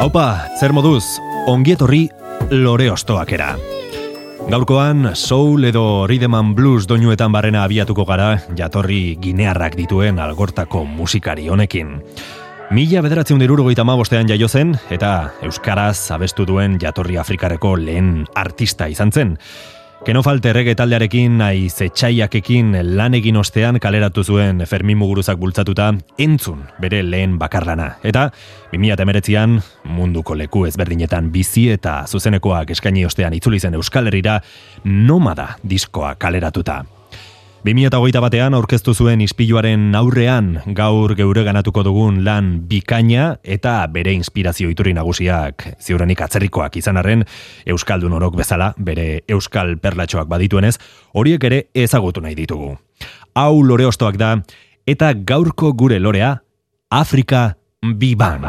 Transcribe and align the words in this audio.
Haupa, 0.00 0.48
zer 0.56 0.72
moduz, 0.72 1.20
ongietorri 1.44 2.06
lore 2.56 2.86
ostoakera. 2.88 3.50
Gaurkoan, 4.48 5.10
soul 5.12 5.66
edo 5.68 6.06
rhythm 6.08 6.54
blues 6.56 6.86
doinuetan 6.88 7.28
barrena 7.34 7.66
abiatuko 7.68 8.06
gara, 8.08 8.30
jatorri 8.56 9.18
ginearrak 9.20 9.76
dituen 9.76 10.16
algortako 10.18 10.86
musikari 10.88 11.50
honekin. 11.52 11.98
Mila 12.72 13.02
bederatzen 13.04 13.44
dirurogeita 13.44 13.84
bostean 13.84 14.26
jaio 14.26 14.48
zen, 14.48 14.72
eta 14.88 15.34
Euskaraz 15.42 16.10
abestu 16.16 16.46
duen 16.46 16.78
jatorri 16.80 17.18
Afrikareko 17.18 17.76
lehen 17.76 18.24
artista 18.34 18.88
izan 18.88 19.12
zen. 19.12 19.36
Kenofalte 20.00 20.48
errege 20.48 20.72
taldearekin, 20.72 21.34
nahi 21.42 21.66
zetxaiakekin 21.68 22.70
lan 22.96 23.12
egin 23.18 23.36
ostean 23.36 23.76
kaleratu 23.84 24.22
zuen 24.24 24.62
Fermin 24.64 24.96
Muguruzak 24.96 25.36
bultzatuta 25.38 25.90
entzun 26.24 26.62
bere 26.80 27.02
lehen 27.04 27.34
bakarlana. 27.38 27.90
Eta 28.00 28.30
2008an 28.72 29.58
munduko 29.92 30.38
leku 30.40 30.64
ezberdinetan 30.70 31.28
bizi 31.34 31.66
eta 31.74 31.98
zuzenekoak 32.08 32.72
eskaini 32.72 33.04
ostean 33.04 33.36
itzuli 33.36 33.60
zen 33.60 33.76
Euskal 33.76 34.08
Herrira 34.08 34.38
nomada 34.84 35.50
diskoa 35.68 36.14
kaleratuta. 36.16 36.78
2008 37.60 38.20
batean 38.24 38.54
aurkeztu 38.56 38.94
zuen 38.96 39.20
ispiluaren 39.20 39.90
aurrean 39.98 40.46
gaur 40.76 41.12
geure 41.12 41.42
ganatuko 41.44 41.82
dugun 41.84 42.22
lan 42.24 42.48
bikaina 42.70 43.34
eta 43.44 43.74
bere 43.92 44.14
inspirazio 44.16 44.70
iturri 44.72 44.94
nagusiak 44.96 45.66
ziuranik 45.76 46.22
atzerrikoak 46.24 46.80
izan 46.80 46.96
arren 46.96 47.26
Euskaldun 47.68 48.16
orok 48.16 48.40
bezala 48.40 48.70
bere 48.78 49.26
Euskal 49.28 49.76
perlatxoak 49.76 50.30
badituenez 50.32 50.78
horiek 51.12 51.44
ere 51.50 51.60
ezagutu 51.74 52.24
nahi 52.24 52.38
ditugu. 52.38 52.78
Hau 53.36 53.60
lore 53.60 53.84
ostoak 53.92 54.16
da 54.16 54.38
eta 54.88 55.12
gaurko 55.12 55.74
gure 55.76 56.00
lorea 56.00 56.38
Afrika 56.88 57.58
Biban. 57.84 58.48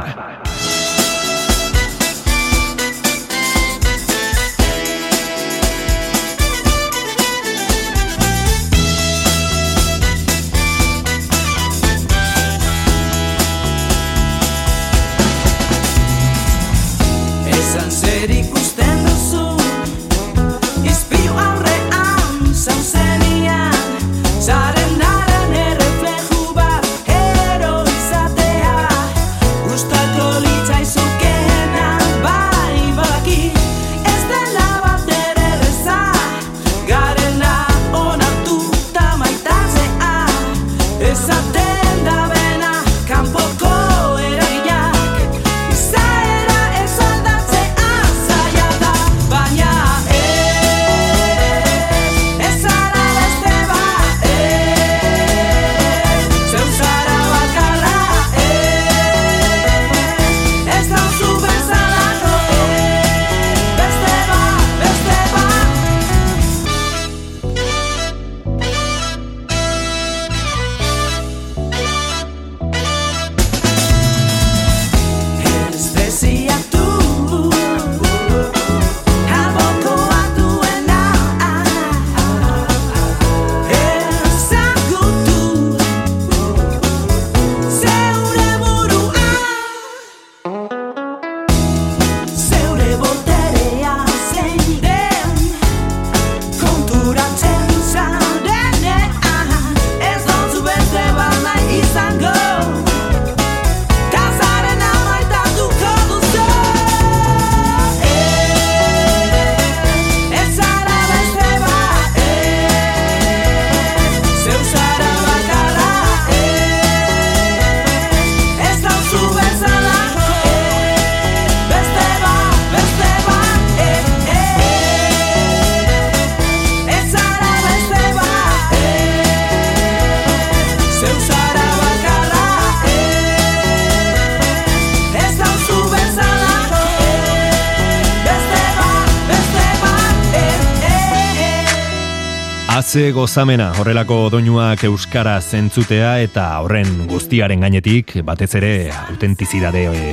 Ze 142.91 143.13
gozamena 143.16 143.69
horrelako 143.79 144.25
doinuak 144.34 144.81
euskara 144.84 145.38
zentzutea 145.40 146.09
eta 146.25 146.44
horren 146.59 147.06
guztiaren 147.07 147.62
gainetik 147.63 148.18
batez 148.28 148.50
ere 148.59 148.72
autentizidade 148.91 149.85
e, 149.88 150.09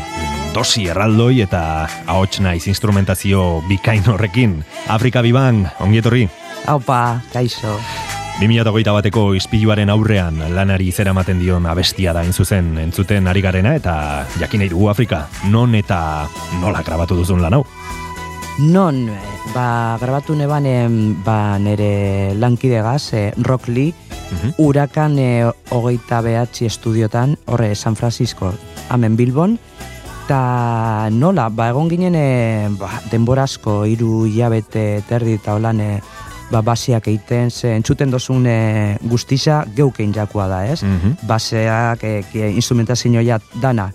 dosi 0.55 0.85
erraldoi 0.87 1.41
eta 1.43 1.63
ahots 2.07 2.39
naiz 2.39 2.69
instrumentazio 2.71 3.65
bikain 3.67 4.07
horrekin. 4.07 4.53
Afrika 4.95 5.25
biban, 5.27 5.65
ongietorri? 5.83 6.29
Aupa, 6.71 7.19
kaixo. 7.33 7.81
2008 8.39 8.95
bateko 8.95 9.25
ispiluaren 9.35 9.91
aurrean 9.91 10.39
lanari 10.55 10.93
zera 10.93 11.11
maten 11.19 11.43
dion 11.43 11.67
abestia 11.67 12.15
da 12.15 12.23
zuzen 12.31 12.77
entzuten 12.79 13.27
ari 13.27 13.43
garena 13.43 13.75
eta 13.75 13.97
jakin 14.39 14.69
dugu 14.69 14.87
Afrika, 14.95 15.27
non 15.51 15.75
eta 15.75 16.29
nola 16.63 16.87
grabatu 16.87 17.19
duzun 17.19 17.43
lan 17.43 17.59
hau? 17.59 17.65
Non, 18.59 19.03
ba, 19.55 19.97
grabatu 20.01 20.35
neban 20.37 20.67
ba, 21.25 21.59
nere 21.59 22.35
lankide 22.35 22.83
gaz, 22.83 23.13
e, 23.13 23.33
Rock 23.43 23.69
Lee, 23.69 23.95
mhm. 24.31 24.55
urakan 24.59 25.19
e, 25.19 25.29
hogeita 25.71 26.21
behatzi 26.23 26.67
estudiotan, 26.67 27.37
horre, 27.47 27.75
San 27.75 27.97
Francisco, 27.97 28.53
hemen 28.91 29.17
Bilbon, 29.17 29.59
eta 30.29 31.09
nola, 31.11 31.49
ba, 31.49 31.71
egon 31.73 31.89
ginen 31.89 32.15
e, 32.15 32.69
ba, 32.79 32.91
denborazko 33.11 33.85
iru 33.89 34.27
jabete 34.29 35.03
terdi 35.09 35.39
eta 35.39 35.55
holan 35.57 35.81
e, 35.81 35.91
ba, 36.51 36.61
basiak 36.63 37.09
egiten, 37.09 37.51
ze 37.51 37.73
entzuten 37.77 38.11
dozun 38.11 38.47
e, 38.47 38.99
guztisa 39.09 39.65
geukein 39.77 40.13
jakua 40.13 40.49
da, 40.49 40.65
ez? 40.67 40.83
Mm 40.83 40.99
-hmm. 40.99 41.27
Baseak, 41.27 42.05
e, 42.05 42.51
instrumentazioa 42.51 43.41
dana, 43.63 43.93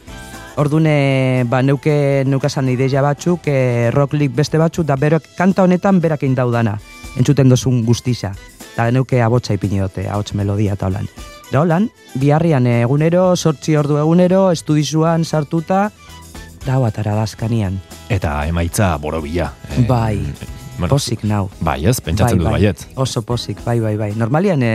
Ordune, 0.55 1.45
ba, 1.49 1.63
neuke, 1.65 2.23
neuke 2.29 2.45
esan 2.45 2.67
ideia 2.69 3.01
batzuk, 3.01 3.47
e, 3.49 3.89
rock 3.91 4.13
league 4.13 4.35
beste 4.37 4.59
batzuk, 4.61 4.85
da 4.85 4.95
berok, 5.01 5.25
kanta 5.37 5.63
honetan 5.65 5.97
berak 6.01 6.21
egin 6.21 6.35
daudana, 6.37 6.75
entzuten 7.17 7.49
dozun 7.49 7.81
guztiza. 7.87 8.35
Da 8.75 8.85
neuke 8.93 9.21
abotsa 9.21 9.57
ipini 9.57 9.81
dute, 9.81 10.05
ahots 10.09 10.35
melodia 10.37 10.77
eta 10.77 10.91
holan. 10.91 11.09
Da 11.49 11.61
holan, 11.61 11.89
biharrian 12.21 12.67
egunero, 12.69 13.31
sortzi 13.35 13.75
ordu 13.77 13.97
egunero, 14.01 14.51
estudizuan 14.53 15.25
sartuta, 15.25 15.87
dau 16.67 16.83
atara 16.85 17.15
dazkanian. 17.17 17.79
Eta 18.13 18.43
emaitza 18.45 18.93
borobila. 19.01 19.49
Eh, 19.73 19.87
Bai, 19.89 20.19
bueno, 20.77 20.91
posik 20.93 21.25
nau. 21.25 21.47
Bai, 21.61 21.79
ez, 21.89 21.97
pentsatzen 22.01 22.37
dut 22.37 22.51
baiet. 22.51 22.87
Oso 22.95 23.25
posik, 23.25 23.61
bai, 23.65 23.79
bai, 23.81 23.95
bai. 23.97 24.13
Normalian 24.17 24.61
e, 24.61 24.73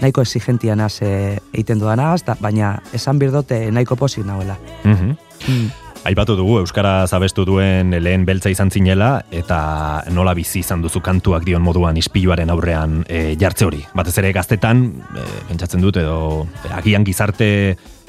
nahiko 0.00 0.22
exigentian 0.22 0.80
az 0.80 1.00
e, 1.02 1.38
eiten 1.54 1.80
dudanagaz, 1.80 2.24
da, 2.26 2.36
baina 2.40 2.76
esan 2.94 3.18
birdote 3.18 3.70
nahiko 3.70 3.96
posik 3.96 4.24
nauela. 4.26 4.58
Mhm. 4.84 5.16
Mm. 5.48 5.72
Aipatu 6.04 6.34
dugu, 6.36 6.58
Euskara 6.60 7.06
zabestu 7.08 7.46
duen 7.48 7.94
lehen 8.04 8.26
beltza 8.28 8.50
izan 8.52 8.68
zinela, 8.68 9.22
eta 9.32 10.04
nola 10.12 10.34
bizi 10.36 10.60
izan 10.60 10.82
duzu 10.84 11.00
kantuak 11.00 11.46
dion 11.46 11.64
moduan 11.64 11.96
ispiluaren 11.96 12.52
aurrean 12.52 12.98
e, 13.08 13.38
jartze 13.40 13.64
hori. 13.64 13.80
Batez 13.96 14.18
ere 14.20 14.34
gaztetan, 14.36 14.84
e, 15.16 15.24
pentsatzen 15.48 15.80
dut, 15.80 15.96
edo 16.02 16.44
agian 16.76 17.08
gizarte 17.08 17.48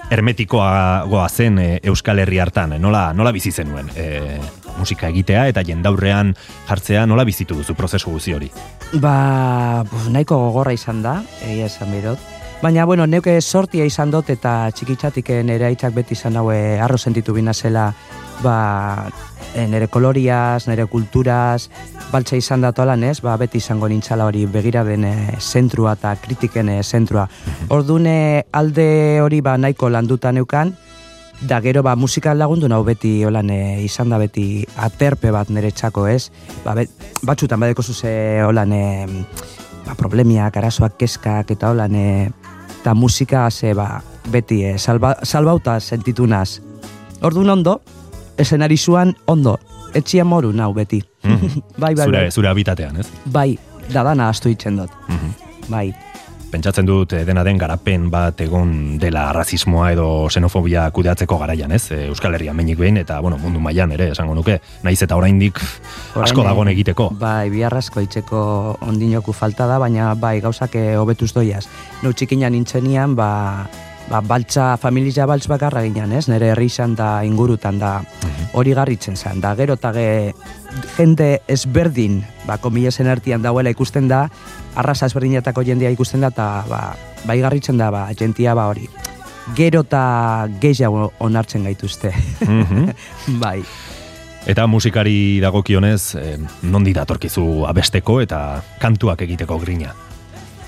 hermetikoa 0.09 1.05
goa 1.09 1.27
zen 1.29 1.59
e, 1.59 1.79
Euskal 1.83 2.19
Herri 2.19 2.39
hartan, 2.39 2.75
nola, 2.81 3.11
nola 3.13 3.31
bizi 3.35 3.51
zenuen 3.51 3.89
e, 3.95 4.39
musika 4.77 5.09
egitea 5.09 5.47
eta 5.51 5.63
jendaurrean 5.65 6.33
jartzea 6.67 7.05
nola 7.05 7.25
bizitu 7.25 7.57
duzu 7.57 7.75
prozesu 7.75 8.11
guzi 8.11 8.33
hori. 8.33 8.51
Ba, 9.01 9.83
pues, 9.89 10.07
nahiko 10.13 10.37
gogorra 10.47 10.73
izan 10.75 11.01
da, 11.05 11.21
egia 11.45 11.69
esan 11.71 11.91
birot. 11.91 12.19
Baina, 12.61 12.85
bueno, 12.85 13.05
neuke 13.05 13.35
sortia 13.41 13.85
izan 13.85 14.11
dut 14.11 14.29
eta 14.31 14.71
txikitzatik 14.73 15.29
nire 15.45 15.67
aitzak 15.67 15.93
beti 15.93 16.15
izan 16.15 16.37
haue 16.39 16.79
arro 16.81 16.97
sentitu 16.97 17.33
bina 17.35 17.53
zela, 17.53 17.91
ba, 18.43 19.09
e, 19.53 19.67
nire 19.67 19.87
koloriaz, 19.87 20.67
nire 20.67 20.85
kulturaz, 20.91 21.69
baltza 22.11 22.37
izan 22.37 22.61
da 22.61 22.71
toalan 22.75 23.03
ez, 23.07 23.19
ba, 23.23 23.35
beti 23.39 23.59
izango 23.61 23.89
nintzala 23.89 24.27
hori 24.27 24.45
begira 24.51 24.83
den 24.87 25.05
e, 25.07 25.15
zentrua 25.39 25.95
eta 25.99 26.15
kritiken 26.21 26.69
e, 26.69 26.81
zentrua. 26.83 27.27
Ordune 27.69 28.45
alde 28.51 29.21
hori 29.23 29.41
ba 29.41 29.57
nahiko 29.57 29.89
landuta 29.89 30.31
neukan, 30.31 30.75
da 31.41 31.59
gero 31.59 31.83
ba 31.83 31.95
musika 31.95 32.33
lagundu 32.33 32.69
nau 32.71 32.83
beti 32.83 33.23
holan 33.27 33.49
e, 33.51 33.83
izan 33.83 34.09
da 34.09 34.19
beti 34.21 34.65
aterpe 34.77 35.31
bat 35.35 35.49
nire 35.49 35.71
txako 35.71 36.07
ez, 36.07 36.29
ba, 36.63 36.75
bet, 36.75 36.91
batzutan 37.23 37.59
badeko 37.59 37.83
zuze 37.83 38.41
holan 38.45 38.71
e, 38.71 38.85
ba, 39.85 39.95
problemiak, 39.99 40.57
arazoak, 40.57 40.97
keskak 40.99 41.51
eta 41.55 41.73
holan 41.73 41.95
e, 41.95 42.07
eta 42.79 42.93
musika 42.93 43.49
ze 43.51 43.73
ba, 43.73 44.01
beti 44.31 44.63
e, 44.63 44.77
salba, 44.77 45.15
salbauta 45.23 45.79
sentitu 45.79 46.27
naz. 46.27 46.61
Orduan 47.21 47.49
ondo, 47.49 47.79
esenari 48.37 48.77
zuan 48.77 49.15
ondo, 49.27 49.59
etxia 49.93 50.25
moru 50.25 50.51
nau 50.53 50.73
beti. 50.73 51.01
Mhm. 51.23 51.61
bai, 51.77 51.93
bai, 51.95 52.05
zure, 52.05 52.19
bai, 52.25 52.31
zure 52.31 52.47
habitatean, 52.49 52.97
ez? 52.97 53.07
bai, 53.25 53.57
dadana 53.93 54.29
astu 54.29 54.49
itzen 54.49 54.77
dut, 54.77 54.91
Mhm. 55.07 55.31
bai. 55.69 55.93
Pentsatzen 56.51 56.85
dut 56.85 57.11
eh, 57.11 57.25
dena 57.25 57.43
den 57.43 57.57
garapen 57.57 58.05
bat 58.09 58.39
egon 58.39 58.97
dela 59.01 59.33
rasismoa 59.33 59.89
edo 59.91 60.27
xenofobia 60.31 60.85
kudeatzeko 60.93 61.37
garaian, 61.41 61.71
ez? 61.75 61.89
E, 61.91 62.05
Euskal 62.07 62.33
Herria 62.37 62.53
menik 62.53 62.77
behin 62.79 62.95
eta, 63.01 63.17
bueno, 63.19 63.35
mundu 63.41 63.59
mailan 63.59 63.91
ere, 63.91 64.11
esango 64.13 64.35
nuke, 64.37 64.61
naiz 64.83 65.01
eta 65.03 65.17
oraindik 65.17 65.59
asko 66.21 66.43
dagoen 66.45 66.69
egiteko. 66.71 67.09
Bai, 67.19 67.49
biharrasko 67.49 67.99
itzeko 68.05 68.77
ondinoku 68.87 69.33
falta 69.33 69.67
da, 69.67 69.79
baina 69.79 70.13
bai, 70.15 70.39
gauzak 70.39 70.75
eh, 70.79 70.95
hobetuz 70.95 71.33
doiaz. 71.33 71.65
Nau 72.03 72.13
txikinan 72.13 72.53
nintzenian, 72.55 73.17
ba, 73.17 73.67
ba, 74.09 74.21
baltza, 74.21 74.75
familia 74.77 75.25
baltz 75.25 75.47
bakarra 75.47 75.83
ginen, 75.85 76.13
ez? 76.13 76.27
Nere 76.29 76.51
herri 76.53 76.67
izan 76.69 76.95
da 76.95 77.23
ingurutan 77.25 77.79
da 77.79 77.97
hori 78.53 78.75
garritzen 78.77 79.17
zen. 79.17 79.41
Da 79.41 79.55
gero 79.55 79.75
eta 79.79 79.91
ge, 79.95 80.33
jende 80.97 81.29
ezberdin, 81.47 82.21
ba, 82.45 82.59
komilesen 82.61 83.09
artian 83.11 83.43
dauela 83.43 83.73
ikusten 83.73 84.07
da, 84.11 84.25
arrasa 84.75 85.09
ezberdinetako 85.09 85.65
jendea 85.65 85.91
ikusten 85.95 86.23
da, 86.25 86.31
eta 86.33 86.47
ba, 86.69 86.83
bai 87.25 87.39
garritzen 87.41 87.81
da, 87.81 87.91
ba, 87.91 88.07
jentia 88.17 88.55
ba 88.55 88.69
hori. 88.71 88.87
Gero 89.55 89.83
eta 89.85 90.47
gehiago 90.61 91.11
onartzen 91.19 91.67
gaituzte. 91.67 92.13
Mhm. 92.45 92.89
bai. 93.43 93.59
Eta 94.45 94.67
musikari 94.69 95.39
dagokionez, 95.41 96.15
eh, 96.21 96.37
nondi 96.69 96.93
datorkizu 96.93 97.65
abesteko 97.65 98.19
eta 98.21 98.61
kantuak 98.81 99.23
egiteko 99.25 99.57
grina. 99.57 99.95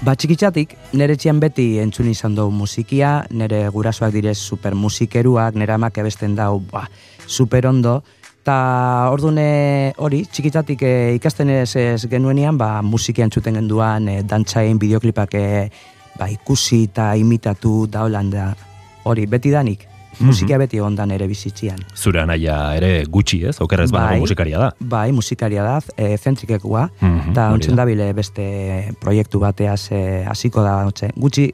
Ba, 0.06 0.14
txikitzatik, 0.14 0.76
nire 0.94 1.16
etxean 1.18 1.40
beti 1.42 1.80
entzun 1.82 2.06
izan 2.12 2.36
dugu 2.38 2.52
musikia, 2.54 3.24
nire 3.34 3.64
gurasoak 3.74 4.12
direz 4.14 4.36
super 4.38 4.76
musikeruak, 4.78 5.58
nire 5.58 5.74
amak 5.74 5.98
ebesten 5.98 6.36
dau, 6.38 6.60
ba, 6.70 6.84
super 7.26 7.66
ondo, 7.66 7.96
eta 8.44 8.58
ordune 9.10 9.48
hori, 9.98 10.22
txikitatik 10.30 10.86
e, 10.86 10.94
ikasten 11.18 11.50
ez, 11.50 11.72
ez 11.82 12.06
genuenian, 12.12 12.60
ba, 12.62 12.84
musikia 12.86 13.26
entzuten 13.26 13.58
genduan, 13.58 14.06
e, 14.06 14.22
dantzain, 14.22 14.78
bideoklipak 14.78 15.34
e, 15.34 15.48
ba, 16.20 16.30
ikusi 16.30 16.84
eta 16.92 17.16
imitatu 17.18 17.88
da. 17.90 18.06
Hori, 19.10 19.26
beti 19.26 19.50
danik, 19.50 19.88
musikia 20.20 20.58
beti 20.58 20.80
ondan 20.80 21.12
ere 21.12 21.28
bizitzian. 21.28 21.80
Zure 21.96 22.22
anaia 22.22 22.76
ere 22.78 23.04
gutxi, 23.10 23.44
ez? 23.46 23.56
Okerrez 23.62 23.92
badago 23.92 24.12
Bai. 24.16 24.20
musikaria 24.20 24.58
da. 24.60 24.72
Bai, 24.80 25.12
musikaria 25.12 25.64
da, 25.64 25.80
e, 25.98 26.18
zentrikekua, 26.18 26.90
Mhm, 27.02 27.32
eta 27.32 27.50
ontzen 27.54 27.76
da. 27.76 27.84
dabile 27.84 28.14
beste 28.14 28.94
proiektu 29.00 29.40
bateaz 29.40 29.92
e, 29.92 30.24
hasiko 30.26 30.64
da, 30.64 30.86
otze. 30.88 31.10
gutxi, 31.16 31.52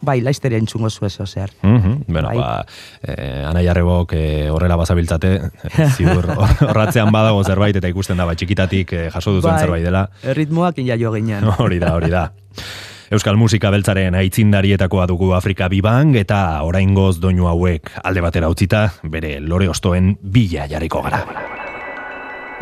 bai, 0.00 0.20
laizteria 0.20 0.58
entzungo 0.58 0.88
zu 0.90 1.04
eso 1.06 1.26
zer. 1.26 1.50
Mhm, 1.62 2.04
bueno, 2.08 2.28
Bai. 2.28 2.36
ba, 2.38 2.66
eh, 3.02 3.42
anaia 3.46 3.70
arrebok 3.72 4.12
eh, 4.12 4.50
horrela 4.50 4.76
bazabiltzate, 4.76 5.34
eh, 5.36 5.88
ziur 5.96 6.26
hor- 6.36 6.68
horratzean 6.68 7.10
badago 7.10 7.42
zerbait 7.44 7.74
eta 7.76 7.88
ikusten 7.88 8.16
da, 8.16 8.24
ba, 8.24 8.34
txikitatik 8.34 8.92
eh, 8.92 9.10
jaso 9.10 9.32
duzuen 9.32 9.54
Bai. 9.54 9.60
zerbait 9.62 9.84
dela. 9.84 10.08
Erritmoak 10.22 10.78
injaio 10.78 11.12
ginen. 11.12 11.44
Hori 11.58 11.78
da, 11.78 11.94
hori 11.94 12.10
da. 12.10 12.30
Euskal 13.06 13.36
musika 13.38 13.70
beltzaren 13.70 14.16
aitzindarietakoa 14.18 15.04
dugu 15.06 15.28
Afrika 15.36 15.68
Bibang 15.70 16.16
eta 16.18 16.62
oraingoz 16.66 17.20
doinu 17.22 17.46
hauek 17.46 17.92
alde 18.02 18.24
batera 18.24 18.48
utzita 18.50 18.80
bere 19.06 19.36
lore 19.38 19.68
ostoen 19.70 20.16
bila 20.22 20.66
jarriko 20.66 21.04
gara. 21.04 21.22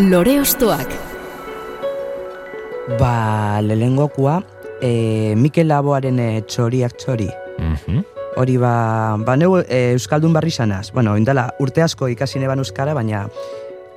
Lore 0.05 0.41
Ostoak. 0.43 0.91
Ba, 2.99 3.63
lehengokoa, 3.63 4.43
e, 4.83 5.33
Mikel 5.39 5.71
Laboaren 5.71 6.19
e, 6.21 6.29
txoriak 6.45 6.99
txori. 7.01 7.31
Mhm. 7.57 8.03
Hori 8.37 8.57
ba, 8.59 8.75
ba 9.25 9.37
neu 9.39 9.61
e, 9.63 9.95
Euskaldun 9.95 10.35
barri 10.35 10.51
zanaz. 10.51 10.91
Bueno, 10.93 11.17
indala 11.17 11.47
urte 11.63 11.81
asko 11.87 12.11
ikasi 12.11 12.43
neban 12.43 12.59
Euskara, 12.59 12.93
baina 12.93 13.29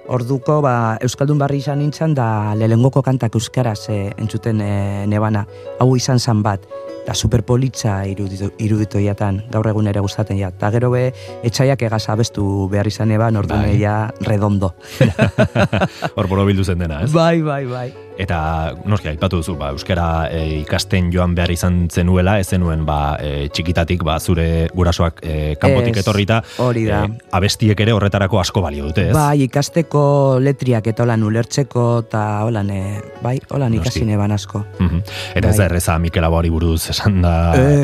orduko 0.08 0.62
ba, 0.64 0.98
Euskaldun 1.04 1.40
barri 1.40 1.62
izan 1.62 1.80
nintzen 1.82 2.16
da 2.18 2.56
lehengoko 2.58 3.04
kantak 3.06 3.36
Euskaraz 3.36 3.90
e, 3.90 4.00
entzuten 4.18 4.62
e, 4.64 4.72
nebana. 5.10 5.46
Hau 5.80 5.90
izan 6.00 6.20
zan 6.20 6.44
bat, 6.44 6.64
da 7.08 7.16
superpolitza 7.16 8.02
iruditu, 8.10 8.52
iruditu 8.64 9.00
iatan, 9.04 9.42
gaur 9.52 9.70
egun 9.72 9.88
ere 9.88 10.04
gustaten 10.04 10.40
ja. 10.40 10.52
Ta 10.52 10.72
gero 10.76 10.92
be, 10.92 11.06
etxaiak 11.48 11.88
egaz 11.88 12.04
abestu 12.12 12.68
behar 12.72 12.88
izan 12.88 13.14
eban, 13.16 13.40
orduan 13.40 13.68
Bai. 13.68 14.10
redondo. 14.28 14.74
Hor 16.18 16.28
borobildu 16.28 16.68
zen 16.68 16.84
dena, 16.84 17.04
ez? 17.04 17.14
bai, 17.14 17.42
bai, 17.42 17.64
bai. 17.66 18.07
Eta, 18.18 18.74
noski, 18.90 19.12
aipatu 19.12 19.38
duzu, 19.42 19.54
ba, 19.60 19.70
euskara 19.76 20.28
e, 20.34 20.62
ikasten 20.64 21.12
joan 21.14 21.36
behar 21.38 21.52
izan 21.54 21.84
zenuela, 21.94 22.40
ez 22.42 22.48
zenuen, 22.50 22.82
ba, 22.88 23.18
e, 23.22 23.48
txikitatik, 23.54 24.02
ba, 24.04 24.18
zure 24.20 24.68
gurasoak 24.74 25.20
e, 25.22 25.56
kanpotik 25.62 25.98
Ez, 26.00 26.02
etorrita, 26.02 26.40
hori 26.64 26.86
da. 26.88 27.04
e, 27.06 27.28
abestiek 27.38 27.80
ere 27.86 27.94
horretarako 27.94 28.40
asko 28.42 28.64
balio 28.66 28.88
dute, 28.90 29.10
ez? 29.12 29.14
Bai, 29.16 29.44
ikasteko 29.46 30.02
letriak 30.42 30.88
eta 30.90 31.06
holan 31.06 31.24
ulertzeko 31.28 31.86
eta 32.08 32.24
holan, 32.48 32.72
e, 32.74 32.82
bai, 33.22 33.36
holan 33.54 33.76
ikasi 33.78 34.04
neban 34.10 34.34
asko. 34.34 34.64
Mhm. 34.80 35.04
Eta 35.36 35.48
ez 35.50 35.54
Bai. 35.54 35.58
da 35.60 35.66
erreza 35.70 36.00
Mikel 36.02 36.26
Abori 36.26 36.50
buruz 36.50 36.90
esan 36.90 37.22
da, 37.22 37.36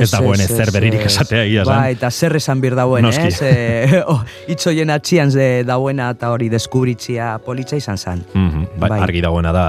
ez 0.02 0.10
dagoen 0.12 0.42
ez, 0.42 0.50
ezer 0.50 0.68
ez, 0.72 0.74
beririk 0.74 1.06
ez. 1.06 1.12
esatea 1.14 1.44
egia 1.46 1.62
esan. 1.68 1.78
Bai, 1.78 1.94
eta 1.94 2.10
zer 2.12 2.36
esan 2.42 2.62
bir 2.62 2.76
dauen, 2.80 3.06
Noski. 3.06 3.30
ez? 3.30 3.42
E, 3.46 4.02
oh, 4.12 4.20
itzoien 4.50 4.90
atxian 4.90 5.32
ze 5.32 5.64
dauena 5.68 6.10
eta 6.18 6.32
hori 6.34 6.50
deskubritzia 6.50 7.38
politza 7.46 7.78
izan 7.78 7.98
zan. 8.02 8.26
Mhm, 8.34 8.66
bai, 8.80 8.90
Bai. 8.90 9.00
argi 9.06 9.22
dagoena 9.22 9.54
da, 9.54 9.68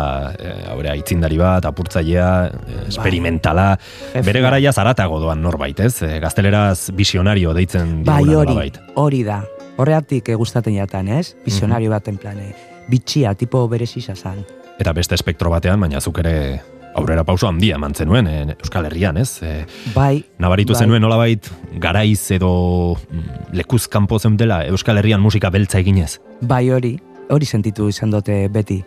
e, 0.55 0.65
haure, 0.71 0.91
aitzindari 0.95 1.39
bat, 1.39 1.65
apurtzailea, 1.67 2.29
e, 2.67 2.89
esperimentala, 2.89 3.79
Jefe. 4.13 4.23
bere 4.27 4.41
garaia 4.41 4.73
zaratago 4.73 5.19
doan 5.21 5.43
norbait, 5.43 5.81
ez? 5.81 6.03
E, 6.03 6.19
gazteleraz 6.21 6.91
visionario 6.95 7.55
deitzen 7.55 8.03
Bai, 8.05 8.23
hori, 8.23 8.33
nolabait. 8.35 8.79
hori 8.95 9.23
da. 9.25 9.43
Horreatik 9.77 10.29
eh, 10.31 10.35
gustaten 10.39 10.75
jatan, 10.77 11.09
ez? 11.09 11.35
Visionario 11.45 11.91
baten 11.91 12.17
plane. 12.17 12.53
Bitxia, 12.89 13.35
tipo 13.35 13.67
berezisa 13.69 14.15
zan. 14.15 14.45
Eta 14.79 14.93
beste 14.93 15.15
espektro 15.15 15.51
batean, 15.51 15.81
baina 15.81 16.01
zuk 16.01 16.19
ere 16.23 16.61
aurrera 16.95 17.25
pauso 17.27 17.49
handia 17.49 17.75
eman 17.75 17.95
zenuen 17.95 18.29
e, 18.31 18.35
Euskal 18.63 18.87
Herrian, 18.87 19.17
ez? 19.19 19.41
E, 19.43 19.65
Bai, 19.95 20.23
nabaritu 20.39 20.75
Bai. 20.77 20.85
zenuen 20.85 21.03
nolabait 21.03 21.49
garaiz 21.83 22.31
edo 22.37 22.95
mm, 22.95 23.51
lekuz 23.59 23.89
kanpo 23.91 24.21
zeundela 24.21 24.61
Euskal 24.71 24.99
Herrian 25.03 25.21
musika 25.21 25.51
beltza 25.51 25.81
eginez. 25.83 26.21
bai 26.41 26.71
hori, 26.71 26.93
hori 27.31 27.47
sentitu 27.47 27.89
izan 27.89 28.11
dute 28.15 28.47
beti. 28.49 28.85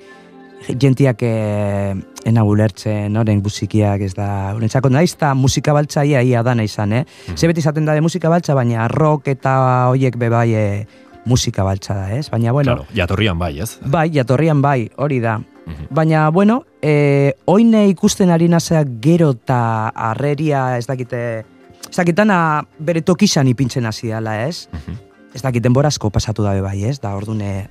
Jentiak 0.65 1.21
eh, 1.21 1.95
ena 2.25 2.43
ulertzen, 2.43 3.15
oren 3.17 3.41
musikiak 3.43 4.01
ez 4.03 4.13
da, 4.17 4.53
urentzako 4.57 4.89
naiz 4.91 5.13
eta 5.13 5.33
musika 5.37 5.73
baltza 5.73 6.03
ia 6.05 6.23
ia 6.25 6.41
dana 6.43 6.63
izan, 6.65 6.93
eh? 6.93 7.03
Mhm. 7.05 7.37
Ze 7.37 7.47
beti 7.47 7.59
izaten 7.59 7.85
da 7.85 7.93
de 7.93 8.01
musika 8.01 8.29
baltza, 8.29 8.53
baina 8.53 8.87
rock 8.87 9.27
eta 9.27 9.87
hoiek 9.91 10.17
be 10.17 10.29
bai 10.29 10.53
eh, 10.53 10.87
musika 11.25 11.63
baltza 11.63 11.93
da, 11.93 12.11
ez? 12.15 12.29
Baina, 12.29 12.51
bueno, 12.51 12.75
Claro, 12.75 12.87
jatorrian 12.95 13.39
bai, 13.39 13.59
ez? 13.59 13.77
bai, 13.85 14.09
jatorrian 14.11 14.61
bai, 14.61 14.89
hori 14.97 15.19
da. 15.19 15.37
Mhm. 15.37 15.87
Baina, 15.91 16.29
bueno, 16.29 16.65
e, 16.81 17.33
oine 17.45 17.87
ikusten 17.89 18.29
ari 18.31 18.47
nazea 18.47 18.85
gero 19.01 19.31
eta 19.35 19.89
arreria 19.89 20.77
ez 20.77 20.87
dakite, 20.87 21.43
ez 21.89 21.95
dakitana 21.95 22.63
bere 22.79 23.01
tokizan 23.01 23.47
ipintzen 23.47 23.85
hasi 23.85 24.07
dela, 24.07 24.47
ez? 24.47 24.69
Mhm. 24.71 25.03
ez 25.35 25.41
dakit 25.43 25.61
denborazko 25.61 26.09
pasatu 26.09 26.41
dabe 26.41 26.61
bai, 26.61 26.83
ez? 26.85 26.99
Da 26.99 27.13
ordune 27.15 27.69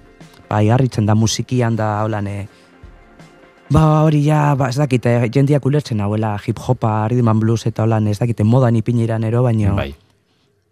bai 0.49 0.69
harritzen 0.71 1.07
da 1.07 1.15
musikian 1.15 1.75
da 1.75 2.07
eh, 2.07 2.47
Ba, 3.73 4.05
hori 4.07 4.23
ja, 4.23 4.55
ba, 4.55 4.69
ez 4.71 4.79
dakit, 4.79 5.07
eh, 5.11 5.27
jendiak 5.33 5.65
ulertzen 5.67 6.01
hauela 6.01 6.37
hip-hopa, 6.39 7.09
rhythm 7.11 7.41
blues 7.43 7.67
eta 7.67 7.83
holan, 7.83 8.07
ez 8.07 8.19
dakit, 8.19 8.45
modan 8.47 8.77
ipiniran 8.77 9.25
ero, 9.25 9.43
baino... 9.43 9.75
Bai. 9.75 9.95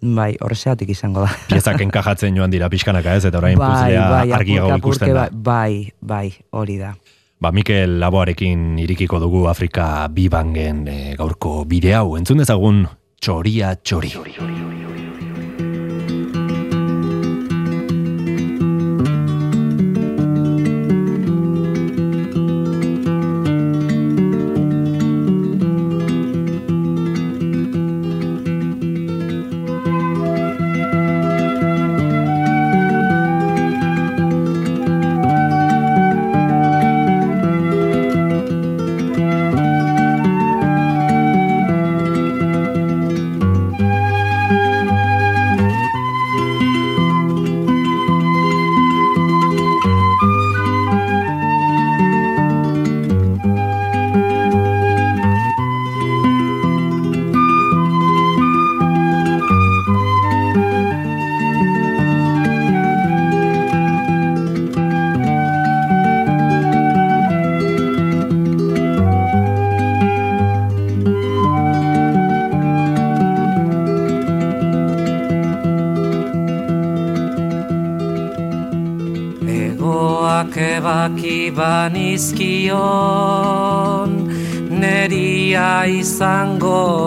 Bai, 0.05 0.35
horrezeatik 0.45 0.91
izango 0.93 1.23
da. 1.25 1.31
Piezak 1.49 1.81
enkajatzen 1.81 2.37
joan 2.37 2.53
dira 2.53 2.69
pixkanaka 2.69 3.15
ez, 3.17 3.25
eta 3.25 3.41
orain 3.41 3.57
bai, 3.59 3.71
puzlea 3.71 4.09
bai, 4.11 4.33
argiago 4.37 4.77
ikusten 4.77 5.15
da. 5.15 5.27
apurke, 5.31 5.45
Bai, 5.47 5.93
bai, 6.01 6.27
hori 6.53 6.77
da. 6.79 6.93
Ba, 7.41 7.51
Mikel 7.57 7.97
Laboarekin 8.01 8.79
irikiko 8.85 9.19
dugu 9.23 9.47
Afrika 9.49 10.07
bibangen 10.13 10.85
e, 10.89 10.99
gaurko 11.19 11.65
bide 11.69 11.97
hau. 11.97 12.19
Entzun 12.21 12.45
dezagun 12.45 12.85
txoria 13.21 13.75
txori. 13.81 14.13
Egoak 14.13 15.04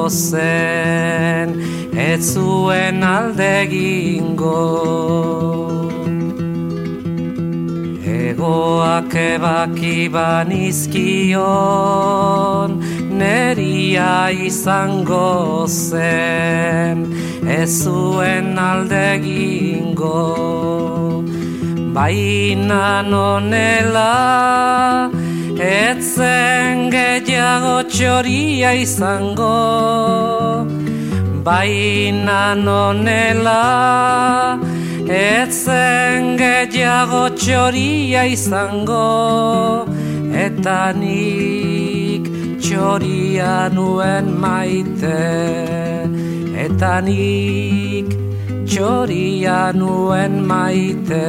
zen 0.09 1.50
Ez 1.97 2.33
zuen 2.33 3.03
alde 3.03 3.67
gingo 3.69 4.63
Egoak 8.05 9.13
ebaki 9.15 10.09
banizkion 10.09 11.41
Neria 13.09 14.29
izango 14.31 15.67
zen 15.67 16.97
Ez 17.47 17.83
zuen 17.83 18.59
alde 18.59 19.19
gingo 19.24 20.24
Baina 21.97 23.01
nonela 23.01 24.15
Etzen 25.57 26.91
gehiago 26.93 27.87
txoria 27.98 28.72
izango 28.77 29.54
Baina 31.46 32.42
nonela 32.54 33.62
Etzen 35.20 36.38
gehiago 36.42 37.24
txoria 37.42 38.27
izango 38.36 39.01
Eta 40.46 40.77
nik 41.00 42.30
txoria 42.62 43.56
nuen 43.74 44.30
maite 44.46 45.18
Eta 46.68 46.94
nik 47.10 48.13
txoria 48.70 49.60
nuen 49.82 50.42
maite 50.54 51.25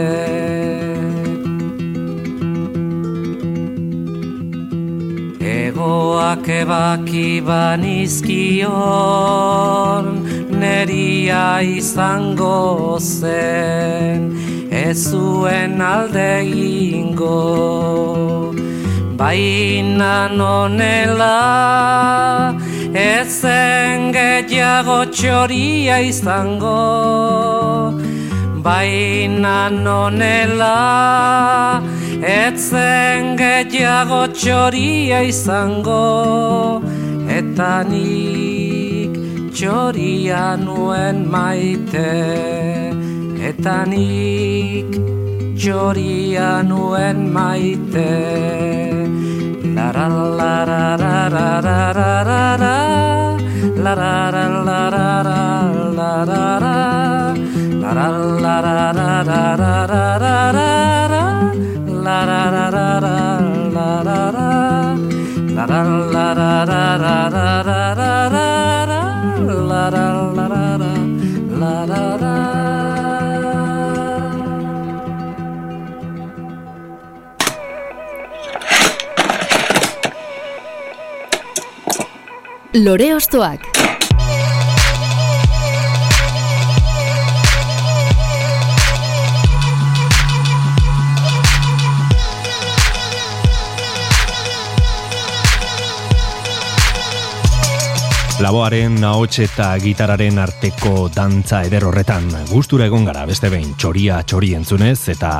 Egoak 5.78 6.42
ebaki 6.50 7.38
banizkion 7.46 8.74
Neria 10.50 11.62
izango 11.62 12.98
zen 12.98 14.34
Ez 14.74 14.98
zuen 15.10 15.80
alde 15.80 16.42
ingo 16.42 18.50
Baina 19.20 20.26
nonela 20.34 21.38
Ezen 22.98 24.10
gehiago 24.10 25.06
txoria 25.14 26.02
izango. 26.02 26.74
Baina 28.66 29.70
nonela 29.70 30.74
Etzen 32.18 33.36
gehiago 33.38 34.26
txoria 34.34 35.22
izango 35.22 36.82
Eta 37.30 37.84
nik 37.86 39.14
txoria 39.54 40.56
nuen 40.58 41.22
maite. 41.30 42.10
Eta 43.50 43.84
nik 43.86 44.98
txoria 45.54 46.62
nuen 46.66 47.28
maite. 47.30 48.08
La 49.78 49.92
la 49.94 50.08
la 50.08 50.64
la 50.66 50.94
la 50.96 51.26
la 51.28 51.28
la 51.30 51.68
la 51.72 52.64
la 59.44 60.18
la 60.18 60.37
Lore 82.78 83.14
Ostoak. 83.14 83.77
Laboaren 98.38 99.00
ahots 99.02 99.40
eta 99.42 99.72
gitararen 99.82 100.36
arteko 100.38 101.08
dantza 101.10 101.64
eder 101.66 101.82
horretan 101.88 102.28
gustura 102.52 102.86
egon 102.86 103.02
gara 103.08 103.24
beste 103.26 103.50
behin 103.50 103.72
txoria 103.74 104.20
txori 104.22 104.52
entzunez 104.54 105.08
eta 105.10 105.30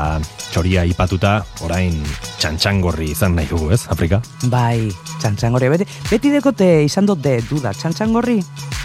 txoria 0.49 0.83
ipatuta 0.83 1.37
orain 1.63 1.95
txantxangorri 2.41 3.13
izan 3.15 3.39
nahi 3.39 3.47
dugu 3.47 3.71
ez, 3.77 3.85
Afrika? 3.95 4.19
Bai, 4.51 4.91
txantxangorri. 5.21 5.71
Beti, 5.77 5.87
beti 6.11 6.35
dekote 6.35 6.73
izan 6.89 7.07
dut 7.07 7.23
de 7.23 7.37
duda, 7.47 7.71
txantxangorri 7.71 8.41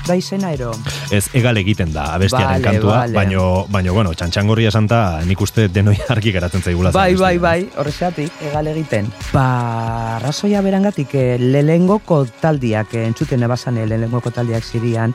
da 0.08 0.16
izena 0.16 0.52
ero. 0.54 0.72
Ez 1.12 1.30
egal 1.34 1.58
egiten 1.58 1.94
da 1.94 2.10
abestiaren 2.16 2.60
Vale, 2.60 2.64
kantua, 2.64 2.98
vale. 2.98 3.14
baino, 3.16 3.66
baino, 3.70 3.94
bueno, 3.94 4.14
txantxangorri 4.14 4.66
esanta 4.68 5.22
nik 5.26 5.42
uste 5.42 5.68
denoi 5.70 5.96
argi 6.14 6.32
geratzen 6.36 6.62
zaigula. 6.62 6.92
zen 6.92 7.00
Bai, 7.00 7.16
bai, 7.16 7.36
abestia. 7.38 7.42
bai, 7.42 7.70
horrezatik, 7.78 8.32
egal 8.50 8.68
egiten. 8.74 9.08
Ba, 9.34 10.20
razoia 10.24 10.62
berangatik, 10.62 11.14
eh, 11.16 11.38
lelengoko 11.40 12.26
taldiak, 12.42 12.94
eh, 12.96 13.06
entzuten 13.08 13.44
ebasan 13.44 13.78
eh, 13.78 13.88
lelengoko 13.88 14.32
taldiak 14.32 14.64
zirian, 14.64 15.14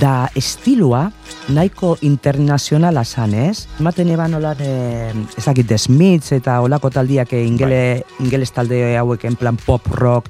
da 0.00 0.30
estilua 0.38 1.10
nahiko 1.50 1.96
internazionala 2.06 3.04
zan, 3.04 3.34
ez? 3.34 3.66
Ematen 3.80 4.08
eban 4.14 4.34
holan, 4.34 4.56
eh, 4.60 5.12
ez 5.36 5.44
dakit, 5.44 5.66
The 5.66 5.78
Smiths 5.78 6.32
eta 6.32 6.60
olako 6.62 6.90
taldiak 6.90 7.32
eh, 7.32 7.44
ingele, 7.46 8.04
ingeles 8.20 8.52
talde 8.52 8.96
hauek 8.96 9.24
en 9.24 9.36
plan 9.36 9.56
pop 9.56 9.86
rock, 9.92 10.28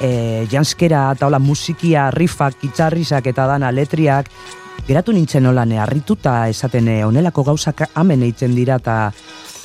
eh, 0.00 0.46
janskera 0.50 1.10
eta 1.14 1.28
hola 1.28 1.38
musikia, 1.38 2.10
riffak, 2.10 2.64
itxarrizak 2.66 3.26
eta 3.30 3.46
dana 3.46 3.70
letriak, 3.72 4.30
geratu 4.88 5.12
nintzen 5.14 5.46
holan 5.46 5.72
harrituta 5.78 6.48
esaten 6.50 6.88
eh, 6.88 7.04
onelako 7.06 7.44
gauzak 7.52 7.84
amen 7.94 8.24
eitzen 8.26 8.54
dira 8.56 8.80
eta 8.80 8.96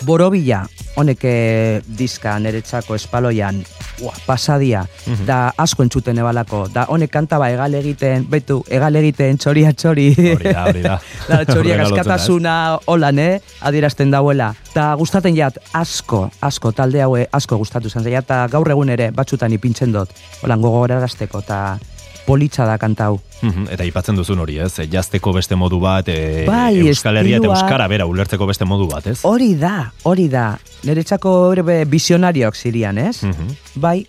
borobila 0.06 0.66
honek 1.00 1.24
eh, 1.24 1.82
diska 1.88 2.38
niretzako 2.40 2.96
espaloian 3.00 3.64
ua, 4.02 4.14
pasadia 4.26 4.86
Mhm. 5.08 5.26
da 5.26 5.54
asko 5.58 5.84
entzuten 5.84 6.18
ebalako 6.18 6.68
da 6.74 6.86
honek 6.90 7.12
kantaba 7.12 7.50
egal 7.52 7.74
egiten 7.76 8.26
betu 8.30 8.64
egal 8.70 8.96
egiten 8.96 9.38
txoria 9.38 9.72
txori 9.74 10.08
Hori 10.36 10.54
da, 10.54 10.64
hori 10.66 10.82
da. 10.82 11.00
da 11.30 11.44
txoriak 11.46 11.80
Horrela 11.80 11.84
lotzen 11.84 11.96
da, 11.96 12.02
ez? 12.02 12.22
askatasuna 12.22 12.80
holan 12.86 13.20
eh 13.20 13.42
adierazten 13.62 14.12
dauela 14.12 14.54
eta 14.72 14.94
gustatzen 15.00 15.36
jat 15.36 15.58
asko 15.74 16.30
asko 16.42 16.72
talde 16.72 17.02
haue 17.02 17.28
asko 17.32 17.58
gustatu 17.58 17.90
zen 17.90 18.04
zaila 18.04 18.20
eta 18.20 18.48
gaur 18.52 18.70
egun 18.72 18.90
ere 18.90 19.12
batzutan 19.12 19.52
ipintzen 19.54 19.92
dut 19.94 20.10
holan 20.44 20.62
gogorarazteko 20.62 21.40
eta 21.40 21.78
politxa 22.26 22.66
da 22.66 22.78
kantau 22.78 23.20
Mhm, 23.42 23.68
Eta 23.70 23.84
ipatzen 23.86 24.16
duzun 24.16 24.40
hori, 24.40 24.58
ez? 24.60 24.80
E, 24.80 24.88
Jazteko 24.90 25.34
beste 25.34 25.56
modu 25.56 25.78
bat, 25.80 26.08
e, 26.10 26.46
Bai, 26.48 26.80
Euskal 26.88 27.18
Herria 27.18 27.38
eta 27.38 27.48
estilua- 27.48 27.62
Euskara 27.62 27.88
bera 27.88 28.06
ulertzeko 28.08 28.46
beste 28.48 28.66
modu 28.66 28.88
bat, 28.88 29.06
ez? 29.08 29.20
Hori 29.24 29.56
da, 29.56 29.92
hori 30.04 30.28
da. 30.30 30.58
Niretzako 30.84 31.52
ere 31.54 31.84
visionariok 31.86 32.56
zirian, 32.56 32.98
ez? 32.98 33.24
Mhm. 33.24 33.52
Bai, 33.76 34.08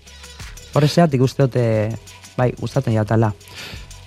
horrezeatik 0.74 1.20
uste 1.20 1.42
dute, 1.42 1.66
bai, 2.36 2.52
gustatzen 2.60 2.94
jatala. 2.94 3.34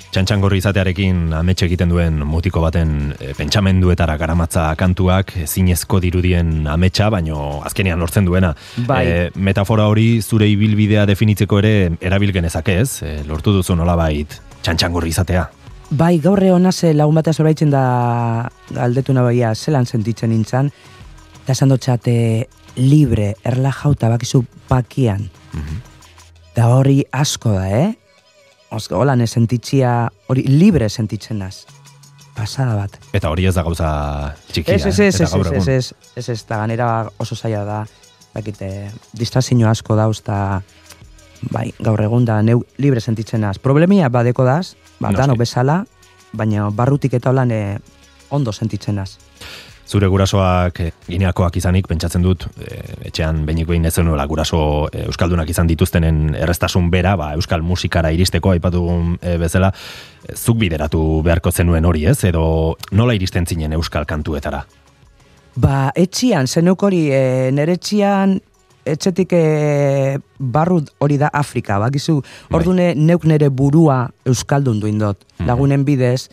Txantxangorri 0.10 0.58
izatearekin 0.58 1.36
ametxe 1.38 1.68
egiten 1.68 1.92
duen 1.92 2.16
mutiko 2.26 2.64
baten 2.64 3.12
e, 3.22 3.36
pentsamenduetara 3.38 4.16
garamatza 4.18 4.64
kantuak 4.80 5.36
zinezko 5.46 6.00
dirudien 6.02 6.66
ametsa, 6.66 7.12
baino 7.14 7.60
azkenean 7.68 8.02
lortzen 8.02 8.26
duena. 8.26 8.56
Bai. 8.88 9.04
E, 9.06 9.20
metafora 9.38 9.86
hori 9.92 10.08
zure 10.24 10.48
ibilbidea 10.50 11.06
definitzeko 11.06 11.62
ere 11.62 11.74
erabil 12.02 12.34
genezake 12.34 12.80
ez? 12.82 13.04
E, 13.06 13.20
lortu 13.30 13.54
duzu 13.54 13.78
nolabait 13.78 14.34
txantxangorri 14.66 15.14
izatea. 15.14 15.46
Bai, 15.92 16.16
gaur 16.26 16.42
egon 16.42 16.72
ze 16.72 16.96
lagun 16.98 17.22
batea 17.22 17.34
zorbaitzen 17.34 17.70
da 17.70 18.50
galdetu 18.74 19.14
nabaia 19.14 19.54
zelan 19.54 19.86
sentitzen 19.86 20.34
nintzen, 20.34 20.74
eta 21.44 21.54
esan 21.54 21.70
dutxate 21.70 22.48
libre, 22.82 23.36
erla 23.46 23.70
jauta 23.74 24.10
bakizu 24.10 24.42
pakian. 24.68 25.30
Da 26.56 26.74
hori 26.74 27.04
asko 27.14 27.54
da, 27.54 27.70
eh? 27.70 27.90
Oska, 28.72 28.98
holan 28.98 29.26
sentitzia, 29.28 30.10
hori 30.30 30.44
libre 30.46 30.90
sentitzen 30.90 31.40
naz. 31.42 31.66
Pasada 32.36 32.76
bat. 32.78 33.00
Eta 33.18 33.32
hori 33.34 33.48
ez 33.50 33.56
da 33.56 33.64
gauza 33.66 33.90
txikia. 34.52 34.76
Ez, 34.76 34.86
ez, 34.86 35.00
eh? 35.00 35.08
ez, 35.08 35.22
ez, 35.22 35.34
ez, 35.34 35.68
ez, 35.68 35.94
ez, 36.16 36.30
ez, 36.30 36.42
eta 36.44 36.60
ganera 36.62 36.90
oso 37.18 37.36
zaila 37.36 37.64
da, 37.66 37.80
dakite, 38.36 38.92
distrazio 39.18 39.68
asko 39.68 39.98
dauz, 39.98 40.20
eta 40.22 40.62
bai, 41.52 41.70
gaur 41.80 42.02
egun 42.04 42.28
da, 42.30 42.42
neu 42.46 42.62
libre 42.78 43.02
sentitzen 43.02 43.42
naz. 43.42 43.58
Problemia 43.58 44.10
badeko 44.10 44.46
daz, 44.46 44.76
ba, 45.00 45.10
Noski. 45.10 45.22
danok 45.22 45.42
bezala, 45.42 45.80
baina 46.32 46.70
barrutik 46.70 47.18
eta 47.18 47.34
holan 47.34 47.52
eh, 47.52 47.80
ondo 48.30 48.54
sentitzen 48.54 49.02
naz. 49.02 49.18
Zure 49.90 50.06
gurasoak 50.06 50.80
eh, 50.84 50.92
gineakoak 51.10 51.56
izanik, 51.58 51.88
pentsatzen 51.90 52.22
dut, 52.22 52.44
eh, 52.62 53.08
etxean 53.10 53.40
behinik 53.48 53.66
behin 53.72 53.88
ez 53.90 53.94
zenuela 53.98 54.28
guraso 54.30 54.60
eh, 54.94 55.08
euskaldunak 55.08 55.50
izan 55.50 55.70
dituztenen 55.72 56.36
errestasun 56.38 56.92
bera, 56.94 57.16
ba, 57.18 57.32
euskal 57.34 57.64
musikara 57.66 58.12
iristeko 58.14 58.52
aipatu 58.54 58.84
bezala, 59.42 59.72
zuk 60.36 60.60
bideratu 60.62 61.24
beharko 61.26 61.50
zenuen 61.52 61.88
hori, 61.90 62.04
ez? 62.06 62.20
Edo 62.30 62.76
nola 62.92 63.16
iristen 63.18 63.50
zinen 63.50 63.74
euskal 63.74 64.06
kantuetara? 64.06 64.62
Ba, 65.58 65.90
etxian, 65.98 66.46
zeneuk 66.48 66.86
hori, 66.86 67.08
e, 67.10 67.50
nere 67.52 67.74
etxian, 67.80 68.36
etxetik 68.86 69.34
e, 69.34 70.20
barru 70.38 70.84
hori 71.02 71.18
da 71.18 71.32
Afrika, 71.34 71.80
bakizu, 71.82 72.20
Bai. 72.22 72.60
ordune 72.60 72.92
neuk 72.96 73.26
nere 73.26 73.50
burua 73.50 74.04
euskaldun 74.26 74.80
duin 74.80 75.02
dut, 75.02 75.26
Mhm. 75.40 75.48
lagunen 75.50 75.84
bidez, 75.86 76.30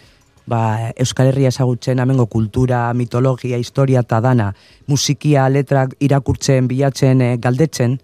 ba, 0.46 0.92
Euskal 0.96 1.28
Herria 1.28 1.50
ezagutzen, 1.50 2.00
amengo 2.00 2.26
kultura, 2.26 2.92
mitologia, 2.94 3.58
historia 3.58 4.00
eta 4.06 4.20
dana, 4.20 4.52
musikia, 4.86 5.48
letrak 5.50 5.96
irakurtzen, 6.00 6.68
bilatzen, 6.70 7.22
e, 7.22 7.36
galdetzen, 7.42 7.98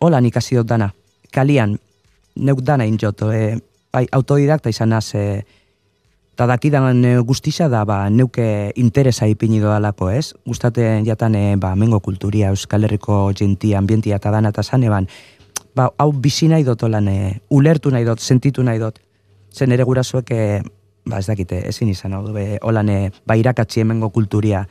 holan 0.00 0.28
ikasi 0.28 0.60
dut 0.60 0.68
dana, 0.68 0.92
kalian, 1.32 1.78
neuk 2.36 2.60
dana 2.64 2.86
injot, 2.86 3.24
e, 3.32 3.56
bai, 3.92 4.06
autodidakta 4.12 4.70
izan 4.70 4.92
naz, 4.92 5.14
e, 5.14 5.42
eta 6.36 6.46
dakidan 6.52 7.04
e, 7.04 7.16
guztisa 7.26 7.68
da, 7.72 7.84
ba, 7.88 8.02
neuke 8.10 8.72
interesa 8.80 9.28
ipini 9.28 9.60
doalako, 9.60 10.10
ez? 10.12 10.34
Gustaten 10.46 11.04
jatan, 11.08 11.34
e, 11.34 11.56
ba, 11.60 11.74
mengo 11.76 12.00
kulturia, 12.04 12.52
Euskal 12.52 12.84
Herriko 12.84 13.30
jentia, 13.36 13.78
ambientia 13.80 14.20
eta 14.20 14.32
dana 14.32 14.52
eta 14.52 14.62
zan, 14.62 14.84
eban, 14.84 15.08
ba, 15.76 15.90
hau 15.96 16.12
bizi 16.12 16.48
nahi 16.48 16.64
dut 16.64 16.84
olan, 16.84 17.08
e, 17.08 17.40
ulertu 17.48 17.90
nahi 17.90 18.04
dut, 18.04 18.20
sentitu 18.20 18.64
nahi 18.64 18.80
dut, 18.80 19.00
zen 19.52 19.72
ere 19.72 19.84
gurasoek, 19.84 20.30
ba, 21.04 21.18
ez 21.18 21.26
dakite, 21.26 21.62
ezin 21.68 21.88
izan 21.88 22.14
hau, 22.14 22.24
be, 22.34 22.58
holan, 22.62 22.90
ba, 23.26 23.36
irakatzi 23.36 23.84
hemengo 23.84 24.10
kulturia, 24.10 24.66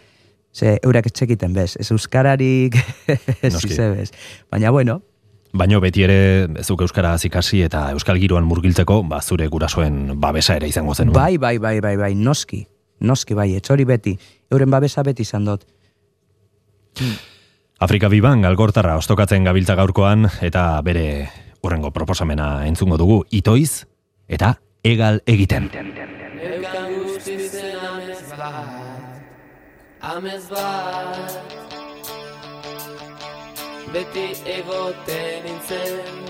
ze 0.54 0.80
eurak 0.84 1.06
etxekiten 1.06 1.54
bez, 1.54 1.76
ez 1.80 1.92
euskararik, 1.92 2.76
ez 3.42 3.56
bez. 3.78 4.12
Baina, 4.52 4.72
bueno, 4.72 5.02
Baino 5.50 5.80
beti 5.82 6.04
ere 6.06 6.46
zuk 6.62 6.84
euskara 6.86 7.16
ikasi 7.26 7.64
eta 7.66 7.88
euskal 7.96 8.20
giroan 8.22 8.46
murgiltzeko, 8.46 9.02
ba, 9.10 9.22
zure 9.22 9.48
gurasoen 9.50 10.20
babesa 10.22 10.56
ere 10.60 10.68
izango 10.70 10.94
zenuen. 10.94 11.14
bai, 11.14 11.38
bai, 11.38 11.58
bai, 11.58 11.80
bai, 11.82 11.96
bai, 11.98 12.14
noski, 12.14 12.68
noski, 13.02 13.34
bai, 13.34 13.56
etxori 13.56 13.86
beti, 13.86 14.18
euren 14.52 14.70
babesa 14.70 15.02
beti 15.04 15.26
izan 15.26 15.46
dut. 15.46 15.66
Afrika 17.80 18.10
biban 18.10 18.42
galgortarra 18.42 18.98
ostokatzen 19.00 19.44
gabiltza 19.44 19.76
gaurkoan 19.80 20.28
eta 20.42 20.82
bere 20.86 21.30
urrengo 21.64 21.92
proposamena 21.96 22.68
entzungo 22.68 22.98
dugu 22.98 23.24
itoiz 23.32 23.86
eta 24.28 24.60
egal 24.84 25.24
egiten. 25.26 25.72
Eukan 26.42 26.94
guztizen 27.04 27.76
amez 27.80 28.22
bat, 28.38 28.64
amez 30.02 30.46
bat. 30.50 31.32
Beti 33.94 34.28
egoten 34.56 35.44
nintzen, 35.44 36.24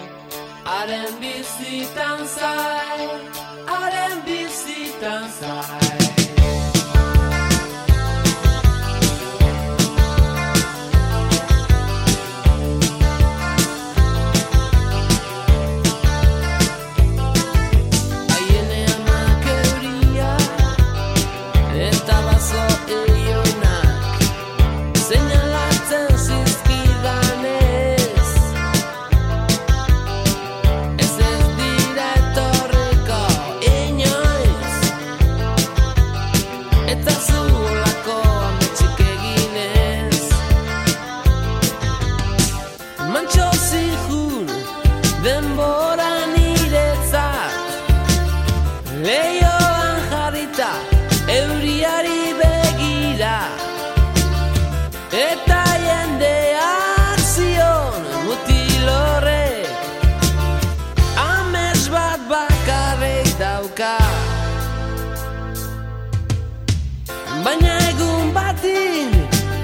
haren 0.65 1.13
bizitan 1.21 2.25
zai, 2.25 3.07
haren 3.69 4.17
bizitan 4.25 5.29
zai 5.39 5.98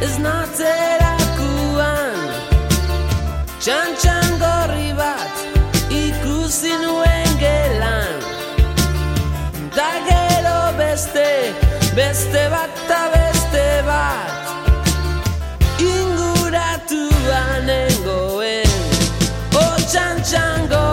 ez 0.01 0.17
natzerakuan 0.19 2.17
Txantxan 3.63 4.29
gorri 4.41 4.91
bat 4.97 5.35
ikusi 5.89 6.73
nuen 6.83 7.31
gelan 7.39 8.15
Da 9.75 9.91
gero 10.07 10.59
beste, 10.79 11.27
beste 11.95 12.47
bat 12.53 12.71
eta 12.85 13.01
beste 13.15 13.67
bat 13.87 14.43
Inguratu 15.81 17.03
banengoen 17.27 18.73
O 19.55 19.65
txantxan 19.85 20.59
gorriak 20.69 20.84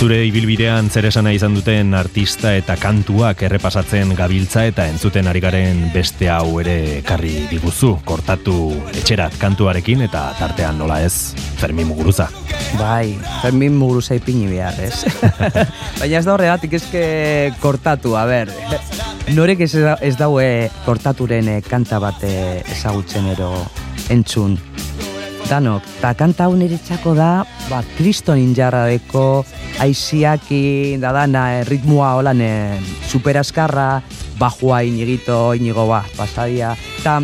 Zure 0.00 0.22
ibilbidean 0.24 0.86
zer 0.88 1.04
esana 1.10 1.28
izan 1.36 1.52
duten 1.52 1.90
artista 1.92 2.54
eta 2.56 2.72
kantuak 2.80 3.42
errepasatzen 3.44 4.14
gabiltza 4.16 4.62
eta 4.64 4.86
entzuten 4.88 5.26
ari 5.28 5.42
garen 5.44 5.82
beste 5.92 6.30
hau 6.32 6.54
ere 6.62 7.02
karri 7.04 7.34
diguzu, 7.50 7.90
kortatu 8.08 8.54
etxerat 8.94 9.36
kantuarekin 9.42 10.06
eta 10.06 10.22
tartean 10.38 10.80
nola 10.80 11.02
ez, 11.04 11.36
Fermin 11.60 11.90
Muguruza. 11.90 12.30
Bai, 12.78 13.12
Fermin 13.42 13.76
Muguruza 13.76 14.16
ipini 14.16 14.48
behar, 14.48 14.80
ez? 14.80 15.04
Baina 16.00 16.16
ez 16.16 16.24
da 16.24 16.32
horregatik 16.32 16.78
ezke 16.80 17.04
kortatu, 17.60 18.16
a 18.16 18.24
ber, 18.24 18.56
norek 19.36 19.66
ez, 19.68 19.74
ez 20.00 20.14
daue 20.16 20.48
kortaturen 20.88 21.58
eh, 21.58 21.60
kanta 21.68 22.00
bat 22.00 22.24
eh, 22.24 22.62
ezagutzen 22.72 23.28
ero 23.36 23.52
entzun 24.08 24.56
danok. 25.50 25.82
Ta 26.00 26.14
kanta 26.14 26.46
hau 26.46 27.14
da, 27.14 27.44
ba, 27.68 27.82
kriston 27.98 28.38
injarra 28.38 28.86
deko, 28.86 29.44
aiziaki, 29.82 30.96
da 31.02 31.12
dana, 31.12 31.64
ritmoa 31.66 32.14
holan, 32.20 32.40
e, 32.40 32.78
superaskarra, 33.08 34.02
bajua 34.38 34.82
inigito, 34.84 35.54
inigo, 35.54 35.86
ba, 35.88 36.04
pasadia. 36.16 36.76
Ta, 37.02 37.20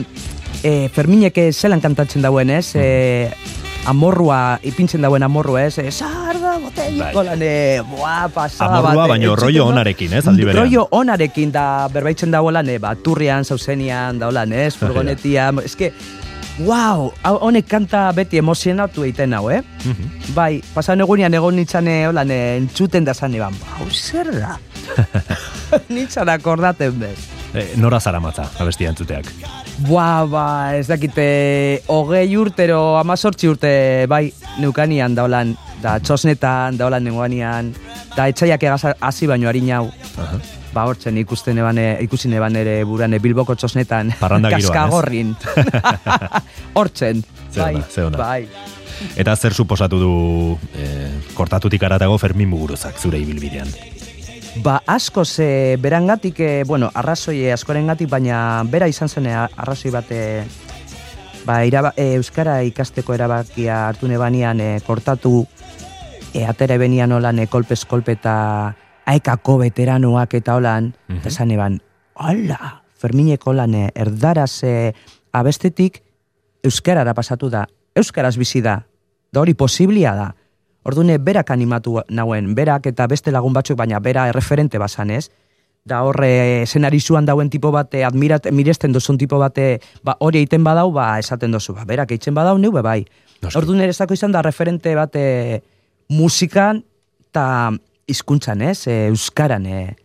e, 0.63 0.89
Fermineke 0.89 1.53
zelan 1.53 1.81
kantatzen 1.81 2.23
dauen, 2.23 2.51
ez? 2.51 2.75
E, 2.75 3.31
amorrua, 3.87 4.59
ipintzen 4.67 5.07
dauen 5.07 5.23
amorrua, 5.23 5.69
ez? 5.69 5.79
E, 5.79 5.91
sarda, 5.93 6.59
botelliko 6.59 7.23
bai. 7.23 7.27
lan, 7.31 7.43
e, 7.43 7.81
boa, 7.87 8.29
pasada 8.35 8.81
Amorrua, 8.83 9.07
baino 9.15 9.37
rollo 9.39 9.71
onarekin, 9.71 10.19
ez? 10.19 10.27
Aldi 10.27 10.51
berean. 10.51 10.65
Rollo 10.65 10.89
onarekin, 10.91 11.55
da, 11.55 11.87
berbaitzen 11.95 12.35
dago 12.35 12.51
lan, 12.51 12.69
e, 12.69 12.81
ba, 12.83 12.97
turrian, 12.99 13.47
zauzenian, 13.47 14.19
da, 14.19 14.33
holan, 14.33 14.53
ez? 14.53 14.75
Furgonetia, 14.81 15.53
ez 15.63 15.77
que, 15.79 15.93
wow, 16.65 17.11
honek 17.25 17.69
kanta 17.69 18.07
beti 18.17 18.41
emozionatu 18.41 19.05
egiten 19.05 19.35
hau, 19.37 19.49
eh? 19.53 19.63
Mhm. 19.85 20.35
Bai, 20.35 20.63
pasan 20.75 21.01
egunean 21.05 21.35
egon 21.35 21.57
nintzane, 21.57 22.03
eh, 22.03 22.09
holan, 22.09 22.31
eh, 22.31 22.57
entzuten 22.57 23.05
da 23.05 23.15
zan 23.15 23.35
eban, 23.35 23.55
hau 23.77 23.89
zer 23.91 24.33
da? 24.33 24.57
nintzan 25.89 26.29
akordaten 26.29 26.99
bez. 27.01 27.19
E, 27.55 27.69
nora 27.77 28.01
zara 28.01 28.21
matza, 28.21 28.49
abestia 28.59 28.91
entzuteak? 28.91 29.29
Bua, 29.87 30.27
ba, 30.27 30.47
ez 30.77 30.87
dakite, 30.89 31.83
hogei 31.93 32.37
urtero, 32.37 32.99
amazortzi 32.99 33.49
urte, 33.49 33.73
bai, 34.09 34.33
neukanian 34.59 35.15
da 35.15 35.25
holan, 35.29 35.57
da 35.83 35.99
txosnetan, 36.01 36.77
da 36.77 36.89
holan 36.89 37.05
nenguanian, 37.05 37.73
da 38.17 38.29
etxaiak 38.29 38.65
hasi 39.01 39.27
baino 39.27 39.49
harinau. 39.49 39.91
Uh 40.17 40.56
ba 40.77 40.85
hortzen 40.85 41.17
ikusten 41.23 41.59
eban 41.63 41.81
ikusi 42.05 42.29
neban 42.29 42.57
ere 42.61 42.79
buran 42.85 43.17
Bilboko 43.23 43.57
txosnetan 43.57 44.13
kaskagorrin. 44.21 45.35
Hortzen. 46.77 47.25
Bai, 47.57 47.81
bai. 48.13 48.43
Eta 49.17 49.37
zer 49.37 49.55
suposatu 49.55 49.99
du 50.01 50.13
eh, 50.77 51.13
kortatutik 51.37 51.83
aratago 51.89 52.19
Fermin 52.21 52.49
Muguruzak 52.53 53.01
zure 53.01 53.21
ibilbidean? 53.21 53.69
Ba, 54.65 54.79
asko 54.89 55.25
ze 55.25 55.77
berangatik, 55.81 56.41
e, 56.41 56.65
bueno, 56.65 56.89
arrazoi 56.95 57.51
askorengatik, 57.53 58.09
baina 58.09 58.39
bera 58.65 58.89
izan 58.89 59.09
zen 59.09 59.27
arrazoi 59.29 59.93
bate 59.93 60.21
ba, 61.45 61.61
iraba, 61.69 61.93
e, 61.97 62.15
Euskara 62.17 62.63
ikasteko 62.65 63.15
erabakia 63.15 63.87
hartu 63.91 64.09
nebanian 64.09 64.61
e, 64.61 64.71
kortatu 64.87 65.45
e, 66.33 66.47
atere 66.49 66.79
benian 66.81 67.13
olan 67.13 67.39
e, 67.39 67.47
kolpez 67.53 67.85
kolpeta 67.85 68.37
aekako 69.07 69.59
veteranoak 69.59 70.35
eta 70.35 70.55
holan, 70.55 70.95
mm 71.09 71.17
-hmm. 71.17 71.27
esan 71.27 71.51
eban, 71.51 71.81
hola, 72.15 72.83
Fermineko 72.97 73.53
lan 73.53 73.75
erdaraz 73.95 74.65
e, 74.65 74.93
abestetik 75.33 76.03
euskarara 76.65 77.15
pasatu 77.15 77.51
da, 77.51 77.67
euskaraz 77.95 78.37
bizi 78.37 78.63
da, 78.65 78.81
da 79.33 79.41
hori 79.41 79.55
posiblia 79.55 80.15
da. 80.15 80.35
Ordune 80.87 81.19
berak 81.19 81.51
animatu 81.51 82.01
nauen, 82.09 82.55
berak 82.55 82.87
eta 82.87 83.07
beste 83.07 83.33
lagun 83.35 83.53
batzuk, 83.53 83.77
baina 83.77 84.01
bera 84.01 84.29
erreferente 84.29 84.79
basan 84.79 85.11
ez, 85.11 85.29
da 85.87 86.03
horre 86.03 86.65
zenarizuan 86.67 87.27
dauen 87.27 87.51
tipo 87.51 87.71
bate, 87.75 88.05
admirat, 88.05 88.49
miresten 88.51 88.93
dozun 88.93 89.19
tipo 89.19 89.39
bate, 89.39 89.81
ba, 90.03 90.17
hori 90.21 90.43
egiten 90.43 90.65
badau, 90.67 90.91
ba, 90.95 91.19
esaten 91.19 91.55
dozu, 91.55 91.75
ba, 91.75 91.85
berak 91.87 92.11
egiten 92.11 92.35
badau, 92.35 92.57
neu, 92.59 92.73
bai. 92.73 93.05
Ordu 93.55 93.75
nire 93.75 93.93
izan 93.93 94.33
da 94.33 94.43
referente 94.43 94.95
bate 94.95 95.63
musikan, 96.09 96.83
eta 97.29 97.71
hizkuntzan, 98.07 98.63
ez? 98.63 98.87
E, 98.87 99.07
euskaran, 99.11 99.67
e, 99.67 99.97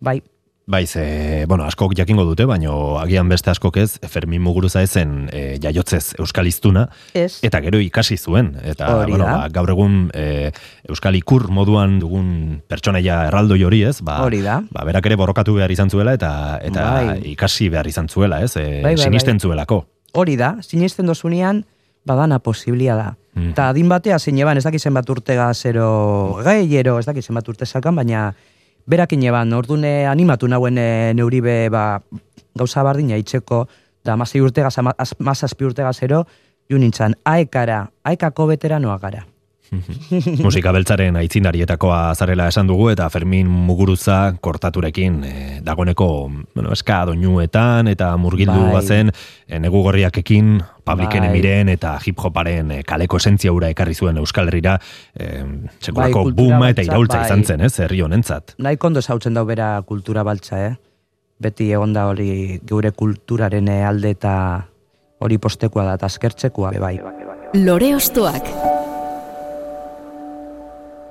bai. 0.00 0.20
Bai, 0.68 0.86
ze, 0.86 1.46
bueno, 1.48 1.64
askok 1.64 1.94
jakingo 1.96 2.26
dute, 2.28 2.44
baino 2.44 2.98
agian 3.00 3.30
beste 3.32 3.48
askok 3.48 3.78
ez, 3.80 3.94
Fermin 4.12 4.42
Muguruza 4.44 4.82
ezen 4.84 5.30
e, 5.32 5.56
jaiotzez 5.64 6.18
euskaliztuna, 6.20 6.82
ez. 7.16 7.38
eta 7.40 7.62
gero 7.64 7.80
ikasi 7.80 8.18
zuen. 8.20 8.50
Eta, 8.60 8.90
bueno, 9.08 9.24
ba, 9.24 9.46
gaur 9.48 9.72
egun 9.72 10.10
e, 10.12 10.50
euskal 10.92 11.16
ikur 11.16 11.46
moduan 11.48 11.96
dugun 12.02 12.28
pertsonaia 12.68 13.22
erraldoi 13.30 13.62
hori 13.64 13.80
ez, 13.88 14.02
ba, 14.04 14.18
hori 14.26 14.42
da. 14.44 14.58
Ba, 14.68 14.84
berak 14.90 15.08
ere 15.08 15.16
borrokatu 15.16 15.56
behar 15.56 15.72
izan 15.72 15.88
zuela, 15.88 16.12
eta, 16.20 16.34
eta 16.60 16.84
bai. 16.98 17.16
ikasi 17.32 17.70
behar 17.72 17.88
izan 17.88 18.12
zuela, 18.12 18.42
ez? 18.44 18.52
E, 18.60 18.82
bai, 18.84 18.92
bai, 18.92 19.08
sinisten 19.08 19.40
bai. 19.40 19.48
zuelako. 19.48 19.86
Hori 20.20 20.36
da, 20.36 20.58
sinisten 20.60 21.08
dozunean, 21.08 21.64
badana 22.08 22.40
posiblia 22.40 22.96
da. 22.96 23.08
Mm. 23.36 23.52
Ta 23.54 23.68
adin 23.70 23.88
batea 23.88 24.18
zein 24.18 24.40
eban, 24.40 24.58
ez 24.58 24.64
dakizen 24.66 24.96
bat 24.96 25.10
urtega 25.12 25.52
zero 25.54 26.40
gehiero, 26.44 26.98
ez 26.98 27.06
dakizen 27.06 27.36
bat 27.38 27.48
urte 27.48 27.68
zakan, 27.68 28.00
baina 28.00 28.32
berakin 28.88 29.22
eban, 29.28 29.52
ordune 29.52 30.08
animatu 30.08 30.48
nauen 30.48 30.80
e, 30.80 30.88
neuribe 31.14 31.60
ba, 31.70 32.00
gauza 32.56 32.82
bardina 32.82 33.20
itxeko, 33.20 33.66
da 34.04 34.16
mazai 34.16 34.40
urtega, 34.40 34.72
mazazpi 35.20 35.68
urtega 35.68 35.92
zero, 35.92 36.24
junintzan, 36.72 37.14
aekara, 37.24 37.84
aekako 38.08 38.48
veteranoa 38.54 38.98
gara. 39.02 39.27
Musika 40.44 40.72
beltzaren 40.72 41.16
aitzinarietakoa 41.20 42.14
zarela 42.14 42.48
esan 42.48 42.68
dugu 42.70 42.88
eta 42.92 43.08
Fermin 43.12 43.48
Muguruza 43.48 44.34
kortaturekin 44.40 45.20
e, 45.24 45.34
dagoneko 45.64 46.08
bueno, 46.54 46.72
eska 46.72 47.04
doinuetan 47.10 47.88
eta 47.92 48.10
murgildu 48.16 48.56
bai. 48.56 48.72
bazen 48.78 49.12
e, 49.46 49.58
negu 49.58 49.82
gorriakekin 49.86 50.58
Publiken 50.88 51.26
bai. 51.26 51.30
emiren 51.30 51.68
eta 51.68 51.98
hip 52.06 52.20
hoparen 52.24 52.70
e, 52.78 52.82
kaleko 52.88 53.20
esentzia 53.20 53.52
ura 53.52 53.68
ekarri 53.74 53.94
zuen 53.94 54.16
Euskal 54.22 54.48
Herrira 54.48 54.78
e, 55.14 55.44
sekulako 55.80 56.24
bai, 56.30 56.34
buma 56.40 56.70
eta 56.72 56.86
iraultza 56.86 57.20
bai. 57.22 57.26
izan 57.26 57.44
zen, 57.44 57.64
ez, 57.66 57.74
herri 57.84 58.00
honentzat. 58.02 58.56
Nahi 58.58 58.80
kondo 58.80 59.02
zautzen 59.02 59.36
dau 59.36 59.44
bera 59.48 59.74
kultura 59.86 60.24
baltza, 60.24 60.64
eh? 60.64 60.76
beti 61.38 61.70
egonda 61.72 62.08
hori 62.10 62.58
geure 62.66 62.90
kulturaren 62.96 63.68
alde 63.68 64.10
eta 64.16 64.34
hori 65.22 65.38
postekoa 65.38 65.84
da, 65.84 65.94
eta 65.98 66.10
askertzekoa, 66.10 66.74
be 66.74 66.82
bai. 66.82 66.96
Lore 67.58 67.94
ostoak. 67.96 68.52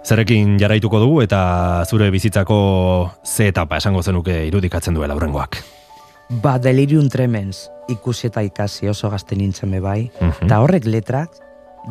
Zerekin 0.08 0.54
jarraituko 0.56 1.02
dugu 1.04 1.18
eta 1.20 1.84
zure 1.84 2.06
bizitzako 2.14 2.58
ze 3.26 3.50
etapa 3.52 3.82
esango 3.82 4.00
zenuke 4.02 4.46
irudikatzen 4.48 4.96
duela 4.96 5.18
aurrengoak. 5.18 5.58
Ba, 6.44 6.54
delirium 6.64 7.10
tremens 7.12 7.66
ikusi 7.92 8.30
eta 8.30 8.44
ikasi 8.44 8.88
oso 8.88 9.10
gazte 9.12 9.36
nintzen 9.36 9.72
be 9.76 9.82
bai. 9.84 10.10
Mhm. 10.22 10.48
Eta 10.48 10.62
horrek 10.64 10.88
letrak, 10.88 11.36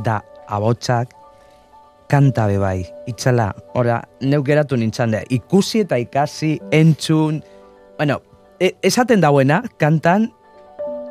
da 0.04 0.22
abotsak, 0.48 1.12
kanta 2.08 2.46
be 2.46 2.56
bai. 2.58 2.86
Itxala, 3.06 3.50
ora, 3.74 4.00
neuk 4.20 4.46
geratu 4.46 4.80
nintzen 4.80 5.12
da. 5.12 5.20
Ikusi 5.28 5.84
eta 5.84 5.98
ikasi, 6.00 6.56
entzun, 6.72 7.42
bueno, 7.98 8.22
e, 8.60 8.72
esaten 8.82 9.20
dauena, 9.20 9.62
kantan, 9.76 10.30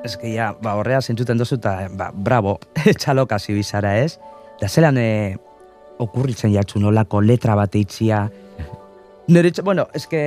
eske 0.05 0.33
ja, 0.33 0.55
ba, 0.61 0.73
horrea 0.79 1.01
zentzuten 1.01 1.37
dozu 1.37 1.61
eta, 1.61 1.83
ba, 1.93 2.09
bravo, 2.13 2.59
txalokasi 2.99 3.53
bizara 3.53 3.97
ez. 4.01 4.17
Da 4.61 4.69
zelan 4.69 4.97
e, 4.97 5.37
okurritzen 5.99 6.53
jatzu 6.53 6.79
nolako 6.79 7.21
letra 7.21 7.55
bat 7.55 7.75
eitzia. 7.75 8.25
Nire, 9.27 9.49
etxe- 9.49 9.63
bueno, 9.65 9.87
eske 9.97 10.19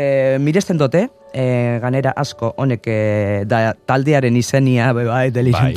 miresten 0.42 0.78
dote, 0.78 1.04
e, 1.32 1.78
ganera 1.82 2.10
asko 2.18 2.48
honek 2.58 2.86
e, 2.90 2.96
da 3.46 3.72
taldearen 3.86 4.34
izenia, 4.36 4.88
be 4.92 5.04
bai, 5.06 5.30
Bai. 5.30 5.74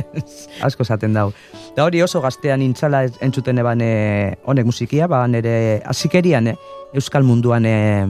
asko 0.66 0.84
zaten 0.84 1.12
dau. 1.16 1.32
Da 1.74 1.82
hori 1.84 2.02
oso 2.02 2.20
gaztean 2.22 2.62
intzala 2.62 3.04
entzuten 3.20 3.58
eban 3.58 3.80
e, 3.82 4.36
honek 4.46 4.66
musikia, 4.70 5.08
ba 5.10 5.26
nire 5.26 5.82
azikerian 5.84 6.46
e, 6.46 6.54
euskal 6.94 7.24
munduan 7.26 7.66
e, 7.66 8.06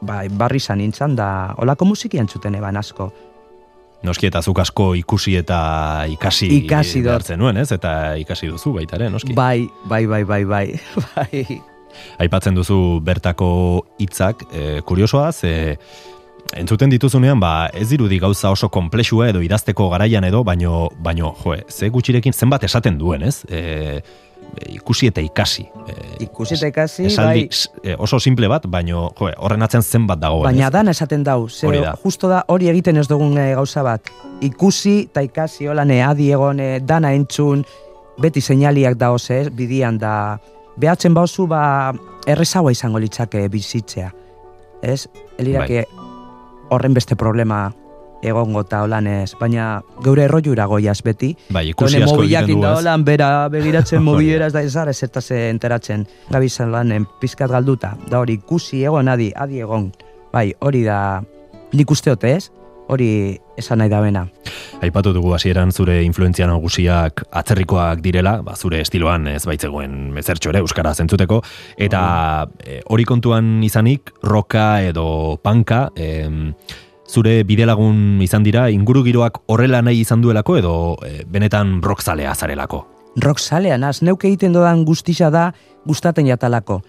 bai, 0.00 0.28
barri 0.28 0.60
zan 0.60 0.78
nintzan, 0.78 1.16
da 1.16 1.54
olako 1.58 1.84
musikia 1.90 2.20
entzuten 2.22 2.54
eban 2.54 2.76
asko. 2.76 3.10
Noski 4.04 4.28
eta 4.28 4.42
zuk 4.44 4.58
asko 4.60 4.90
ikusi 4.98 5.36
eta 5.40 6.04
ikasi 6.12 6.50
Ikasi 6.60 7.00
dut. 7.00 7.08
behartzen 7.08 7.38
nuen, 7.40 7.56
ez? 7.56 7.70
Eta 7.72 8.16
ikasi 8.20 8.50
duzu 8.52 8.74
baita 8.76 8.98
ere, 8.98 9.08
noski. 9.10 9.32
Bai, 9.36 9.68
bai, 9.88 10.04
bai, 10.06 10.24
bai, 10.28 10.42
bai, 10.44 10.66
bai. 11.14 11.60
Aipatzen 12.20 12.54
duzu 12.58 13.00
bertako 13.06 13.48
hitzak, 14.02 14.44
e, 14.52 14.80
kuriosoa, 14.84 15.30
ze 15.32 15.78
entzuten 16.58 16.90
dituzunean, 16.92 17.40
ba, 17.40 17.70
ez 17.72 17.88
dirudi 17.88 18.18
gauza 18.20 18.50
oso 18.52 18.68
komplexua 18.68 19.30
edo 19.30 19.40
idazteko 19.42 19.88
garaian 19.94 20.26
edo, 20.28 20.42
baino, 20.44 20.90
baino, 21.02 21.32
joe, 21.42 21.62
ze 21.70 21.88
gutxirekin 21.88 22.32
zenbat 22.36 22.64
esaten 22.68 22.98
duen, 22.98 23.22
ez? 23.22 23.44
E, 23.48 24.02
ikusi 24.68 25.06
eta 25.06 25.20
ikasi. 25.20 25.62
E, 25.88 25.94
Ikusi 26.24 26.54
eta 26.54 26.66
ikasi, 26.68 27.06
esaldi 27.06 27.40
bai. 27.40 27.48
s- 27.50 27.70
e, 27.82 27.94
oso 27.98 28.20
simple 28.20 28.48
bat, 28.48 28.66
baino, 28.68 29.10
joe, 29.18 29.32
horren 29.38 29.62
atzen 29.62 29.82
zenbat 29.82 30.18
dagoen, 30.18 30.44
Baina 30.44 30.66
ez? 30.66 30.72
dana 30.72 30.90
esaten 30.90 31.24
dau, 31.24 31.48
ze 31.48 31.66
da. 31.80 31.94
justo 32.02 32.28
da 32.28 32.44
hori 32.48 32.68
egiten 32.68 32.96
ez 32.96 33.06
dugun 33.08 33.36
eh, 33.38 33.54
gauza 33.54 33.82
bat. 33.82 34.00
Ikusi 34.40 35.00
eta 35.10 35.22
ikasi 35.22 35.66
holan 35.66 35.90
eh, 35.90 36.02
adi 36.06 36.30
egon 36.32 36.60
eh, 36.60 36.80
dana 36.82 37.12
entzun, 37.14 37.64
beti 38.18 38.40
seinaliak 38.40 38.94
da 38.96 39.10
ez, 39.28 39.48
bidian 39.50 39.98
da, 39.98 40.38
behatzen 40.76 41.14
bauzu 41.14 41.46
ba 41.46 41.92
errezagoa 42.26 42.72
izango 42.72 42.98
litzake 42.98 43.48
bizitzea. 43.48 44.12
Ez? 44.82 45.08
Elirake 45.38 45.84
Bai. 45.84 46.04
horren 46.70 46.94
beste 46.94 47.16
problema 47.16 47.72
egongo 48.24 48.64
eta 48.64 48.82
holan 48.84 49.06
ez, 49.10 49.34
baina 49.40 49.82
geure 50.04 50.24
erroiura 50.28 50.66
goiaz 50.70 50.98
beti. 51.04 51.34
Bai, 51.54 51.68
ikusi 51.72 52.02
asko 52.02 52.24
egiten 52.24 52.64
du, 52.64 52.96
bera 53.04 53.48
begiratzen 53.52 53.98
da. 54.00 54.04
mobilera 54.04 54.48
ez 54.48 54.56
da 54.56 54.64
ez 54.64 54.74
ara 54.76 54.92
zertaz 54.92 55.26
enteratzen. 55.36 56.06
Gabizan 56.32 56.72
lanen 56.72 57.06
pizkat 57.20 57.52
galduta, 57.52 57.94
da 58.10 58.20
hori 58.24 58.38
ikusi 58.40 58.84
egon 58.84 59.08
adi, 59.12 59.30
adi 59.36 59.62
egon. 59.64 59.90
Bai, 60.32 60.50
hori 60.60 60.82
da, 60.86 60.98
nik 61.72 61.90
usteot 61.90 62.24
ez, 62.28 62.48
hori 62.88 63.38
esan 63.56 63.80
nahi 63.80 63.90
da 63.92 64.00
bena. 64.02 64.24
Aipatu 64.84 65.14
dugu 65.14 65.32
hasieran 65.36 65.72
zure 65.72 66.00
influentzia 66.04 66.46
nagusiak 66.50 67.22
atzerrikoak 67.40 68.02
direla, 68.04 68.36
ba, 68.44 68.56
zure 68.56 68.80
estiloan 68.84 69.28
ez 69.30 69.44
baitzegoen 69.48 70.16
ezertxo 70.20 70.52
ere 70.52 70.60
euskara 70.64 70.94
zentzuteko 70.94 71.40
eta 71.86 72.02
e, 72.60 72.80
hori 72.92 73.06
kontuan 73.08 73.62
izanik 73.64 74.12
roka 74.26 74.82
edo 74.84 75.06
panka 75.42 75.86
em, 75.96 76.52
zure 77.14 77.44
bidelagun 77.46 78.18
izan 78.24 78.42
dira 78.42 78.66
inguru 78.74 79.04
giroak 79.06 79.44
horrela 79.46 79.82
nahi 79.86 80.02
izan 80.02 80.22
duelako 80.24 80.58
edo 80.58 80.74
e, 81.06 81.22
benetan 81.30 81.78
rockzalea 81.82 82.34
zarelako. 82.34 82.82
Rock 83.22 83.38
zalean, 83.38 83.84
az, 83.86 84.02
neuke 84.02 84.26
egiten 84.26 84.52
dodan 84.52 84.82
guztisa 84.84 85.30
da 85.30 85.52
gustaten 85.86 86.26
jatalako. 86.26 86.80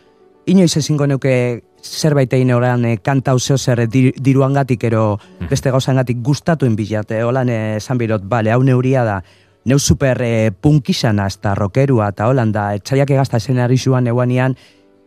Inoiz 0.49 0.73
ezingo 0.77 1.05
neuke 1.09 1.61
zerbait 1.85 2.33
egin 2.33 2.53
oran 2.55 2.85
e, 2.85 2.97
kanta 2.97 3.35
hau 3.35 3.39
zer 3.39 3.85
dir, 3.89 4.11
diruangatik 4.17 4.83
ero 4.89 5.19
beste 5.49 5.71
gauzangatik 5.71 6.21
gustatuen 6.25 6.75
bilate, 6.75 7.21
holan 7.23 7.49
eh, 7.49 7.75
esan 7.77 7.97
birot, 8.01 8.25
bale, 8.25 8.51
hau 8.51 8.63
neuria 8.63 9.03
da, 9.05 9.19
neu 9.65 9.79
super 9.79 10.21
e, 10.21 10.51
punkisana, 10.51 11.27
ez 11.27 11.37
da 11.41 11.55
rockerua, 11.55 12.09
eta 12.13 12.29
holan 12.29 12.51
da, 12.51 12.73
etxaiak 12.77 13.11
egazta 13.17 13.37
esenari 13.37 13.77
zuan 13.77 14.07
euanian 14.07 14.57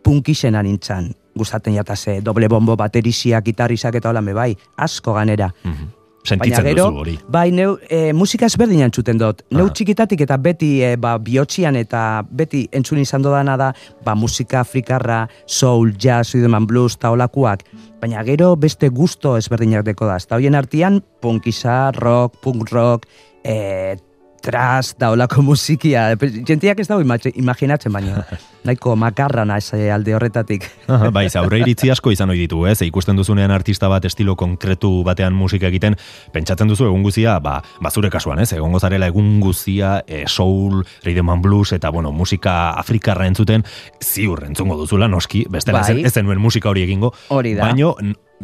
punkisena 0.03 0.63
nintzan, 0.63 1.11
gustaten 1.39 1.73
jatase, 1.79 2.19
doble 2.21 2.47
bombo, 2.51 2.75
baterisiak, 2.79 3.45
gitarrisak 3.47 3.95
eta 4.01 4.11
holan 4.11 4.27
be 4.29 4.33
bai, 4.37 4.51
asko 4.77 5.15
ganera. 5.17 5.49
Mhm. 5.63 5.95
Sentitzen 6.29 6.59
Baina 6.65 6.69
gero, 6.75 6.85
duzu 6.91 6.99
hori. 6.99 7.13
bai, 7.31 7.45
neu, 7.55 7.77
e, 7.89 8.11
musika 8.13 8.45
ezberdin 8.45 8.81
entzuten 8.83 9.17
dut. 9.17 9.39
Neu 9.55 9.65
Ah. 9.69 9.71
txikitatik 9.71 10.19
eta 10.25 10.35
beti 10.37 10.81
e, 10.83 10.89
ba, 10.99 11.13
bihotxian 11.17 11.77
eta 11.79 12.01
beti 12.29 12.65
entzun 12.75 12.99
izan 12.99 13.23
dodana 13.23 13.55
da, 13.57 13.69
ba, 14.05 14.15
musika 14.19 14.59
afrikarra, 14.59 15.21
soul, 15.47 15.93
jazz, 15.97 16.33
rhythm 16.35 16.55
and 16.59 16.67
blues, 16.67 16.97
eta 16.99 17.11
olakuak. 17.15 17.63
Baina 18.01 18.21
gero 18.27 18.51
beste 18.57 18.89
gusto 18.89 19.37
ezberdinak 19.39 19.85
deko 19.87 20.05
da. 20.11 20.17
Eta 20.19 20.35
hoien 20.35 20.55
artian, 20.59 21.01
punkisa, 21.21 21.91
rock, 21.95 22.35
punk 22.43 22.69
rock, 22.69 23.07
e, 23.45 23.95
tras, 24.41 24.95
da 24.99 25.11
olako 25.11 25.41
musikia. 25.41 26.09
Jentiak 26.19 26.79
ez 26.79 26.87
dago 26.89 27.01
imaginatzen 27.01 27.93
baina. 27.93 28.23
Nahiko 28.67 28.95
makarra 28.99 29.45
naiz 29.47 29.71
eh, 29.73 29.87
alde 29.93 30.15
horretatik. 30.15 30.65
Aha, 30.91 31.09
bai, 31.15 31.29
ze 31.29 31.39
aurre 31.39 31.61
iritzi 31.61 31.91
asko 31.93 32.11
izan 32.11 32.33
ohi 32.33 32.43
ditu, 32.43 32.65
ez? 32.67 32.81
Ikusten 32.85 33.17
duzunean 33.19 33.51
artista 33.55 33.87
bat 33.91 34.05
estilo 34.05 34.35
konkretu 34.39 34.91
batean 35.07 35.33
musika 35.33 35.69
egiten, 35.71 35.95
pentsatzen 36.35 36.71
duzu 36.71 36.89
egun 36.89 37.03
guzia, 37.07 37.37
ba, 37.39 37.59
ba 37.81 37.91
zure 37.91 38.11
kasuan, 38.11 38.43
ez? 38.43 38.51
Egongo 38.57 38.79
zarela 38.79 39.07
egun 39.07 39.39
guzia, 39.43 39.99
e, 40.07 40.25
soul, 40.27 40.83
rhythm 41.05 41.31
and 41.31 41.45
blues 41.45 41.73
eta 41.73 41.89
bueno, 41.89 42.11
musika 42.11 42.71
afrikarra 42.79 43.27
entzuten, 43.31 43.63
ziur 44.03 44.43
entzungo 44.47 44.77
duzula 44.79 45.07
noski, 45.07 45.45
bestela 45.49 45.83
Bai. 45.85 46.03
ez, 46.03 46.13
zenuen 46.13 46.41
musika 46.41 46.69
hori 46.69 46.83
egingo. 46.83 47.13
Hori 47.29 47.55
da. 47.55 47.69
Baino 47.69 47.95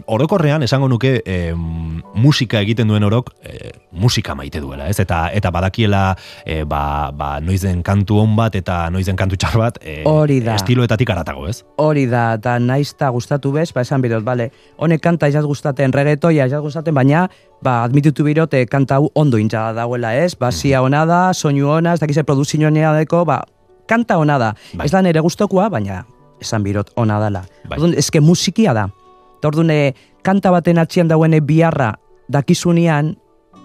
orokorrean 0.07 0.63
esango 0.63 0.87
nuke 0.91 1.21
em, 1.25 2.01
musika 2.19 2.59
egiten 2.63 2.89
duen 2.91 3.03
orok 3.07 3.31
e, 3.43 3.71
musika 3.95 4.35
maite 4.35 4.59
duela, 4.59 4.89
ez? 4.91 4.99
Eta 4.99 5.29
eta 5.33 5.51
badakiela 5.55 6.01
e, 6.45 6.63
ba, 6.67 7.11
ba, 7.15 7.39
noizen 7.43 7.81
kantu 7.83 8.19
on 8.21 8.35
bat 8.35 8.55
eta 8.59 8.89
noizen 8.91 9.15
kantu 9.15 9.39
txar 9.39 9.57
bat 9.59 9.79
e, 9.81 10.01
Hori 10.09 10.41
da. 10.43 10.57
estiloetatik 10.59 11.09
aratago, 11.15 11.47
ez? 11.47 11.61
Hori 11.81 12.05
da, 12.11 12.25
eta 12.39 12.57
naizta 12.59 13.09
gustatu 13.15 13.53
bez, 13.55 13.71
ba 13.75 13.85
esan 13.87 14.03
birot, 14.03 14.23
bale, 14.27 14.49
honek 14.77 15.03
kanta 15.03 15.29
izaz 15.31 15.45
gustaten, 15.47 15.95
reggaetoia 15.95 16.49
izaz 16.51 16.61
gustaten, 16.65 16.95
baina, 16.95 17.25
ba, 17.63 17.81
admititu 17.83 18.27
birot, 18.27 18.53
eh, 18.53 18.65
kanta 18.67 18.99
hau 18.99 19.09
ondo 19.15 19.39
intza 19.41 19.69
dauela, 19.77 20.15
ez? 20.15 20.33
Ba, 20.39 20.51
zia 20.51 20.83
ona 20.83 21.05
da, 21.09 21.21
soinu 21.33 21.71
ona, 21.77 21.95
ez 21.95 22.03
dakize 22.03 22.23
produzio 22.23 22.69
deko, 22.69 23.25
ba, 23.25 23.43
kanta 23.87 24.17
ona 24.17 24.37
da. 24.37 24.53
Bai. 24.73 24.85
Ez 24.85 24.91
da 24.91 25.01
nere 25.01 25.21
gustokoa, 25.21 25.69
baina, 25.69 26.05
esan 26.41 26.63
birot, 26.63 26.91
ona 26.95 27.19
dala. 27.19 27.45
Bai. 27.69 27.77
Orduan, 27.77 27.97
eske 27.97 28.19
musikia 28.19 28.73
da. 28.73 28.89
Eta 29.37 29.47
orduan, 29.47 29.69
eh, 29.71 29.93
kanta 30.23 30.51
baten 30.51 30.77
atxian 30.77 31.07
dauen 31.07 31.35
biharra 31.45 31.93
dakizunean, 32.31 33.15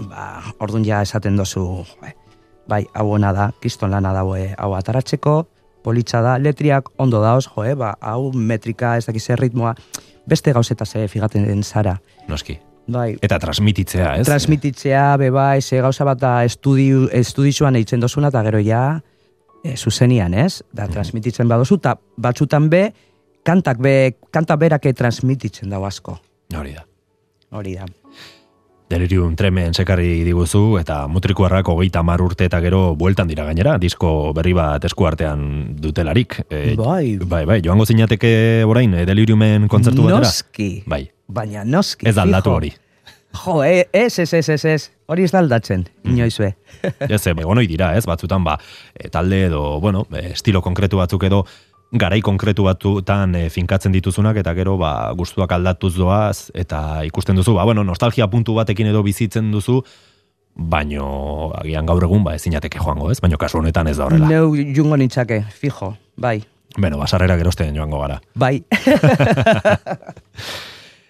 ba, 0.09 0.43
orduan 0.61 0.85
ja 0.85 1.03
esaten 1.03 1.37
dozu, 1.37 1.85
bai, 2.01 2.13
bai, 2.69 2.85
hau 2.95 3.11
ona 3.13 3.33
da, 3.33 3.51
kiston 3.61 3.91
lana 3.91 4.13
daue, 4.17 4.55
hau 4.59 4.75
ataratzeko, 4.75 5.47
politxa 5.85 6.21
da, 6.25 6.39
letriak 6.39 6.91
ondo 6.99 7.23
daoz, 7.23 7.47
jo, 7.49 7.65
eh, 7.65 7.75
ba, 7.75 7.95
hau 8.01 8.33
metrika, 8.33 8.97
ez 8.97 9.07
dakiz 9.07 9.29
ritmoa, 9.41 9.75
beste 10.29 10.53
gauzeta 10.53 10.87
ze 10.87 11.09
figaten 11.09 11.47
den 11.47 11.63
zara. 11.63 12.01
Noski. 12.29 12.59
Bai, 12.91 13.19
Eta 13.23 13.39
transmititzea, 13.39 14.17
ez? 14.19 14.27
transmititzea, 14.27 15.17
be 15.17 15.31
bai, 15.31 15.61
ze 15.63 15.81
gauza 15.81 16.05
bat 16.05 16.19
da 16.19 16.33
estudiu, 16.45 17.07
estudizuan 17.13 17.77
eitzen 17.77 18.01
dozuna, 18.01 18.29
eta 18.29 18.43
gero 18.43 18.59
ja, 18.59 19.01
e, 19.63 19.77
zuzenian, 19.77 20.35
ez? 20.35 20.63
Da, 20.75 20.89
transmititzen 20.89 21.49
badozu, 21.49 21.79
eta 21.79 21.95
batzutan 22.17 22.69
be, 22.73 22.89
kantak 23.47 23.79
be, 23.83 24.17
kanta 24.31 24.57
berake 24.57 24.93
transmititzen 24.95 25.71
dago 25.71 25.87
asko. 25.87 26.19
Hori 26.57 26.75
da. 26.77 26.85
Hori 27.51 27.75
da. 27.79 27.87
Delirium 28.91 29.37
tremen 29.39 29.71
sekarri 29.71 30.25
diguzu 30.27 30.75
eta 30.81 31.05
mutrikuarrak 31.07 31.69
hogeita 31.71 32.03
mar 32.03 32.19
urte 32.25 32.49
eta 32.49 32.59
gero 32.61 32.97
bueltan 32.99 33.29
dira 33.31 33.45
gainera, 33.47 33.77
disko 33.79 34.33
berri 34.35 34.51
bat 34.59 34.85
esku 34.89 35.07
artean 35.07 35.77
dutelarik. 35.79 36.41
E, 36.51 36.75
Bai. 36.75 37.17
bai, 37.23 37.45
bai, 37.47 37.61
joango 37.63 37.87
zinateke 37.87 38.65
orain, 38.67 38.95
e, 38.99 39.05
deliriumen 39.07 39.69
kontzertu 39.71 40.09
batera? 40.09 40.25
Noski. 40.27 40.71
Bai, 40.91 41.05
Baina 41.31 41.63
noski. 41.65 42.09
ez 42.11 42.17
da 42.19 42.27
aldatu 42.27 42.51
hori. 42.51 42.73
Jo, 43.45 43.61
e, 43.63 43.87
ez, 43.95 44.19
ez, 44.19 44.33
ez, 44.35 44.49
ez, 44.49 44.65
ez. 44.67 44.91
Hori 45.07 45.23
ez 45.23 45.31
da 45.31 45.39
aldatzen, 45.39 45.87
Mm. 46.03 46.19
Ez, 47.11 47.27
egon 47.27 47.59
dira, 47.69 47.95
ez, 47.95 48.07
batzutan, 48.07 48.43
ba, 48.43 48.57
e, 48.95 49.09
talde 49.09 49.45
edo, 49.47 49.79
bueno, 49.81 50.07
estilo 50.19 50.63
konkretu 50.63 50.97
batzuk 50.97 51.23
edo, 51.29 51.45
garai 51.93 52.21
konkretu 52.21 52.65
batutan 52.65 53.35
e, 53.35 53.51
finkatzen 53.51 53.93
dituzunak 53.93 54.37
eta 54.37 54.55
gero 54.55 54.77
ba 54.79 55.13
gustuak 55.17 55.53
aldatuz 55.53 55.97
doaz 55.97 56.51
eta 56.55 57.03
ikusten 57.05 57.37
duzu 57.37 57.55
ba 57.55 57.65
bueno 57.65 57.85
nostalgia 57.85 58.31
puntu 58.31 58.55
batekin 58.55 58.87
edo 58.87 59.03
bizitzen 59.03 59.51
duzu 59.51 59.83
baino 60.55 61.53
agian 61.57 61.87
gaur 61.87 62.05
egun 62.05 62.25
ba 62.25 62.35
ezinateke 62.35 62.79
joango, 62.79 63.11
ez? 63.11 63.21
Baino 63.23 63.39
kasu 63.39 63.59
honetan 63.59 63.89
ez 63.89 63.97
da 63.99 64.07
horrela. 64.07 64.29
Neu 64.29 64.55
jungo 64.77 64.97
nintzake, 64.97 65.45
fijo, 65.51 65.97
bai. 66.17 66.43
Bueno, 66.77 66.99
basarrera 66.99 67.37
gerosten 67.39 67.75
joango 67.75 68.01
gara. 68.03 68.21
Bai. 68.35 68.63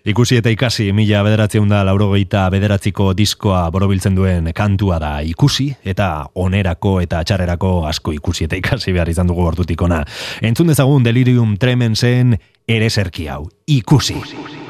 Ikusi 0.01 0.39
eta 0.41 0.49
ikasi 0.49 0.87
mila 0.97 1.21
bederatzeun 1.27 1.69
da 1.69 1.83
laurogeita 1.85 2.47
bederatziko 2.53 3.11
diskoa 3.17 3.67
borobiltzen 3.75 4.17
duen 4.17 4.49
kantua 4.57 4.97
da 5.03 5.11
ikusi 5.21 5.67
eta 5.85 6.07
onerako 6.41 6.95
eta 7.05 7.21
txarrerako 7.21 7.75
asko 7.91 8.15
ikusi 8.17 8.49
eta 8.49 8.57
ikasi 8.57 8.97
behar 8.97 9.13
izan 9.13 9.29
dugu 9.29 9.45
hortutikona. 9.45 10.01
Entzun 10.41 10.73
dezagun 10.73 11.05
delirium 11.05 11.59
tremensen 11.61 12.39
ere 12.67 12.89
zerki 12.89 13.29
hau. 13.29 13.45
Ikusi. 13.69 14.17
ikusi. 14.17 14.70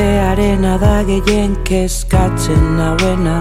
Ziakitearena 0.00 0.78
da 0.80 1.02
gehien 1.04 1.56
kezkatzen 1.64 2.76
nauena. 2.76 3.36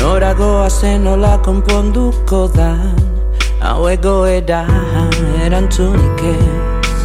Noragoa 0.00 0.68
zen 0.68 1.06
hola 1.06 1.38
konponduko 1.38 2.40
da. 2.52 2.74
Hau 3.60 3.88
egoera 3.88 4.60
erantzunik 5.44 6.20
ez. 6.32 6.98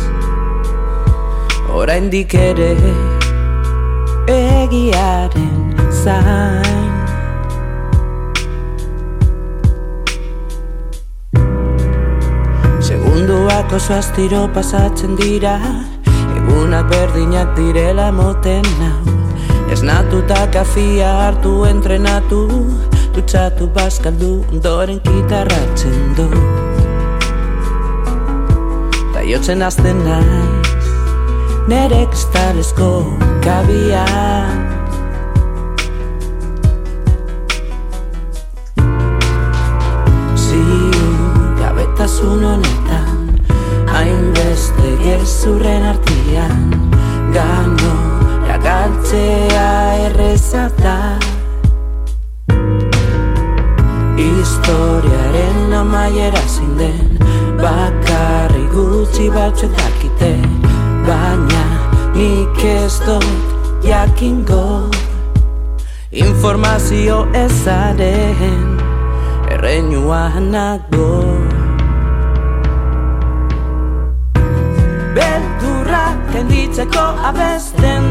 Oraindik 1.72 2.34
ere 2.34 2.76
egiaren 4.28 5.72
zain. 6.04 6.92
Segunduak 12.82 13.72
oso 13.80 13.94
astiro 14.02 14.50
pasatzen 14.54 15.16
dira 15.16 15.58
Egunak 16.52 16.92
berdinak 16.92 17.56
direla 17.56 18.12
moten 18.12 18.66
nau 18.76 19.00
Esnatuta 19.72 20.52
kafia 20.52 21.08
hartu 21.24 21.64
entrenatu. 21.64 22.42
Dutxatu 23.16 23.70
bazkaldu 23.72 24.44
ondoren 24.52 25.00
kitarratzen 25.00 26.12
du. 26.18 26.28
Da 29.14 29.24
jotzen 29.24 29.64
azten 29.64 30.04
naiz 30.04 30.92
Nere 31.72 32.04
kristalezko 32.12 32.92
kabian 33.48 34.68
Gabetasun 41.62 42.44
honetan 42.44 42.71
Hainbeste 42.71 42.71
gezurren 45.04 45.84
artian 45.84 46.70
Gano, 47.34 47.94
galtzea 48.64 49.70
errezata. 50.08 50.98
Historiaren 54.18 55.74
amaiera 55.74 56.42
zinden 56.46 57.18
Bakarri 57.62 58.66
gutxi 58.74 59.30
batzuek 59.34 59.74
dakite 59.80 60.34
Baina 61.08 61.66
nik 62.16 62.64
ez 62.66 63.00
dut 63.06 63.86
jakingo. 63.88 64.90
Informazio 66.12 67.24
ezaren 67.46 68.78
Erreinua 69.52 70.28
nago 70.52 71.41
kenditzeko 76.72 77.04
abesten 77.28 78.04
du 78.04 78.11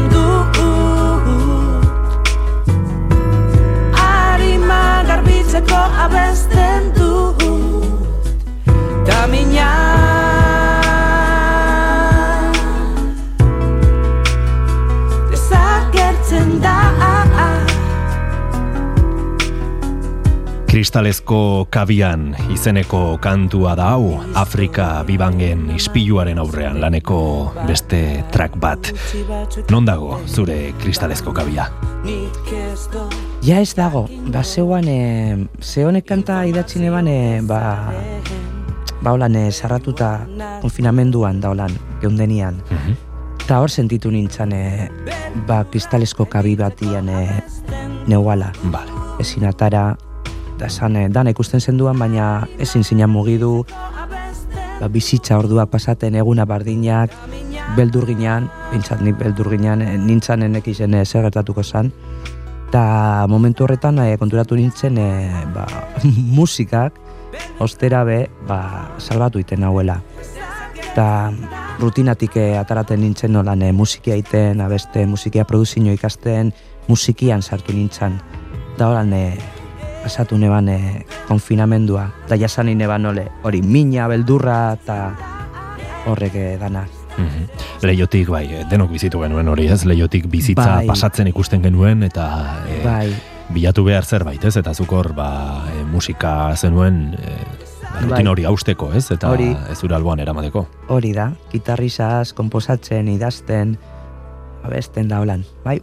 Kristalezko 20.91 21.67
kabian 21.71 22.33
izeneko 22.51 23.13
kantua 23.23 23.77
da 23.79 23.85
hau 23.93 24.17
Afrika 24.35 25.05
bibangen 25.07 25.69
ispiluaren 25.77 26.41
aurrean 26.43 26.81
laneko 26.83 27.19
beste 27.63 28.19
track 28.33 28.57
bat 28.59 28.89
Non 29.71 29.87
dago 29.87 30.17
zure 30.27 30.73
kristalezko 30.83 31.31
kabia? 31.31 31.69
Ja 33.39 33.61
ez 33.63 33.71
dago, 33.71 34.03
ba 34.35 34.43
zeuan, 34.43 34.91
e, 34.91 35.47
ze 35.61 35.87
honek 35.87 36.09
kanta 36.11 36.41
idatzi 36.51 36.83
neban, 36.83 37.07
e, 37.07 37.39
ba, 37.39 37.87
ba 38.99 39.15
holan, 39.15 39.39
e, 39.39 39.47
sarratuta 39.47 40.11
konfinamenduan 40.59 41.39
da 41.39 41.55
holan, 41.55 41.79
geundenian. 42.03 42.59
Mm 42.67 42.99
Ta 43.47 43.63
hor 43.63 43.71
sentitu 43.71 44.11
nintzen, 44.11 44.51
e, 44.51 44.91
ba, 45.47 45.63
kristalesko 45.63 46.27
kabi 46.27 46.59
batian 46.59 47.07
e, 47.09 47.25
neuala. 48.11 48.51
Vale. 48.75 48.91
Ezin 49.23 49.47
atara, 49.47 49.93
da 50.61 50.69
esan, 50.69 50.95
e, 50.95 51.07
dan 51.09 51.31
ikusten 51.31 51.61
zenduan, 51.61 51.97
baina 51.99 52.45
ezin 52.61 52.83
zinan 52.85 53.09
mugidu, 53.09 53.63
ba, 54.79 54.87
bizitza 54.93 55.39
orduak 55.41 55.71
pasaten 55.73 56.15
eguna 56.21 56.45
bardinak, 56.45 57.13
beldurginan, 57.77 58.49
bintzat 58.71 59.01
ni 59.01 59.13
beldurginan, 59.17 59.81
e, 59.81 59.97
nintzen 59.97 60.45
enek 60.45 60.69
izen 60.69 60.93
e, 60.93 61.05
zer 61.05 61.25
gertatuko 61.27 61.63
zan, 61.63 61.91
eta 62.69 62.83
momentu 63.27 63.65
horretan 63.65 63.99
e, 64.05 64.13
konturatu 64.21 64.55
nintzen 64.59 64.99
e, 65.01 65.09
ba, 65.55 65.65
musikak 66.37 66.99
ostera 67.59 68.03
be 68.05 68.27
ba, 68.47 68.91
salbatu 68.99 69.41
iten 69.41 69.63
hauela. 69.63 69.97
Eta 70.91 71.31
rutinatik 71.79 72.35
e, 72.37 72.45
ataraten 72.59 73.01
nintzen 73.01 73.33
nolan 73.33 73.63
e, 73.65 73.71
musikia 73.71 74.17
iten, 74.19 74.61
abeste 74.61 75.07
musikia 75.07 75.47
produzio 75.47 75.93
ikasten 75.93 76.53
musikian 76.87 77.41
sartu 77.41 77.73
nintzen. 77.73 78.19
Da 78.77 78.89
horan 78.91 79.13
e, 79.13 79.25
pasatu 80.03 80.37
neban 80.37 80.69
e, 80.69 81.05
konfinamendua 81.27 82.09
da 82.29 82.37
jasan 82.37 82.71
neban 82.77 83.05
ole 83.05 83.27
hori 83.43 83.61
mina, 83.61 84.07
beldurra 84.07 84.73
eta 84.79 84.97
horrek 86.05 86.35
e, 86.35 86.57
danak 86.61 87.01
Mm 87.17 87.47
Leiotik, 87.81 88.27
bai, 88.29 88.45
eh, 88.45 88.65
denok 88.69 88.91
bizitu 88.93 89.19
genuen 89.23 89.47
hori, 89.49 89.65
ez? 89.65 89.81
Leiotik 89.89 90.27
bizitza 90.29 90.67
bai. 90.67 90.85
pasatzen 90.85 91.25
ikusten 91.31 91.63
genuen, 91.63 92.03
eta 92.05 92.27
e, 92.69 92.75
bai. 92.85 93.07
bilatu 93.49 93.83
behar 93.87 94.05
zerbait, 94.05 94.43
ez? 94.45 94.53
Eta 94.61 94.75
zukor, 94.77 95.15
ba, 95.17 95.65
e, 95.73 95.81
musika 95.89 96.53
zenuen, 96.55 97.15
e, 97.17 97.33
rutin 98.03 98.11
bai. 98.11 98.27
hori 98.27 98.45
hausteko, 98.45 98.91
ez? 98.93 99.07
Eta 99.17 99.31
hori. 99.33 99.49
ez 99.73 99.79
ura 99.83 99.97
alboan 99.97 100.21
eramateko. 100.21 100.67
Hori 100.93 101.15
da, 101.17 101.31
gitarrizaz, 101.51 102.35
komposatzen, 102.37 103.09
idazten, 103.09 103.79
abesten 104.61 105.09
da 105.09 105.23
holan, 105.25 105.43
bai? 105.65 105.79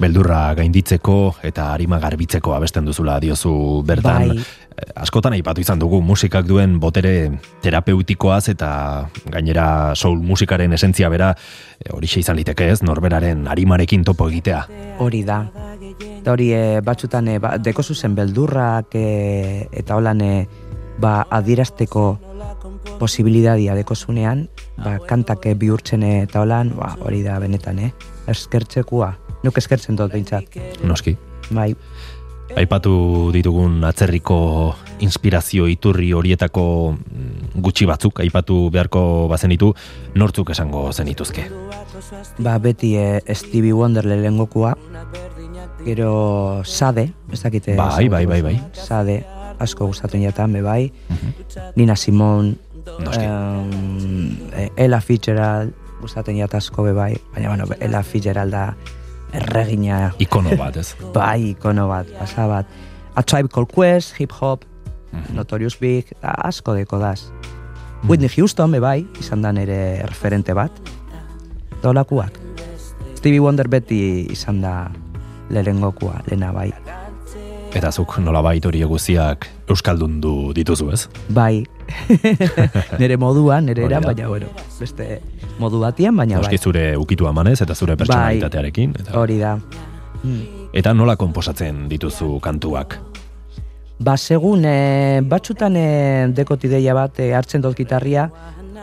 Beldurra 0.00 0.54
gainditzeko 0.56 1.36
eta 1.44 1.74
harima 1.74 1.98
garbitzeko 2.00 2.54
abesten 2.56 2.88
duzula 2.88 3.18
diozu 3.20 3.52
bertan. 3.86 4.28
Bai 4.32 4.44
askotan 4.96 5.34
aipatu 5.36 5.62
izan 5.62 5.80
dugu 5.80 6.00
musikak 6.04 6.46
duen 6.48 6.78
botere 6.80 7.30
terapeutikoaz 7.64 8.48
eta 8.52 8.70
gainera 9.32 9.94
soul 9.94 10.20
musikaren 10.24 10.72
esentzia 10.76 11.10
bera 11.12 11.32
e, 11.78 11.90
hori 11.92 12.10
izan 12.20 12.38
liteke 12.38 12.68
ez, 12.70 12.80
norberaren 12.82 13.46
arimarekin 13.48 14.04
topo 14.04 14.28
egitea. 14.30 14.64
Hori 14.98 15.22
da. 15.24 15.42
Eta 16.20 16.32
hori 16.32 16.50
e, 16.56 16.80
batzutan 16.84 17.28
e, 17.28 17.38
ba, 17.42 17.56
deko 17.58 17.82
zuzen 17.82 18.16
beldurrak 18.16 18.96
e, 18.98 19.68
eta 19.82 19.96
holan 19.96 20.20
e, 20.24 20.34
ba, 21.00 21.24
adierazteko 21.30 22.06
posibilidadia 23.00 23.74
deko 23.78 23.96
zunean, 23.96 24.46
ba, 24.76 24.98
kantak 25.08 25.48
bihurtzen 25.60 26.04
eta 26.04 26.44
holan, 26.44 26.74
ba, 26.76 26.94
hori 27.00 27.24
da 27.24 27.38
benetan, 27.40 27.80
eh? 27.80 27.92
eskertzekua. 28.28 29.14
Nuk 29.44 29.56
eskertzen 29.56 29.96
dut 29.96 30.12
behintzat. 30.12 30.56
Noski. 30.84 31.16
Bai. 31.50 31.72
Aipatu 32.58 33.30
ditugun 33.30 33.78
atzerriko 33.86 34.36
inspirazio 35.00 35.68
iturri 35.70 36.10
horietako 36.12 36.64
mm, 36.96 37.60
gutxi 37.62 37.86
batzuk, 37.86 38.20
aipatu 38.24 38.56
beharko 38.74 39.02
bazenitu, 39.30 39.70
nortzuk 40.18 40.50
esango 40.50 40.88
zenituzke? 40.92 41.46
Ba, 42.42 42.58
beti 42.58 42.96
e, 42.98 43.22
Stevie 43.38 43.72
Wonder 43.72 44.06
lehengokua, 44.06 44.74
gero 45.86 46.62
Sade, 46.64 47.10
ez 47.32 47.42
dakite... 47.42 47.76
Bai, 47.78 48.08
bai, 48.08 48.24
bai, 48.26 48.42
bai. 48.42 48.56
Sade, 48.74 49.20
asko 49.62 49.86
gustatzen 49.86 50.24
jatan, 50.26 50.52
be 50.52 50.64
bai. 50.66 50.90
Mhm. 51.08 51.34
Nina 51.76 51.96
Simon, 51.96 52.56
um, 52.98 54.38
Ella 54.76 55.00
Fitzgerald, 55.00 55.72
gustatzen 56.00 56.40
jat 56.42 56.54
asko 56.58 56.82
be 56.82 56.92
bai. 56.92 57.14
Baina, 57.34 57.54
bueno, 57.54 57.70
Ella 57.78 58.02
Fitzgerald 58.02 58.52
da 58.52 58.74
erregina. 59.32 60.12
Ikono 60.18 60.56
bat, 60.58 60.76
ez? 60.76 60.94
bai, 61.16 61.52
ikono 61.54 61.88
bat, 61.90 62.10
pasa 62.18 62.46
bat. 62.50 62.66
A 63.14 63.22
Tribe 63.22 63.48
Called 63.48 63.72
Quest, 63.74 64.16
hip 64.20 64.32
hop, 64.40 64.64
mhm. 65.12 65.34
Notorious 65.36 65.78
Big, 65.80 66.12
da, 66.22 66.34
asko 66.48 66.74
deko 66.78 66.98
daz. 66.98 67.28
Mm 67.30 67.50
Whitney 68.08 68.30
Houston, 68.32 68.72
bai, 68.80 69.04
izan 69.20 69.42
da 69.42 69.52
nere 69.52 70.06
referente 70.08 70.54
bat. 70.56 70.72
Dolakuak. 71.82 72.38
Stevie 73.16 73.40
Wonder 73.40 73.68
beti 73.68 74.26
izan 74.32 74.62
da 74.62 74.90
lehengokua, 75.52 76.22
lehena 76.26 76.52
bai. 76.56 76.70
Eta 77.76 77.92
zuk 77.92 78.16
nola 78.18 78.40
hori 78.40 78.80
eguziak 78.82 79.46
Euskaldun 79.68 80.20
du 80.20 80.52
dituzu 80.52 80.90
ez? 80.90 81.08
Bai, 81.28 81.64
nere 83.00 83.16
moduan, 83.16 83.66
nere 83.66 83.84
eran, 83.84 84.02
baina 84.02 84.28
bueno, 84.28 84.48
beste 84.80 85.20
modu 85.60 85.80
batian, 85.82 86.16
baina 86.16 86.40
bai. 86.40 86.58
zure 86.58 86.96
ukitu 86.96 87.28
amanez 87.28 87.60
eta 87.60 87.74
zure 87.74 87.96
pertsonalitatearekin. 88.00 88.96
Eta... 89.00 89.14
Hori 89.20 89.38
da. 89.38 89.58
Hmm. 90.22 90.42
Eta 90.72 90.94
nola 90.94 91.16
konposatzen 91.16 91.88
dituzu 91.90 92.38
kantuak? 92.40 92.98
Ba, 94.00 94.16
segun, 94.16 94.64
e, 94.64 95.20
batxutan 95.28 95.74
e, 95.76 95.88
dekotideia 96.32 96.94
bat 96.96 97.18
e, 97.20 97.34
hartzen 97.36 97.60
dut 97.60 97.76
gitarria, 97.76 98.30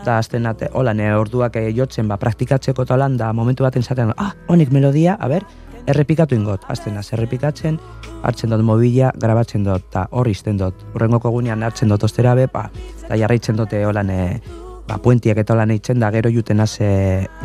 da 0.05 0.19
azten 0.21 0.45
ate, 0.45 0.69
hola, 0.77 0.93
ne, 0.93 1.07
orduak 1.17 1.57
e, 1.57 1.71
jotzen, 1.73 2.05
ba, 2.11 2.19
praktikatzeko 2.21 2.85
talan, 2.85 3.15
da 3.17 3.31
momentu 3.33 3.65
baten 3.65 3.81
zaten, 3.81 4.13
ah, 4.21 4.35
honik 4.47 4.69
melodia, 4.75 5.17
a 5.19 5.29
ber, 5.31 5.47
errepikatu 5.89 6.37
ingot, 6.37 6.67
azten 6.69 6.99
az, 7.01 7.07
errepikatzen, 7.17 7.79
hartzen 8.27 8.53
dut 8.53 8.61
mobila, 8.67 9.09
grabatzen 9.17 9.65
dut, 9.65 9.87
eta 9.89 10.05
horri 10.11 10.35
izten 10.37 10.61
dut. 10.61 10.85
Urrengoko 10.93 11.31
gunean 11.33 11.65
hartzen 11.65 11.89
dut 11.89 12.05
ostera 12.05 12.35
be, 12.37 12.45
ba, 12.53 12.67
da 13.07 13.17
jarraitzen 13.17 13.57
dute 13.57 13.81
holan, 13.89 14.13
e, 14.13 14.66
ba, 14.87 14.97
puentiak 15.03 15.37
eta 15.41 15.53
holan 15.53 15.71
eitzen 15.75 15.99
da, 16.01 16.09
gero 16.13 16.31
juten 16.33 16.59
az 16.63 16.77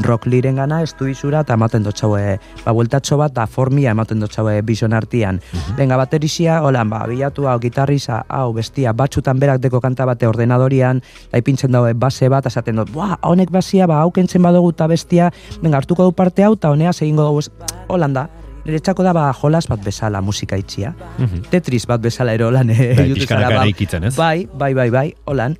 rock 0.06 0.26
liren 0.26 0.56
gana, 0.56 0.82
estudizura, 0.82 1.42
eta 1.42 1.56
ematen 1.58 1.84
dut 1.84 1.96
txaue, 1.98 2.38
ba, 2.64 2.72
bueltatxo 2.72 3.18
bat, 3.20 3.34
da 3.34 3.46
formia 3.46 3.92
ematen 3.96 4.20
dut 4.22 4.32
txaue 4.32 4.60
bison 4.62 4.92
artian. 4.92 5.40
Mm 5.52 5.76
Benga, 5.76 5.96
baterizia, 5.96 6.60
holan, 6.62 6.90
ba, 6.90 7.02
bilatu 7.08 7.48
hau, 7.48 7.58
gitarriza, 7.60 8.22
hau, 8.28 8.52
bestia, 8.52 8.92
batxutan 8.92 9.40
berak 9.40 9.60
deko 9.62 9.80
kanta 9.80 10.06
bate 10.06 10.28
ordenadorian, 10.28 11.02
da 11.32 11.40
ipintzen 11.40 11.72
daue 11.72 11.94
base 11.94 12.28
bat, 12.28 12.46
esaten 12.46 12.82
dut, 12.82 12.92
ba, 12.94 13.16
honek 13.22 13.50
basia, 13.50 13.88
ba, 13.90 14.02
haukentzen 14.04 14.42
badugu 14.42 14.74
eta 14.76 14.86
bestia, 14.86 15.32
benga, 15.62 15.80
hartuko 15.82 16.04
du 16.04 16.12
parte 16.12 16.44
hau, 16.44 16.54
eta 16.54 16.70
honea, 16.70 16.92
egingo 16.92 17.26
dugu, 17.30 17.48
Holanda, 17.88 18.28
nire 18.64 18.78
txako 18.78 19.02
da 19.02 19.12
ba 19.16 19.26
jolas 19.34 19.66
bat 19.70 19.82
bezala 19.82 20.20
musika 20.22 20.56
itxia. 20.56 20.94
Mhm. 21.18 21.50
Tetris 21.50 21.86
bat 21.86 22.00
bezala 22.00 22.34
ero 22.34 22.50
lan. 22.50 22.70
Eh, 22.70 22.94
bai, 22.96 23.10
ba, 23.26 23.66
ez? 24.06 24.16
Bai, 24.16 24.48
bai, 24.54 24.74
bai, 24.74 24.90
bai, 24.90 25.14
holan. 25.26 25.58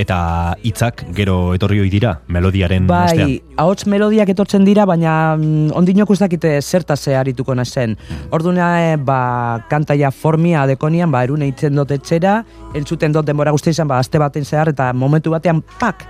Eta 0.00 0.18
hitzak 0.64 1.04
gero 1.16 1.52
etorri 1.56 1.80
hoi 1.82 1.88
dira, 1.92 2.14
melodiaren 2.32 2.86
bai, 2.88 3.04
ostean. 3.10 3.32
Bai, 3.32 3.56
ahots 3.62 3.86
melodiak 3.90 4.32
etortzen 4.32 4.64
dira, 4.66 4.86
baina 4.88 5.36
mm, 5.36 5.72
ondinok 5.78 6.14
ez 6.14 6.18
dakite 6.22 6.54
zertase 6.62 7.16
arituko 7.18 7.54
nazen. 7.58 7.96
Orduna, 8.32 8.72
e, 8.82 8.96
ba, 8.96 9.64
kantaia 9.70 10.10
formia 10.10 10.66
dekonian, 10.70 11.12
ba, 11.12 11.24
erune 11.26 11.50
itzen 11.50 11.76
dut 11.78 11.94
etxera, 11.94 12.40
entzuten 12.78 13.14
dut 13.14 13.28
denbora 13.28 13.54
guzti 13.54 13.74
izan, 13.74 13.90
ba, 13.90 14.00
azte 14.02 14.20
baten 14.22 14.46
zehar, 14.48 14.72
eta 14.72 14.92
momentu 14.96 15.34
batean, 15.34 15.62
pak, 15.80 16.06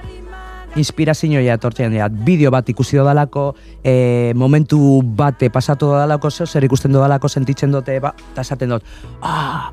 inspirazioa 0.77 1.57
etortzen 1.57 1.93
dira. 1.93 2.09
Bideo 2.09 2.53
bat 2.55 2.69
ikusi 2.73 2.97
dodalako, 2.97 3.51
e, 3.85 4.33
momentu 4.39 5.03
bate 5.03 5.51
pasatu 5.53 5.93
dodalako, 5.93 6.31
zer 6.31 6.65
ikusten 6.65 6.93
dodalako 6.93 7.29
sentitzen 7.29 7.73
dute, 7.73 7.99
ba, 8.01 8.15
eta 8.33 8.47
esaten 8.47 8.77
dut, 8.77 8.97
ah, 9.21 9.71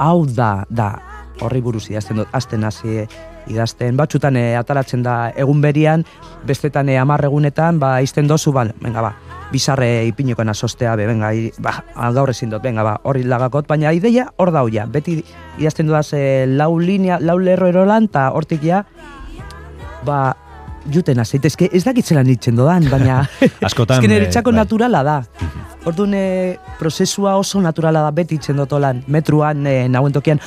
hau 0.00 0.24
da, 0.26 0.64
da, 0.70 0.94
horri 1.40 1.60
buruz 1.64 1.86
idazten 1.90 2.20
dut, 2.20 2.28
azten 2.36 2.64
hasi 2.64 3.04
idazten, 3.50 3.96
batxutan 3.98 4.36
e, 4.38 4.44
ataratzen 4.58 5.02
da 5.04 5.16
egun 5.36 5.60
berian, 5.60 6.04
bestetan 6.46 6.88
e, 6.88 6.96
amar 6.98 7.24
egunetan, 7.28 7.80
ba, 7.82 7.96
izten 8.04 8.30
dozu, 8.30 8.52
ba, 8.56 8.66
venga, 8.82 9.04
ba, 9.04 9.14
bizarre 9.50 10.06
ipiniko 10.08 10.44
nasostea, 10.46 10.94
be, 10.96 11.06
venga, 11.10 11.32
i, 11.34 11.48
ba, 11.62 11.80
gaur 12.16 12.30
ezin 12.30 12.52
dut, 12.52 12.62
venga, 12.64 12.86
ba, 12.86 12.98
hori 13.04 13.24
lagakot, 13.26 13.66
baina 13.70 13.94
ideia 13.96 14.28
hor 14.38 14.54
dauia, 14.54 14.86
beti 14.86 15.20
idazten 15.58 15.90
dudaz 15.90 16.12
e, 16.14 16.46
lau 16.46 16.76
linea, 16.78 17.18
lau 17.20 17.38
lerro 17.42 17.70
erolan, 17.70 18.06
eta 18.10 18.30
hortik 18.36 18.62
ja, 18.66 18.84
ba, 20.06 20.20
juten 20.88 21.20
azeit, 21.20 21.44
ezke 21.44 21.68
ez 21.72 21.82
dakitzelan 21.84 22.28
ditzen 22.28 22.56
dodan, 22.56 22.86
baina 22.90 23.20
Askotan, 23.68 23.98
ezke 23.98 24.08
nire 24.10 24.28
eh, 24.28 24.32
txako 24.32 24.52
bai. 24.54 24.60
naturala 24.62 25.02
da. 25.04 25.16
Orduan, 25.88 26.14
e, 26.16 26.56
prozesua 26.78 27.36
oso 27.40 27.60
naturala 27.64 28.04
da 28.04 28.12
beti 28.14 28.36
itzen 28.40 28.58
dotolan, 28.60 29.02
metruan, 29.08 29.66
e, 29.66 29.88
nauen 29.92 30.12
tokian, 30.12 30.40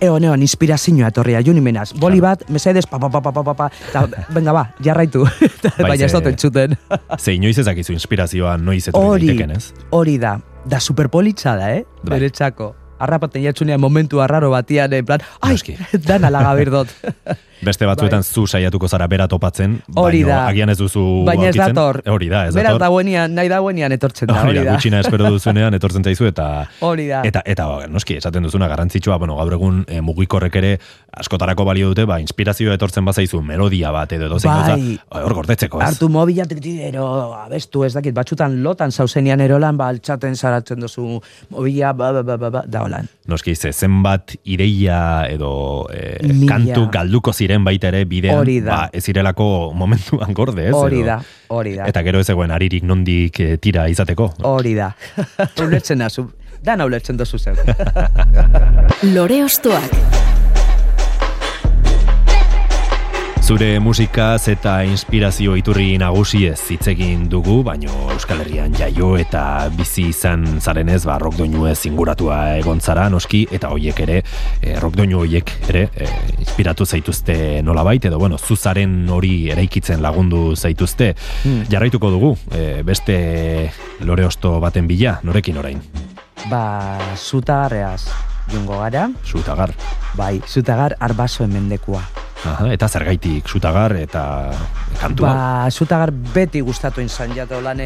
Egon, 0.00 0.24
egon, 0.24 0.40
inspirazioa 0.40 1.10
etorria, 1.12 1.42
juni 1.44 1.60
menaz. 1.60 1.90
Boli 2.00 2.22
bat, 2.24 2.46
mesedes, 2.48 2.86
pa, 2.88 2.96
pa, 2.98 3.10
pa, 3.12 3.20
pa, 3.20 3.32
pa, 3.36 3.42
pa, 3.44 3.54
pa, 3.58 3.66
eta, 3.90 4.24
venga 4.32 4.54
ba, 4.56 4.62
jarraitu. 4.80 5.26
Bai, 5.28 5.90
Baina 5.92 6.08
ez 6.08 6.12
dut 6.14 6.30
entzuten. 6.32 6.76
Ze 7.22 7.36
inoiz 7.36 7.58
ezakizu 7.60 7.92
inspirazioa 7.92 8.56
noiz 8.56 8.86
etorri 8.88 9.28
daiteken, 9.28 9.56
ez? 9.58 9.74
hori 9.92 10.16
da. 10.22 10.38
Da 10.64 10.80
superpolitza 10.80 11.56
da, 11.60 11.72
eh? 11.76 11.84
Bai. 12.00 12.14
Beretzako. 12.16 12.72
Arrapaten 13.00 13.42
jatzunean 13.48 13.80
momentu 13.80 14.20
arraro 14.20 14.50
batian, 14.52 14.92
plan, 15.06 15.20
ai, 15.40 15.54
Noski. 15.56 15.76
dan 16.08 16.24
alaga 16.28 16.54
berdot. 16.54 16.88
Beste 17.60 17.84
batzuetan 17.84 18.22
zu 18.24 18.46
saiatuko 18.48 18.88
zara 18.88 19.04
bera 19.06 19.26
topatzen, 19.28 19.82
Bai. 19.86 20.00
Hori 20.02 20.20
da. 20.24 20.46
agian 20.48 20.70
ez 20.72 20.78
duzu 20.78 21.02
Baina 21.26 21.50
ez 21.50 21.56
aurkitzen. 21.58 21.74
dator. 21.76 21.98
Hori 22.08 22.28
da, 22.32 22.46
ez 22.48 22.54
Beraz 22.56 22.70
dator. 22.72 22.80
dagoenian, 22.80 23.34
nahi 23.36 23.50
dagoenian 23.52 23.92
etortzen 23.92 24.30
da, 24.30 24.38
Hori 24.48 24.62
da, 24.64 24.72
gutxina 24.78 25.00
espero 25.04 25.28
duzunean 25.34 25.74
etortzen 25.76 26.02
zaizu 26.08 26.24
eta 26.30 26.46
Hori 26.80 27.04
da. 27.10 27.20
eta 27.28 27.42
eta 27.44 27.66
ba, 27.68 27.82
noski 27.92 28.16
esaten 28.16 28.48
duzuna 28.48 28.64
garrantzitsua, 28.72 29.18
bueno, 29.20 29.36
gaur 29.36 29.52
egun 29.58 29.82
e, 29.92 30.00
mugikorrek 30.00 30.56
ere 30.56 30.70
askotarako 31.20 31.66
balio 31.68 31.90
dute, 31.92 32.06
ba 32.08 32.16
inspirazioa 32.24 32.78
etortzen 32.78 33.04
bazaizu 33.04 33.42
melodia 33.44 33.92
bat 33.92 34.16
edo 34.16 34.30
edozein 34.30 34.54
Bai. 34.54 34.78
gauza, 34.80 35.20
hor 35.26 35.36
gordetzeko, 35.42 35.82
ez? 35.82 35.90
Hartu 35.90 36.08
mobilatik 36.08 36.64
ero, 36.88 37.34
abestu, 37.42 37.84
ez 37.84 37.92
dakit, 37.92 38.16
batxutan 38.16 38.56
lotan 38.64 38.88
zauzenian 38.90 39.40
erolan, 39.44 39.76
ba, 39.76 39.90
altxaten 39.92 40.32
zaratzen 40.34 40.80
duzu 40.80 41.20
mobila, 41.50 41.92
ba, 41.92 42.10
ba, 42.16 42.22
ba, 42.24 42.38
ba, 42.40 42.50
ba, 42.56 42.64
da 42.66 42.86
holan. 42.90 43.08
Noski, 43.30 43.54
ze 43.56 43.70
zenbat 43.72 44.34
ideia 44.44 45.24
edo 45.30 45.86
e, 45.94 46.18
Mila. 46.26 46.50
kantu 46.52 46.88
galduko 46.92 47.32
ziren 47.32 47.64
baita 47.64 47.88
ere 47.88 48.04
bidean, 48.04 48.36
Hori 48.42 48.58
da. 48.60 48.70
ba, 48.74 48.88
ez 48.92 49.04
zirelako 49.06 49.70
momentuan 49.74 50.34
gorde, 50.34 50.66
ez? 50.68 50.74
Hori 50.74 51.00
edo- 51.00 51.06
da, 51.06 51.20
hori 51.48 51.76
da. 51.78 51.86
Eta 51.88 52.02
gero 52.02 52.20
ez 52.20 52.28
egoen 52.34 52.50
aririk 52.50 52.82
nondik 52.84 53.40
e, 53.40 53.56
tira 53.62 53.88
izateko. 53.88 54.32
Hori 54.42 54.74
da. 54.74 54.92
ulertzen 55.64 55.98
nazu. 56.02 56.26
Dana 56.62 56.84
ulertzen 56.84 57.16
dozu 57.16 57.38
zen. 57.38 57.56
Lore 59.14 59.44
Ostoak. 59.46 60.19
Zure 63.50 63.80
musikaz 63.82 64.46
eta 64.46 64.76
inspirazio 64.86 65.56
iturri 65.58 65.96
nagusiez 65.98 66.60
hitz 66.70 66.84
egin 66.92 67.24
dugu, 67.32 67.56
baino 67.66 67.90
Euskal 68.14 68.44
Herrian 68.44 68.76
jaio 68.78 69.08
eta 69.18 69.42
bizi 69.74 70.04
izan 70.12 70.44
zarenez, 70.60 71.00
ba, 71.08 71.16
rock 71.18 71.40
doinuez 71.40 71.74
inguratua 71.90 72.38
egon 72.60 72.78
zara, 72.78 73.08
noski, 73.10 73.40
eta 73.50 73.72
hoiek 73.74 74.04
ere, 74.06 74.20
e, 74.62 74.76
rock 74.78 74.94
doinu 75.02 75.24
hoiek 75.24 75.50
ere, 75.66 75.88
e, 75.90 76.06
inspiratu 76.38 76.86
zaituzte 76.86 77.58
nolabait, 77.66 78.06
edo 78.06 78.22
bueno, 78.22 78.38
zuzaren 78.38 78.94
hori 79.10 79.34
eraikitzen 79.50 79.98
lagundu 79.98 80.54
zaituzte. 80.54 81.16
Hmm. 81.42 81.66
Jarraituko 81.74 82.14
dugu, 82.14 82.36
e, 82.54 82.84
beste 82.86 83.20
lore 84.06 84.30
osto 84.30 84.60
baten 84.62 84.86
bila, 84.86 85.18
norekin 85.26 85.58
orain, 85.58 85.82
ba, 86.46 86.68
zutagarreaz 87.18 88.29
jongo 88.52 88.78
gara, 88.80 89.08
zutagar. 89.24 89.72
bai, 90.16 90.40
zutagar 90.46 90.96
arbasoen 91.00 91.52
mendekua. 91.52 92.02
Aha, 92.40 92.70
eta 92.72 92.88
zergaitik 92.88 93.48
zutagar 93.48 93.92
eta 94.00 94.22
kantua. 95.00 95.28
Ba, 95.28 95.70
zutagar 95.70 96.10
beti 96.10 96.62
gustatu 96.64 97.02
izan 97.04 97.34
jato 97.36 97.60
lan 97.60 97.82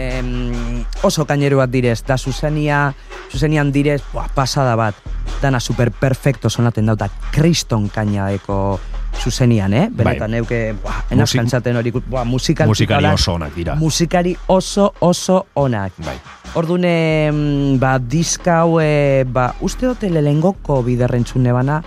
oso 1.02 1.26
kaineru 1.26 1.58
bat 1.58 1.72
direz, 1.72 2.04
da 2.06 2.16
zuzenia, 2.16 2.92
zuzenian 3.32 3.72
direz, 3.74 4.00
boa, 4.12 4.28
pasada 4.34 4.76
bat, 4.78 4.94
dana 5.42 5.58
super 5.60 5.90
perfecto 5.90 6.48
sonaten 6.48 6.86
dauta, 6.86 7.10
kriston 7.34 7.88
kainadeko 7.90 8.78
zuzenian, 9.20 9.72
eh? 9.72 9.88
Benetan 9.90 10.30
Bai. 10.30 10.38
neuke, 10.38 10.60
boa, 10.82 10.94
enazkantzaten 11.14 11.76
hori, 11.76 11.92
boa, 11.94 12.24
musikal 12.24 12.68
Musikari 12.68 13.06
oso 13.12 13.34
onak 13.34 13.54
dira. 13.54 13.74
Musikari 13.74 14.36
oso, 14.46 14.92
oso 15.00 15.46
onak. 15.54 15.92
Bai. 16.04 16.16
Ordune, 16.54 17.30
mm, 17.32 17.78
ba, 17.82 17.98
diska 17.98 18.60
hau, 18.62 18.78
ba, 19.26 19.54
uste 19.60 19.86
dute 19.86 20.10
lelengoko 20.10 20.82
biderrentzune 20.86 21.52
bana, 21.52 21.82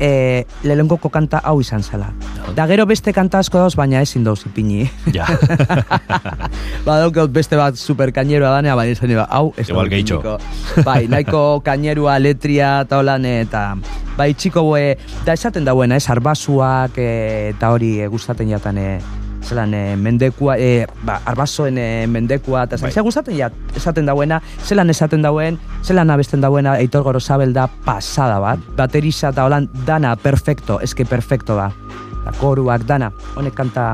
e, 0.00 0.46
lelengoko 0.64 1.10
kanta 1.12 1.42
hau 1.44 1.60
izan 1.60 1.84
zela. 1.84 2.08
Da 2.56 2.66
gero 2.66 2.86
beste 2.88 3.12
kanta 3.14 3.38
asko 3.44 3.60
dauz, 3.60 3.74
baina 3.78 4.00
ezin 4.02 4.24
dauz 4.24 4.40
ipini. 4.48 4.88
Ja. 5.14 5.28
ba, 6.86 6.96
beste 7.28 7.58
bat 7.60 7.78
super 7.78 8.10
kainerua 8.16 8.56
danea, 8.56 8.74
baina 8.74 8.96
izan 8.96 9.14
hau 9.28 9.52
ez 9.56 9.68
Igual. 9.68 10.40
Bai, 10.84 11.04
nahiko 11.06 11.60
kainerua, 11.64 12.18
letria 12.18 12.80
eta 12.86 12.98
holan, 12.98 13.28
eta 13.28 13.76
bai, 14.20 14.34
txiko 14.36 14.66
boe, 14.68 14.94
da 15.24 15.34
esaten 15.36 15.64
dauena, 15.64 15.96
ez, 15.96 16.06
arbasuak, 16.12 16.98
e, 17.00 17.10
eta 17.54 17.72
hori 17.72 17.96
e, 18.04 18.08
gustaten 18.12 18.50
jatan, 18.52 18.78
e, 18.78 18.88
zelan 19.46 19.72
e, 19.74 19.96
mendekua, 19.96 20.58
e, 20.60 20.86
ba, 21.06 21.20
arbasoen 21.30 21.78
e, 21.80 21.86
mendekua, 22.10 22.66
eta 22.68 22.78
Bai. 22.82 22.92
gustaten 23.06 23.36
ja, 23.38 23.50
esaten 23.76 24.08
dauena, 24.08 24.40
zelan 24.66 24.92
esaten 24.92 25.24
dauen, 25.24 25.58
zelan 25.82 26.12
abesten 26.12 26.44
dauena, 26.44 26.76
Eitor 26.82 27.06
Gorosabel 27.06 27.54
da 27.56 27.66
pasada 27.86 28.38
bat, 28.42 28.60
baterisa 28.76 29.32
eta 29.32 29.46
holan 29.48 29.70
dana 29.86 30.16
perfecto, 30.20 30.80
eske 30.84 31.08
perfecto 31.08 31.56
da. 31.56 31.70
Da, 32.20 32.34
koruak, 32.36 32.84
dana, 32.84 33.08
honek 33.40 33.56
kanta 33.56 33.86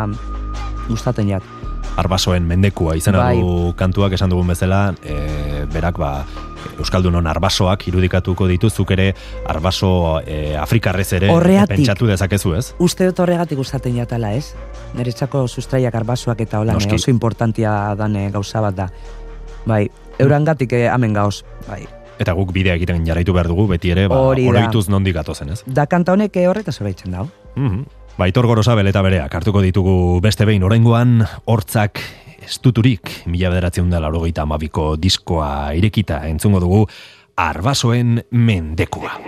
gustaten 0.88 1.30
jat. 1.30 1.54
Arbasoen 1.96 2.44
mendekua 2.44 2.96
izena 2.98 3.22
Bai. 3.22 3.38
du 3.38 3.72
kantuak 3.78 4.18
esan 4.18 4.34
dugun 4.34 4.50
bezala, 4.50 4.90
e, 5.06 5.64
berak 5.72 6.02
ba 6.02 6.10
Euskaldunon 6.78 7.26
arbasoak 7.26 7.86
irudikatuko 7.88 8.46
dituzuk 8.50 8.90
ere 8.96 9.14
arbaso 9.46 10.20
e, 10.26 10.56
afrikarrez 10.56 11.12
ere 11.18 11.30
Horregatik. 11.30 11.76
pentsatu 11.76 12.06
dezakezu, 12.06 12.54
ez? 12.54 12.74
Uste 12.78 13.06
dut 13.06 13.20
horregatik 13.20 13.58
gustaten 13.58 13.96
jatala, 13.96 14.32
ez? 14.34 14.54
Niretzako 14.94 15.46
sustraiak 15.48 15.94
arbasuak 15.94 16.40
eta 16.40 16.60
holan, 16.60 16.74
Noski. 16.74 16.92
eh, 16.92 16.94
oso 17.00 17.10
importantia 17.10 17.94
dan 17.98 18.16
eh, 18.16 18.30
gauza 18.30 18.60
bat 18.60 18.74
da. 18.74 18.88
Bai, 19.66 19.88
eurangatik 20.18 20.72
eh, 20.72 20.88
amen 20.88 21.12
gauz, 21.12 21.44
bai. 21.68 21.84
Eta 22.18 22.32
guk 22.32 22.52
bidea 22.52 22.74
egiten 22.78 23.04
jarraitu 23.04 23.34
behar 23.36 23.48
dugu 23.48 23.66
beti 23.68 23.90
ere, 23.92 24.06
ba, 24.08 24.16
oroituz 24.16 24.88
nondik 24.88 25.14
gatozen, 25.18 25.50
ez? 25.52 25.62
Da 25.66 25.86
kanta 25.86 26.12
honek 26.16 26.36
horretaz 26.48 26.80
horreitzen 26.80 27.12
dau. 27.12 27.28
Mhm. 27.56 27.84
Baitor 28.16 28.46
Gorosabel 28.48 28.86
eta 28.88 29.02
bereak 29.04 29.34
hartuko 29.34 29.60
ditugu 29.60 30.20
beste 30.24 30.46
behin 30.48 30.62
oraingoan 30.64 31.26
hortzak 31.44 32.00
estuturik 32.46 33.10
mila 33.26 33.50
bederatzen 33.52 33.90
da 33.90 34.00
laurogeita 34.02 34.46
amabiko 34.46 34.94
diskoa 34.96 35.74
irekita 35.78 36.22
entzungo 36.30 36.62
dugu 36.62 36.84
arbasoen 37.36 38.20
mendekua. 38.30 39.18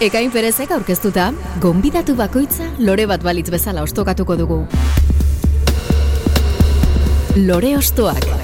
Ekain 0.00 0.30
perezek 0.32 0.70
aurkeztuta, 0.72 1.26
gonbidatu 1.60 2.14
bakoitza 2.16 2.70
lore 2.80 3.04
bat 3.10 3.20
balitz 3.20 3.50
bezala 3.52 3.84
ostokatuko 3.84 4.38
dugu. 4.40 4.62
Lore 7.36 7.76
ostoak. 7.76 8.39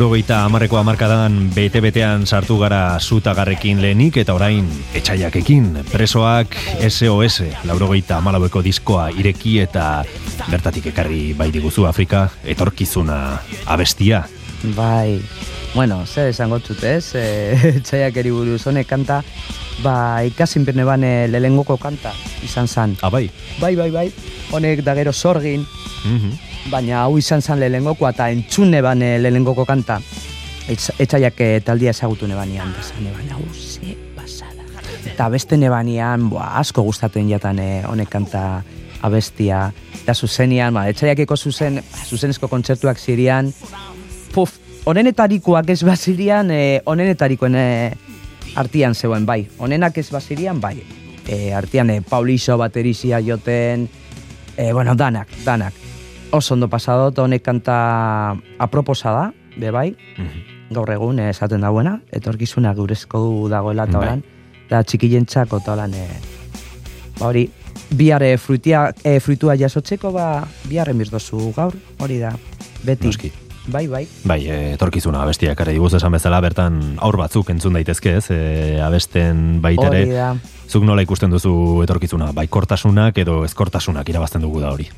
Laurogeita 0.00 0.46
amarreko 0.48 0.78
amarkadan 0.80 1.34
bete-betean 1.52 2.22
sartu 2.24 2.54
gara 2.56 2.96
zutagarrekin 3.04 3.82
lehenik 3.84 4.16
eta 4.22 4.32
orain 4.32 4.64
etxaiakekin. 4.96 5.66
Presoak 5.90 6.56
SOS, 6.88 7.42
laurogeita 7.68 8.16
amalaueko 8.16 8.62
diskoa 8.64 9.10
ireki 9.12 9.58
eta 9.60 10.00
bertatik 10.48 10.88
ekarri 10.94 11.34
bai 11.36 11.50
diguzu 11.52 11.84
Afrika, 11.84 12.30
etorkizuna 12.48 13.18
abestia. 13.68 14.22
Bai, 14.72 15.20
bueno, 15.74 16.04
zer 16.06 16.28
esango 16.30 16.58
txut 16.58 16.82
ez, 16.84 17.14
e, 17.20 17.80
txaiak 17.84 18.14
buruz 18.30 18.66
honek 18.66 18.88
kanta, 18.90 19.20
ba, 19.84 20.22
ikasin 20.26 20.64
birne 20.64 20.84
bane 20.84 21.28
lelengoko 21.28 21.76
kanta 21.80 22.12
izan 22.44 22.66
zan. 22.68 22.96
Ah, 23.02 23.10
bai? 23.10 23.28
Bai, 23.60 23.76
bai, 23.76 23.90
bai, 23.90 24.08
honek 24.52 24.82
da 24.84 24.94
gero 24.94 25.12
sorgin, 25.12 25.66
Mhm. 26.04 26.70
baina 26.70 27.02
hau 27.04 27.18
izan 27.18 27.42
zan 27.42 27.60
lehengokoa 27.60 28.10
eta 28.14 28.30
entzune 28.30 28.80
bane 28.82 29.18
lehengoko 29.20 29.64
kanta. 29.68 30.00
Etxaiak 30.70 31.40
eh, 31.40 31.60
taldia 31.64 31.90
ezagutu 31.90 32.28
nebanian, 32.28 32.72
da 32.72 32.82
zan 32.82 33.04
neban, 33.04 33.28
hau 33.34 33.42
ze 33.52 33.96
pasada. 34.16 34.62
Eta 35.04 35.28
beste 35.28 35.56
nebanian, 35.56 36.28
boa, 36.30 36.56
asko 36.60 36.82
gustatzen 36.82 37.28
jatan 37.28 37.58
eh, 37.58 37.82
honek 37.88 38.08
kanta 38.08 38.62
abestia. 39.02 39.72
Eta 40.02 40.14
zuzenian, 40.14 40.72
ba, 40.74 40.86
etxaiakeko 40.88 41.36
zuzen, 41.36 41.82
zuzenezko 42.08 42.48
kontzertuak 42.48 42.98
zirian, 42.98 43.52
onenetarikoak 44.90 45.70
ez 45.70 45.82
bazirian, 45.86 46.50
eh, 46.50 46.80
onenetarikoen 46.90 47.54
eh, 47.54 47.92
artian 48.58 48.94
zegoen, 48.94 49.26
bai. 49.26 49.44
Onenak 49.62 49.98
ez 49.98 50.08
bazirian, 50.10 50.60
bai. 50.60 50.80
E, 51.30 51.52
artian 51.54 51.90
e, 51.90 52.00
Pauliso 52.02 52.56
baterizia 52.58 53.20
joten, 53.22 53.84
e, 54.56 54.72
bueno, 54.72 54.96
danak, 54.98 55.28
danak. 55.44 55.74
Oso 56.34 56.54
ondo 56.54 56.66
pasado, 56.68 57.10
eta 57.12 57.22
honek 57.22 57.42
kanta 57.46 57.76
aproposa 58.58 59.12
da, 59.14 59.32
be 59.56 59.70
bai, 59.70 59.92
Mhm. 60.18 60.74
gaur 60.74 60.90
egun 60.90 61.18
eh, 61.18 61.28
esaten 61.30 61.60
dauena, 61.60 62.00
etorkizuna 62.10 62.72
gurezko 62.74 63.48
dagoela 63.50 63.84
eta 63.84 63.98
Bai. 63.98 64.06
horan, 64.08 64.24
eta 64.66 64.82
txikilentzako 64.82 65.58
eta 65.62 65.72
holan, 65.72 65.94
e, 65.94 66.06
ba 67.18 67.26
hori, 67.28 67.48
bihar 67.90 68.22
e, 68.22 68.36
fruitia, 68.38 68.92
e, 69.04 69.18
fruitua 69.20 69.56
jasotzeko, 69.58 70.10
ba, 70.12 70.46
biharren 70.68 70.98
birdozu 70.98 71.52
gaur, 71.56 71.74
hori 71.98 72.18
da, 72.18 72.34
beti. 72.84 73.06
Noski. 73.06 73.32
Bai, 73.70 73.86
bai. 73.86 74.02
Bai, 74.24 74.40
e, 74.50 74.58
etorkizuna 74.74 75.22
abestiak 75.22 75.60
ere 75.62 75.74
diguz 75.76 75.92
esan 75.94 76.12
bezala, 76.16 76.40
bertan 76.42 76.80
aur 76.98 77.18
batzuk 77.20 77.52
entzun 77.54 77.76
daitezke 77.78 78.16
ez, 78.18 78.26
e, 78.34 78.80
abesten 78.82 79.60
baita 79.62 79.86
Hori 79.88 80.10
da. 80.10 80.32
zuk 80.68 80.84
nola 80.86 81.04
ikusten 81.06 81.30
duzu 81.30 81.52
etorkizuna, 81.84 82.32
bai 82.36 82.48
kortasunak 82.48 83.18
edo 83.22 83.44
ezkortasunak 83.46 84.08
irabazten 84.08 84.42
dugu 84.42 84.60
da 84.60 84.74
hori. 84.74 84.90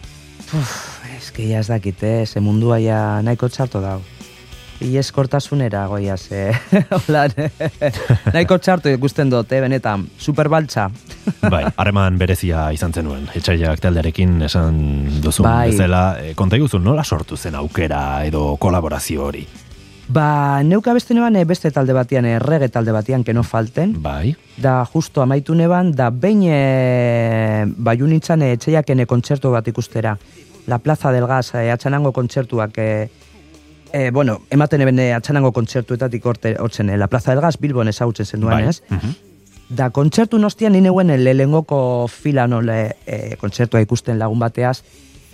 Ez 1.16 1.30
que 1.32 1.46
ja 1.48 1.60
ez 1.60 1.68
dakit, 1.68 2.02
eh? 2.02 2.26
ze 2.26 2.40
mundua 2.40 2.78
ja 2.80 3.20
nahiko 3.22 3.48
txarto 3.48 3.80
dago. 3.80 4.02
Ieskortasunera 4.82 5.86
goia, 5.86 6.16
ze... 6.16 6.50
Hola, 6.98 7.26
nahiko 8.32 8.58
txarto 8.58 8.90
ikusten 8.90 9.30
dut, 9.30 9.52
eh? 9.54 9.60
benetan, 9.62 10.08
superbaltza. 10.18 10.88
Bai, 11.52 11.64
harreman 11.76 12.18
berezia 12.18 12.66
izan 12.74 12.92
zenuen, 12.92 13.28
etxaiak 13.38 13.82
taldearekin 13.82 14.42
esan 14.48 14.78
duzun 15.22 15.46
Bai. 15.46 15.70
bezala, 15.70 16.04
e, 16.20 16.34
konta 16.38 16.58
iguzu 16.58 16.82
nola 16.82 17.04
sortu 17.04 17.36
zen 17.38 17.58
aukera 17.58 18.24
edo 18.26 18.56
kolaborazio 18.58 19.28
hori? 19.30 19.46
Ba, 20.12 20.60
neuka 20.66 20.92
beste 20.92 21.14
neban 21.14 21.38
eh, 21.38 21.46
beste 21.48 21.70
talde 21.72 21.94
batian, 21.96 22.26
errege 22.28 22.68
talde 22.68 22.92
batian, 22.92 23.22
que 23.24 23.32
no 23.32 23.44
falten. 23.46 23.94
Bai, 24.02 24.36
Da, 24.60 24.84
justo 24.84 25.22
amaitu 25.22 25.54
neban, 25.56 25.94
da 25.96 26.10
behin 26.10 26.42
e, 26.44 27.64
baiu 27.78 28.06
nintzen 28.06 28.42
e, 28.42 28.52
etxeiakene 28.58 29.06
kontzertu 29.06 29.50
bat 29.54 29.68
ikustera. 29.68 30.18
La 30.66 30.78
Plaza 30.78 31.10
del 31.10 31.26
Gas, 31.26 31.54
e, 31.54 31.70
atxanango 31.72 32.12
kontzertuak, 32.12 32.76
e, 32.76 33.08
e, 33.93 34.11
bueno, 34.11 34.40
ematen 34.51 34.80
eben 34.80 34.99
e, 34.99 35.12
atxanango 35.14 35.53
kontzertuetatik 35.53 36.26
orte, 36.26 36.57
hortzen, 36.59 36.90
e, 36.90 36.97
La 36.97 37.09
Plaza 37.09 37.32
del 37.32 37.40
Gas, 37.40 37.59
Bilbon 37.59 37.88
ezagutzen 37.88 38.26
zenduan, 38.26 38.61
bai. 38.61 38.68
ez? 38.68 38.82
Mhm. 38.88 39.14
Da, 39.72 39.88
kontzertu 39.90 40.38
nostian 40.38 40.72
nine 40.72 40.90
neuen 40.90 41.09
lehengoko 41.24 42.07
fila 42.09 42.47
nole 42.47 42.97
e, 43.07 43.36
kontzertua 43.40 43.80
ikusten 43.80 44.18
lagun 44.18 44.38
bateaz, 44.38 44.82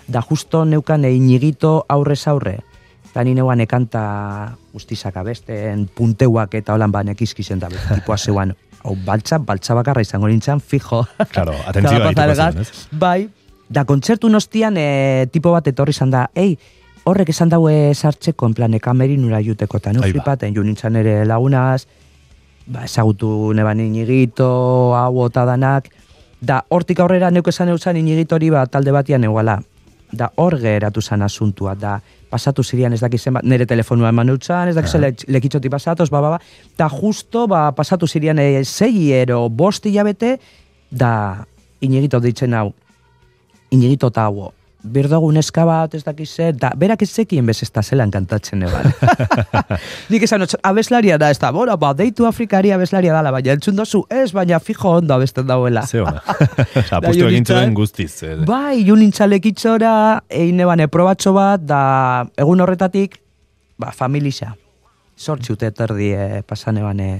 da 0.06 0.22
justo 0.22 0.64
neukan 0.64 1.04
e, 1.04 1.12
inigito 1.12 1.84
aurrez 1.88 2.26
aurre. 2.28 2.58
Eta 3.08 3.24
ni 3.24 3.34
neuan 3.34 3.60
ekanta 3.60 4.54
guztizak 4.72 5.16
abesten, 5.16 5.88
punteuak 5.94 6.54
eta 6.54 6.76
holan 6.76 6.92
ba 6.92 7.02
nekizkizen 7.02 7.58
da, 7.58 7.70
tipua 7.94 8.18
zeuan. 8.18 8.54
Hau, 8.84 8.94
baltza, 9.04 9.40
baltza 9.42 9.74
bakarra 9.74 10.02
izango 10.02 10.28
nintzen, 10.28 10.60
fijo. 10.60 11.02
Claro, 11.32 11.56
atentzioa 11.68 12.12
del 12.14 12.34
zen, 12.36 12.64
Bai, 12.98 13.28
da 13.68 13.84
kontzertu 13.84 14.28
nostian 14.28 14.76
e, 14.78 15.26
tipo 15.32 15.50
bat 15.52 15.66
etorri 15.66 15.96
izan 15.96 16.14
da, 16.14 16.28
ei, 16.34 16.54
horrek 17.08 17.32
esan 17.32 17.50
daue 17.52 17.94
sartzeko, 17.94 18.46
en 18.46 18.54
plan, 18.54 18.78
kamerinura 18.78 19.40
juteko, 19.44 19.78
eta 19.78 19.92
nu 19.92 20.02
Ai 20.02 20.12
ba. 20.12 20.18
flipaten, 20.18 20.54
ju 20.54 20.64
nintzen 20.64 20.96
ere 20.96 21.24
lagunaz, 21.26 21.86
ba, 22.66 22.84
ezagutu 22.84 23.52
neban 23.56 23.80
inigito, 23.80 24.94
hau 24.96 25.26
eta 25.26 25.44
danak, 25.48 25.88
da 26.40 26.62
hortik 26.68 27.00
aurrera 27.00 27.30
neuk 27.30 27.48
esan 27.48 27.72
eusan 27.72 27.96
inigito 27.96 28.36
hori 28.36 28.50
ba, 28.50 28.66
talde 28.66 28.92
batian 28.94 29.24
eguala. 29.24 29.58
Da 30.08 30.30
hor 30.40 30.56
geratu 30.56 31.02
zan 31.02 31.22
asuntua, 31.22 31.74
da 31.76 31.98
pasatu 32.30 32.62
zirian 32.64 32.92
ez 32.92 33.00
dakizen 33.00 33.34
bat, 33.36 33.44
nire 33.44 33.66
telefonua 33.68 34.08
eman 34.08 34.28
eutzan, 34.32 34.68
ez 34.68 34.76
dakizen 34.76 35.04
uh 35.04 35.12
lekitxoti 35.28 35.68
pasatoz, 35.68 36.08
ba, 36.10 36.20
ba, 36.20 36.30
ba, 36.36 36.38
da 36.78 36.88
justo, 36.88 37.46
ba, 37.48 37.72
pasatu 37.72 38.06
zirian 38.06 38.38
e, 38.38 38.64
zei 38.64 39.12
ero 39.12 39.48
bost 39.48 39.86
hilabete, 39.86 40.38
da 40.90 41.44
inigito 41.80 42.20
ditzen 42.20 42.54
hau, 42.54 42.72
inigito 43.70 44.08
eta 44.08 44.24
hau, 44.28 44.52
birdogu 44.82 45.30
neska 45.34 45.64
bat, 45.66 45.94
ez 45.94 46.04
dakiz 46.06 46.28
zer, 46.30 46.52
da, 46.54 46.70
berak 46.78 47.02
ez 47.02 47.08
zekien 47.10 47.46
bez 47.46 47.56
ez 47.64 47.70
da 47.74 47.82
zelan 47.82 48.10
kantatzen 48.14 48.62
eban. 48.62 48.92
Nik 50.12 50.22
esan, 50.22 50.44
abeslaria 50.62 51.18
da, 51.18 51.30
ez 51.34 51.38
da, 51.42 51.50
bora, 51.52 51.76
ba, 51.76 51.90
deitu 51.98 52.28
Afrikari 52.28 52.70
abeslaria 52.74 53.14
dala, 53.16 53.32
baina 53.34 53.56
entzun 53.56 53.76
dozu, 53.78 54.04
ez, 54.10 54.30
baina 54.36 54.60
fijo 54.62 54.94
ondo 55.00 55.14
abesten 55.14 55.48
dauela. 55.48 55.82
Ze 55.86 56.02
ona. 56.02 56.22
Apustu 56.98 57.26
egin 57.26 57.46
zuen 57.46 57.74
guztiz. 57.74 58.12
eh. 58.22 58.36
Bai, 58.46 58.84
junintzalek 58.86 59.50
itxora, 59.50 59.94
egin 60.30 60.60
eban 60.62 60.84
probatxo 60.92 61.34
bat, 61.34 61.64
da 61.66 61.80
egun 62.38 62.62
horretatik, 62.62 63.18
ba, 63.78 63.90
familixa. 63.90 64.54
Sortzi 65.18 65.52
ute 65.52 65.72
terdi 65.74 66.12
eh, 66.14 66.42
pasan 66.46 66.78
eban 66.78 67.00
eh, 67.02 67.16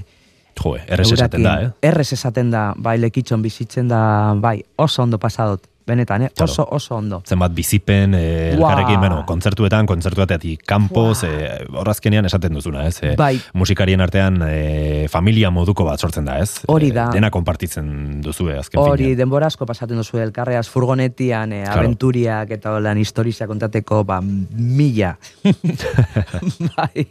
Jo, 0.59 0.73
errez 0.75 1.11
esaten 1.13 1.43
da, 1.43 1.53
eh? 1.63 1.67
Errez 1.87 2.09
esaten 2.15 2.49
da, 2.51 2.73
bai, 2.75 2.97
lekitxon 2.99 3.43
bizitzen 3.43 3.87
da, 3.91 3.99
bai, 4.39 4.57
oso 4.79 5.03
ondo 5.03 5.19
pasadot, 5.19 5.63
benetan, 5.89 6.27
eh? 6.27 6.29
Claro. 6.35 6.51
oso, 6.51 6.67
oso 6.71 6.95
ondo. 6.95 7.21
zenbat 7.27 7.53
bizipen, 7.57 8.13
e, 8.15 8.21
Ua. 8.55 8.69
elkarrekin, 8.69 8.99
bueno, 9.01 9.23
kontzertuetan, 9.27 9.85
kontzertuatetik 9.89 10.63
kanpoz, 10.69 11.23
e, 11.25 11.33
horrazkenean 11.73 12.25
esaten 12.29 12.53
duzuna, 12.53 12.85
ez? 12.87 13.01
E, 13.03 13.15
Bai. 13.19 13.39
Musikarien 13.53 14.01
artean 14.01 14.39
e, 14.47 15.07
familia 15.09 15.49
moduko 15.51 15.83
bat 15.89 15.99
sortzen 15.99 16.25
da, 16.29 16.37
ez? 16.39 16.61
Hori 16.67 16.91
da. 16.95 17.09
E, 17.09 17.17
dena 17.19 17.31
konpartitzen 17.33 18.21
duzue, 18.21 18.55
azken 18.59 18.79
Hori, 18.81 19.03
finean. 19.09 19.17
denbora 19.25 19.47
asko 19.51 19.65
pasaten 19.65 19.97
duzu 19.97 20.19
elkarreaz 20.23 20.67
furgonetian, 20.69 21.51
eh, 21.53 21.63
Claro. 21.65 21.81
aventuriak 21.81 22.51
eta 22.51 22.71
holan 22.77 22.97
historia 22.97 23.47
kontateko, 23.47 24.03
ba, 24.05 24.21
mila. 24.21 25.17
bai. 26.77 27.05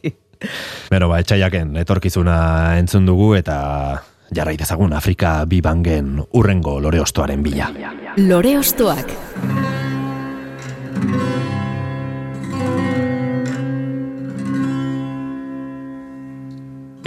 Bero, 0.91 1.09
ba, 1.11 1.19
etxaiaken 1.25 1.77
etorkizuna 1.83 2.79
entzun 2.79 3.07
dugu 3.09 3.33
eta 3.35 3.57
jarrai 4.35 4.57
dezagun 4.57 4.93
Afrika 4.93 5.45
bibangen 5.49 6.19
urrengo 6.33 6.79
lore 6.81 7.01
ostoaren 7.01 7.43
bila. 7.43 7.71
Lore 8.17 8.59
Ostoak. 8.59 9.15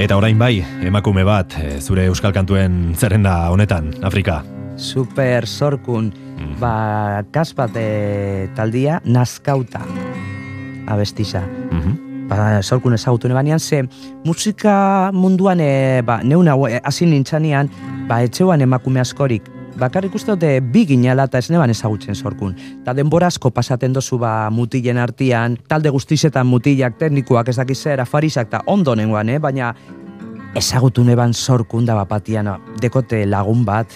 Eta 0.01 0.17
orain 0.17 0.39
bai, 0.39 0.63
emakume 0.81 1.21
bat, 1.27 1.53
e, 1.61 1.75
zure 1.77 2.07
euskal 2.09 2.33
kantuen 2.33 2.95
zerrenda 2.97 3.51
honetan, 3.53 3.91
Afrika. 4.01 4.39
Super 4.81 5.45
sorkun, 5.45 6.09
ba, 6.57 7.21
kasbat 7.29 7.75
eh, 7.77 8.47
taldia, 8.55 9.01
nazkauta 9.05 9.83
abestisa. 10.87 11.43
Mhm. 11.69 12.10
Ba, 12.31 12.61
sorkun 12.63 12.95
ezagutu 12.95 13.27
nebanean, 13.27 13.59
ze 13.59 13.83
musika 14.23 15.11
munduan, 15.11 15.59
e, 15.59 16.01
ba, 16.07 16.21
neuna 16.23 16.55
hasi 16.83 17.05
nintzanean, 17.05 17.67
ba, 18.07 18.21
etxeuan 18.23 18.63
emakume 18.63 19.03
askorik, 19.03 19.49
bakarrik 19.75 20.15
uste 20.15 20.31
dute 20.31 20.51
bi 20.73 20.85
ginala 20.87 21.25
eta 21.27 21.41
ez 21.41 21.49
neban 21.51 21.73
ezagutzen 21.73 22.15
sorkun. 22.15 22.55
Ta 22.85 22.93
denbora 22.97 23.27
asko 23.31 23.51
pasaten 23.51 23.93
dozu 23.93 24.19
ba 24.21 24.49
mutilen 24.53 24.99
artian, 25.01 25.57
talde 25.67 25.91
guztizetan 25.93 26.47
mutilak, 26.47 26.97
teknikoak 26.99 27.51
ez 27.51 27.57
dakiz 27.59 27.79
zer, 27.81 28.01
afarisak 28.03 28.47
eta 28.47 28.61
ondo 28.65 28.95
nengoan, 28.95 29.29
eh? 29.29 29.39
baina 29.39 29.73
ezagutu 30.55 31.03
neban 31.07 31.31
sorkun 31.33 31.85
da 31.87 31.95
bapatian, 31.95 32.49
dekote 32.81 33.21
lagun 33.25 33.63
bat, 33.65 33.87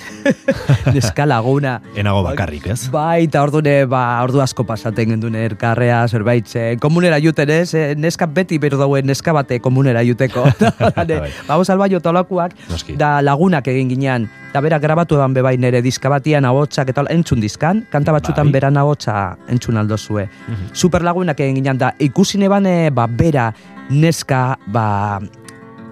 neska 0.95 1.25
laguna. 1.27 1.81
Enago 1.99 2.21
bakarrik, 2.23 2.67
ez? 2.71 2.87
Bai, 2.93 3.25
eta 3.25 3.41
ordune, 3.43 3.73
ba, 3.91 4.21
ordu 4.23 4.39
asko 4.43 4.63
pasaten 4.67 5.11
gendun 5.11 5.35
erkarrea, 5.35 6.05
zerbait, 6.07 6.47
ze, 6.47 6.63
komunera 6.81 7.19
juten, 7.19 7.51
ez? 7.51 7.73
Eh, 7.75 7.95
Neska 7.99 8.27
beti 8.31 8.57
beru 8.61 8.79
dauen 8.79 9.05
neska 9.07 9.33
bate 9.35 9.59
komunera 9.59 10.03
juteko. 10.07 10.45
Dane, 10.95 11.19
Bai. 11.25 11.31
Vamos 11.47 11.69
al 11.69 11.77
baio 11.81 11.99
tolakuak, 11.99 12.55
Noski. 12.69 12.95
da 12.95 13.19
lagunak 13.21 13.67
egin 13.67 13.89
ginean, 13.91 14.29
da 14.53 14.61
bera 14.63 14.79
grabatu 14.79 15.19
eban 15.19 15.33
bebai 15.35 15.57
nere 15.59 15.81
diska 15.83 16.09
batian 16.09 16.45
ahotsak 16.47 16.89
eta 16.95 17.03
entzun 17.11 17.41
dizkan, 17.43 17.83
kanta 17.91 18.15
batzutan 18.15 18.47
Bai. 18.47 18.59
Beran 18.61 18.77
ahotsa 18.79 19.35
entzun 19.51 19.75
aldo 19.77 19.97
zue. 19.97 20.29
Super 20.71 21.03
lagunak 21.03 21.39
egin 21.43 21.59
ginean, 21.59 21.77
da 21.77 21.91
ikusi 21.99 22.39
neban, 22.39 22.65
eh, 22.65 22.89
ba, 22.95 23.07
bera, 23.11 23.49
neska, 23.91 24.55
ba, 24.71 25.19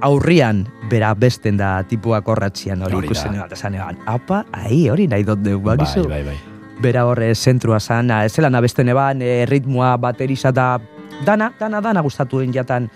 aurrian 0.03 0.65
bera 0.91 1.13
besten 1.15 1.57
da 1.57 1.77
tipuak 1.87 2.27
horratzian 2.27 2.81
hori 2.83 2.97
da. 2.99 3.05
ikusi 3.07 3.29
neban, 3.29 3.47
eta 3.51 3.69
eban, 3.69 3.97
apa, 4.05 4.43
ahi, 4.51 4.89
hori 4.91 5.07
nahi 5.07 5.23
dut 5.23 5.39
Bai, 5.43 5.55
bakizu? 5.77 6.03
bai, 6.09 6.23
bai. 6.27 6.37
bera 6.83 7.05
horre 7.07 7.33
zentrua 7.35 7.79
zan, 7.79 8.11
ez 8.11 8.33
zela 8.33 8.49
nabesten 8.49 8.89
eban, 8.89 9.21
e, 9.21 9.45
ritmoa, 9.47 9.95
bateriza 9.97 10.51
da, 10.51 10.79
dana, 11.25 11.51
dana, 11.59 11.79
dana 11.81 12.01
gustatu 12.01 12.41
egin 12.41 12.53
jatan. 12.53 12.89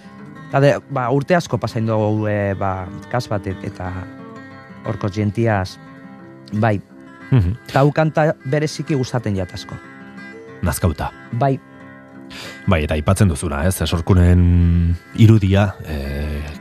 Eta 0.49 0.59
de, 0.59 0.73
ba, 0.91 1.09
urte 1.11 1.35
asko 1.35 1.57
pasain 1.57 1.85
dugu 1.87 2.27
e, 2.27 2.53
ba, 2.59 2.87
kas 3.11 3.27
bat 3.29 3.47
et- 3.47 3.63
eta 3.63 3.91
horko 4.85 5.07
jentiaz, 5.09 5.77
bai, 6.53 6.81
Mhm. 7.31 7.55
eta 7.69 7.79
hau 7.79 7.91
kanta 7.91 8.33
bereziki 8.45 8.95
gustaten 8.95 9.35
jat 9.35 9.53
asko. 9.53 9.75
Nazkauta. 10.61 11.11
Bai, 11.33 11.59
Bai, 12.67 12.81
eta 12.83 12.97
aipatzen 12.97 13.29
duzuna, 13.31 13.61
ez? 13.67 13.77
Sorkunen 13.87 14.95
irudia, 15.15 15.69
e, 15.87 15.97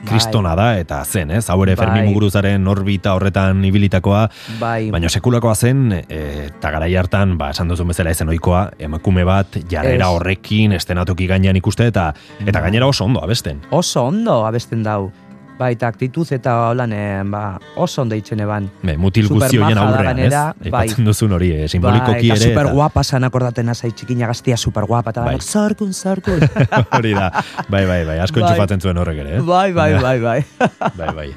kristona 0.06 0.54
da, 0.58 0.68
eta 0.78 1.00
zen, 1.04 1.32
ez? 1.34 1.44
Hau 1.50 1.58
ere 1.64 1.74
Fermi 1.76 2.00
Bai. 2.00 2.06
Muguruzaren 2.08 2.66
orbita 2.70 3.16
horretan 3.18 3.64
ibilitakoa, 3.66 4.22
bai, 4.60 4.90
baina 4.94 5.10
sekulakoa 5.10 5.54
zen, 5.54 5.84
e, 5.98 6.22
eta 6.46 6.70
garai 6.74 6.92
hartan, 6.96 7.36
ba, 7.40 7.50
esan 7.54 7.68
duzun 7.72 7.90
bezala 7.90 8.14
ezen 8.14 8.30
ohikoa, 8.30 8.68
emakume 8.78 9.26
bat 9.26 9.58
jarrera 9.70 10.12
horrekin, 10.14 10.76
estenatoki 10.78 11.26
gainean 11.26 11.58
ikuste, 11.58 11.90
eta 11.92 12.12
eta 12.46 12.62
gainera 12.62 12.86
oso 12.86 13.04
ondo 13.04 13.22
abesten. 13.24 13.62
oso 13.70 14.06
ondo 14.06 14.44
abesten 14.46 14.82
dau. 14.86 15.10
Bai, 15.56 15.70
eta 15.72 15.88
aktituz 15.88 16.26
eta 16.36 16.52
holan, 16.68 16.92
ba, 17.32 17.42
oso 17.80 18.02
ondo 18.02 18.16
itzen 18.18 18.42
eban. 18.44 18.66
Be, 18.82 18.96
mutil 19.00 19.28
guzti 19.30 19.56
horien 19.56 19.78
aurrean, 19.80 20.18
ez? 20.20 20.32
bai. 20.72 20.84
Duzun 21.06 21.32
hori, 21.32 21.50
e, 21.56 21.68
simbolikoki 21.68 22.28
bai, 22.28 22.36
eta 22.36 22.36
ere. 22.36 22.50
super 22.50 22.68
guapa 22.74 23.04
zan 23.04 23.24
akordaten 23.24 23.72
azai 23.72 23.92
txikina 23.96 24.28
gaztia 24.28 24.56
super 24.60 24.84
guapa, 24.84 25.14
eta 25.14 25.24
Bai. 25.24 25.38
zarkun, 25.40 25.94
zarkun. 25.94 26.44
hori 26.98 27.14
da, 27.16 27.30
bai, 27.68 27.86
bai, 27.88 28.02
bai, 28.04 28.18
asko 28.20 28.40
Bai. 28.40 28.50
entxufatzen 28.50 28.84
zuen 28.84 29.00
horrek 29.00 29.22
ere, 29.24 29.38
eh? 29.38 29.40
bai, 29.40 29.72
bai, 29.72 29.94
bai, 30.02 30.18
bai. 30.20 30.40
bai, 31.00 31.14
bai. 31.22 31.30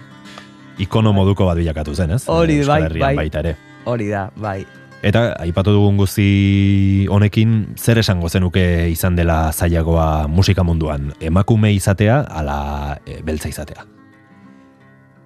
Ikono 0.83 1.13
moduko 1.15 1.47
bat 1.47 1.59
bilakatu 1.59 1.95
zen, 1.95 2.11
ez? 2.17 2.25
Hori, 2.27 2.59
Euskal 2.59 2.89
bai, 2.89 2.99
bai. 2.99 3.15
baita 3.23 3.39
ere. 3.45 3.55
Hori 3.87 4.09
da, 4.11 4.27
bai. 4.35 4.59
Eta 4.99 5.29
aipatu 5.39 5.71
dugun 5.71 5.95
guzti 5.95 7.07
honekin 7.07 7.69
zer 7.79 8.01
esango 8.01 8.27
zenuke 8.27 8.89
izan 8.91 9.15
dela 9.15 9.53
zailagoa 9.53 10.27
musika 10.27 10.65
munduan? 10.67 11.13
Emakume 11.23 11.71
izatea 11.71 12.25
ala 12.27 12.97
e, 13.07 13.21
beltza 13.23 13.47
izatea? 13.47 13.87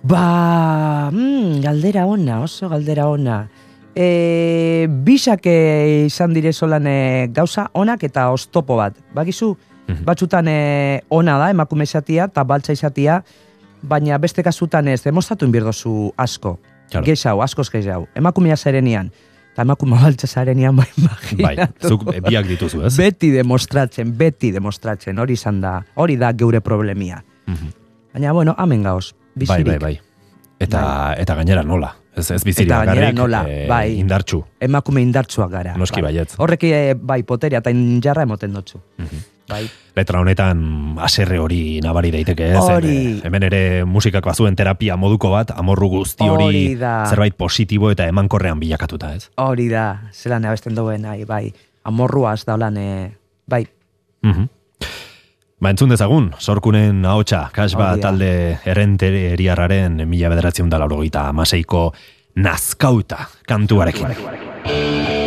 Ba, 0.04 1.10
mm, 1.12 1.62
galdera 1.64 2.06
ona, 2.06 2.42
oso 2.44 2.68
galdera 2.70 3.08
ona. 3.08 3.48
E, 3.96 4.88
bisak 4.90 5.46
izan 5.48 6.34
dire 6.34 6.52
solan 6.54 6.88
e, 6.88 7.28
gauza 7.32 7.70
onak 7.74 8.04
eta 8.04 8.30
oztopo 8.32 8.76
bat. 8.78 8.98
Bakizu, 9.16 9.56
Mhm. 9.88 10.04
batzutan 10.06 10.48
e, 10.48 11.02
ona 11.10 11.38
da 11.38 11.50
emakume 11.52 11.84
izatia 11.84 12.26
eta 12.26 12.44
baltza 12.44 12.72
izatia, 12.74 13.24
baina 13.82 14.18
beste 14.18 14.44
kasutan 14.44 14.88
ez, 14.88 15.02
demostratu 15.04 15.46
inbirdozu 15.46 16.14
asko. 16.18 16.60
Claro. 16.90 17.06
Geixau, 17.06 17.42
askoz 17.42 17.70
geixau. 17.72 18.08
Emakumea 18.16 18.56
zarenian. 18.58 19.10
Eta 19.54 19.62
emakume 19.62 19.98
baltza 20.02 20.28
zarenian, 20.28 20.76
bai, 20.80 20.88
Bai, 20.98 21.16
imaginatu. 21.40 21.88
zuk 21.90 22.08
e, 22.14 22.20
biak 22.22 22.48
dituzu, 22.48 22.84
ez? 22.86 22.96
Beti 22.98 23.32
demostratzen, 23.32 24.16
beti 24.18 24.52
demostratzen, 24.52 25.20
hori 25.20 25.34
izan 25.34 25.62
da, 25.62 25.82
hori 25.96 26.16
da 26.18 26.32
geure 26.34 26.62
problemia. 26.62 27.24
Mhm. 27.48 27.68
Baina, 28.14 28.32
bueno, 28.34 28.56
amen 28.58 28.84
gauz, 28.84 29.14
Bai, 29.14 29.23
bizirik. 29.36 29.66
bai, 29.68 29.78
bai. 29.80 30.00
Eta, 30.60 31.14
eta 31.18 31.36
gainera 31.36 31.64
nola? 31.64 31.96
Ez, 32.16 32.30
ez 32.32 32.44
bizirik 32.46 32.70
Eta 32.70 32.86
gainera 32.86 33.08
bakarrik, 33.08 33.18
nola, 33.18 33.44
e, 33.50 33.68
bai. 33.68 33.98
indartxu. 34.00 34.44
emakume 34.62 35.02
indartsuak 35.02 35.50
gara. 35.52 35.76
Noski 35.78 36.02
bai. 36.02 36.14
baietz. 36.14 36.36
Horrek 36.38 36.64
eh, 36.70 36.94
bai 36.96 37.24
poteria 37.24 37.60
eta 37.60 37.72
injarra 37.74 38.24
emoten 38.24 38.54
dutzu. 38.54 38.80
Mhm. 38.98 39.24
Bai. 39.50 39.66
Letra 39.96 40.22
honetan 40.22 40.96
aserre 41.04 41.38
hori 41.38 41.82
nabari 41.84 42.12
daiteke, 42.12 42.52
ez? 42.54 42.58
Hori. 42.58 43.20
Hemen- 43.24 43.44
ere 43.44 43.84
musikak 43.84 44.24
bazuen 44.26 44.56
terapia 44.56 44.96
moduko 44.96 45.30
bat, 45.32 45.52
amorru 45.52 45.90
guzti 45.90 46.24
hori 46.24 46.78
zerbait 47.10 47.36
positibo 47.36 47.92
eta 47.92 48.08
emankorrean 48.08 48.60
bilakatuta, 48.60 49.14
ez? 49.16 49.30
Hori 49.36 49.68
da, 49.68 50.10
zelan 50.14 50.46
abesten 50.46 50.76
duen, 50.76 51.02
nahi, 51.02 51.26
bai. 51.26 51.54
Amorruaz 51.84 52.46
da 52.46 52.54
holan, 52.54 52.78
eh, 52.78 53.12
bai. 53.46 53.68
Mhm. 54.22 54.48
Ba, 55.64 55.72
entzun 55.72 55.94
dezagun, 55.94 56.26
sorkunen 56.44 57.06
ahotsa, 57.08 57.46
kasba 57.56 57.94
da. 57.96 58.10
talde 58.10 58.32
errenteriarraren 58.68 60.02
mila 60.12 60.34
bederatzen 60.34 60.68
da 60.68 60.82
laurogeita 60.84 61.30
amaseiko 61.32 61.88
nazkauta 62.36 63.30
kantuarekin. 63.48 65.23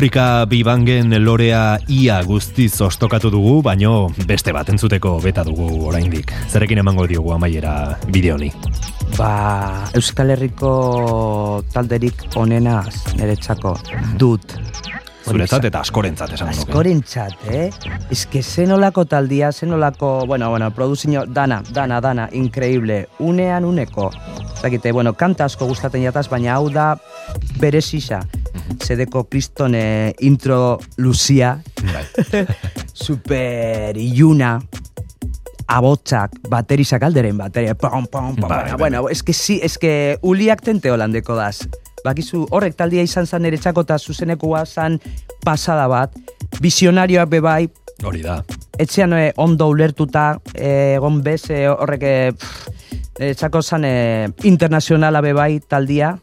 Afrika 0.00 0.46
bibangen 0.48 1.12
lorea 1.20 1.76
ia 1.92 2.22
guztiz 2.24 2.80
ostokatu 2.80 3.28
dugu, 3.28 3.58
baino 3.60 4.06
beste 4.24 4.54
bat 4.56 4.70
entzuteko 4.72 5.18
beta 5.20 5.44
dugu 5.44 5.66
oraindik. 5.90 6.32
Zerekin 6.48 6.80
emango 6.80 7.04
diogu 7.04 7.34
amaiera 7.34 7.98
bideo 8.08 8.38
honi. 8.38 8.48
Ba, 9.18 9.28
Euskal 9.92 10.32
Herriko 10.32 10.70
talderik 11.74 12.24
onenaz 12.40 13.12
niretzako 13.18 13.74
dut. 14.16 14.56
Zuretzat 15.28 15.68
eta 15.68 15.84
askorentzat 15.84 16.32
esan 16.32 16.48
nuke. 16.48 16.70
Askorentzat, 16.70 17.36
eh? 17.52 17.68
Que 18.32 18.42
zenolako 18.42 19.04
taldia, 19.04 19.52
zenolako, 19.52 20.24
bueno, 20.24 20.48
bueno, 20.48 20.70
produzio, 20.70 21.26
dana, 21.28 21.60
dana, 21.74 22.00
dana, 22.00 22.30
increíble, 22.32 23.02
unean 23.18 23.68
uneko. 23.68 24.08
Zakite, 24.62 24.92
bueno, 24.92 25.12
kanta 25.12 25.44
asko 25.44 25.68
gustaten 25.68 26.08
jataz, 26.08 26.30
baina 26.32 26.54
hau 26.56 26.70
da 26.72 26.94
bere 27.60 27.84
sisa. 27.84 28.24
Zedeko 28.78 29.24
kriston 29.28 29.74
eh, 29.74 30.12
intro 30.20 30.78
luzia, 30.96 31.58
Bai. 31.82 32.46
super 32.94 33.96
iluna, 33.98 34.60
abotzak, 35.70 36.34
baterizak 36.50 37.02
alderen 37.06 37.38
bateria, 37.38 37.74
pom, 37.74 38.06
pom, 38.06 38.34
pom, 38.36 38.48
Bai, 38.48 38.64
bai, 38.70 38.78
bueno, 38.78 39.08
es 39.08 39.22
que 39.22 39.32
sí, 39.32 39.60
es 39.62 39.78
que 39.78 40.18
uliak 40.22 40.62
tente 40.62 40.90
holandeko 40.90 41.36
daz. 41.36 41.68
Bakizu, 42.04 42.46
horrek 42.50 42.78
taldia 42.78 43.02
izan 43.04 43.26
zan 43.28 43.44
eretzako 43.44 43.82
eta 43.84 43.98
zuzenekoa 43.98 44.64
zan 44.66 44.98
pasada 45.44 45.86
bat, 45.86 46.14
visionarioak 46.60 47.28
bebai, 47.28 47.68
Hori 48.02 48.22
da. 48.24 48.38
etxean 48.80 49.12
eh, 49.12 49.32
ondo 49.36 49.66
ulertuta, 49.68 50.38
eh, 50.54 50.94
egon 50.96 51.20
bez 51.22 51.50
eh, 51.52 51.66
horrek 51.68 52.02
eh, 52.08 52.32
pff, 52.32 52.68
eretzako 53.20 53.60
zan 53.62 53.84
eh, 53.84 54.30
internazionala 54.48 55.20
bebai 55.20 55.60
taldia, 55.60 56.14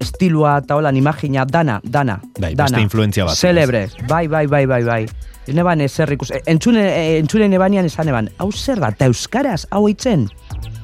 estilua 0.00 0.58
eta 0.62 0.76
holan 0.76 0.96
imagina, 0.96 1.44
dana, 1.44 1.80
dana, 1.84 2.20
Bai, 2.38 2.54
dana. 2.54 2.64
beste 2.70 2.82
influentzia 2.82 3.24
bat. 3.24 3.36
Celebre, 3.36 3.88
bai, 4.08 4.26
bai, 4.28 4.46
bai, 4.46 4.66
bai, 4.66 4.82
bai. 4.84 5.06
Neban 5.48 5.80
ezer 5.80 6.12
ikus, 6.12 6.30
e, 6.30 6.42
entzune, 6.46 6.82
e, 6.84 7.18
entzune 7.18 7.48
nebanian 7.48 7.86
esan 7.88 8.08
eban, 8.08 8.28
hau 8.38 8.50
zer 8.52 8.80
da, 8.80 8.90
eta 8.92 9.06
euskaraz, 9.08 9.66
hau 9.70 9.88
itzen? 9.88 10.28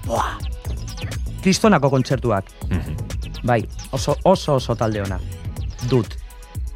Boa! 0.07 0.39
Kristonako 1.43 1.91
kontzertuak. 1.91 2.45
Mhm. 2.71 2.97
Bai, 3.45 3.61
oso, 3.93 4.17
oso, 4.25 4.55
oso 4.55 4.75
talde 4.75 5.03
ona. 5.03 5.19
Dut. 5.91 6.17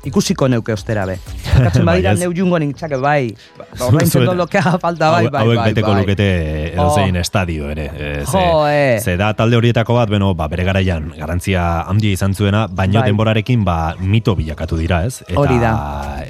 Ikusiko 0.07 0.47
neuke 0.49 0.73
ostera 0.73 1.05
be. 1.07 1.17
Katzen 1.59 1.85
Bai, 1.89 1.97
badira 1.99 2.13
ez? 2.15 2.21
neu 2.21 2.31
jungo 2.33 2.59
nintzake, 2.63 2.97
bai. 3.03 3.35
Ordaintzen 3.83 4.23
Zuet- 4.23 4.29
dut 4.31 4.37
lokea 4.39 4.77
falta, 4.85 5.11
bai, 5.11 5.25
Hau- 5.27 5.33
bai, 5.35 5.43
hauek 5.43 5.59
bai, 5.59 5.65
beteko 5.73 5.91
bai. 5.91 6.03
lukete 6.03 6.29
edozein 6.73 7.17
Oh. 7.17 7.21
estadio 7.21 7.71
ere. 7.73 7.87
E, 7.99 8.25
ze, 8.25 8.43
eh. 8.71 9.01
ze 9.03 9.17
da 9.19 9.33
talde 9.35 9.57
horietako 9.59 9.95
bat, 9.99 10.09
beno, 10.09 10.35
ba, 10.39 10.47
bere 10.49 10.63
garaian 10.65 11.11
garantzia 11.19 11.83
handia 11.91 12.13
izan 12.15 12.35
zuena, 12.35 12.67
baino 12.71 13.01
Bai. 13.01 13.09
denborarekin 13.11 13.65
ba, 13.67 13.97
mito 13.99 14.37
bilakatu 14.39 14.77
dira, 14.79 15.03
ez? 15.05 15.23
Eta, 15.27 15.41
Hori 15.41 15.59
da. 15.59 15.75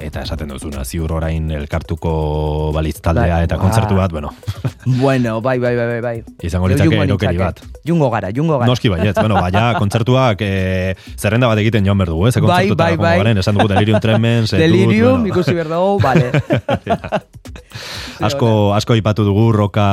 Eta 0.01 0.23
esaten 0.25 0.49
duzuna, 0.49 0.83
ziur 0.83 1.11
orain 1.13 1.51
elkartuko 1.51 2.71
balitz 2.73 2.99
taldea 3.05 3.35
Bai. 3.37 3.43
eta 3.45 3.57
kontzertu 3.61 3.95
bat, 3.95 4.11
bueno, 4.11 4.33
Bueno, 4.85 5.41
bai, 5.41 5.59
bai, 5.59 5.75
bai, 5.77 5.85
bai, 5.93 6.01
bai. 6.01 6.23
Izango 6.41 6.67
litzake 6.67 6.95
erokeri 7.03 7.37
bat. 7.37 7.61
Jungo 7.85 8.09
gara, 8.09 8.31
jungo 8.35 8.57
gara. 8.57 8.65
noski 8.67 8.89
baietz, 8.89 9.15
bueno, 9.19 9.35
baina 9.39 9.75
kontzertuak 9.77 10.41
e, 10.41 10.95
zerrenda 11.15 11.47
bat 11.47 11.57
egiten 11.61 11.85
joan 11.85 11.97
berdugu, 12.01 12.27
ez? 12.27 12.33
Ze 12.33 12.41
Bai, 12.41 12.71
bai, 12.73 12.95
bai. 12.97 13.17
garen, 13.21 13.37
esan 13.37 13.58
dugu 13.59 13.73
Delirium 13.73 13.99
Tremens, 14.01 14.53
Etut, 14.53 14.63
Delirium, 14.63 15.21
bueno. 15.21 15.33
ikusi 15.33 15.53
behar 15.57 15.69
dugu, 15.73 15.99
bale. 16.03 16.31
asko 18.27 18.73
asko 18.75 18.95
aipatu 18.97 19.23
dugu 19.23 19.51
roka 19.55 19.85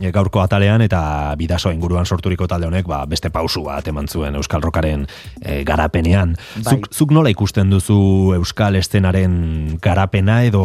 e, 0.00 0.10
gaurko 0.14 0.42
atalean 0.42 0.82
eta 0.82 1.34
bidaso 1.38 1.70
inguruan 1.70 2.06
sorturiko 2.06 2.48
talde 2.50 2.66
honek 2.66 2.88
ba, 2.90 3.04
beste 3.06 3.30
pausu 3.30 3.62
bat 3.66 3.86
eman 3.92 4.08
zuen 4.08 4.34
euskal 4.40 4.62
rokaren 4.64 5.06
e, 5.40 5.62
garapenean. 5.68 6.34
Bai. 6.56 6.64
Zuk, 6.74 6.88
zuk 6.92 7.14
nola 7.14 7.30
ikusten 7.30 7.70
duzu 7.70 8.32
euskal 8.38 8.78
estenaren 8.80 9.78
garapena 9.82 10.42
edo 10.48 10.64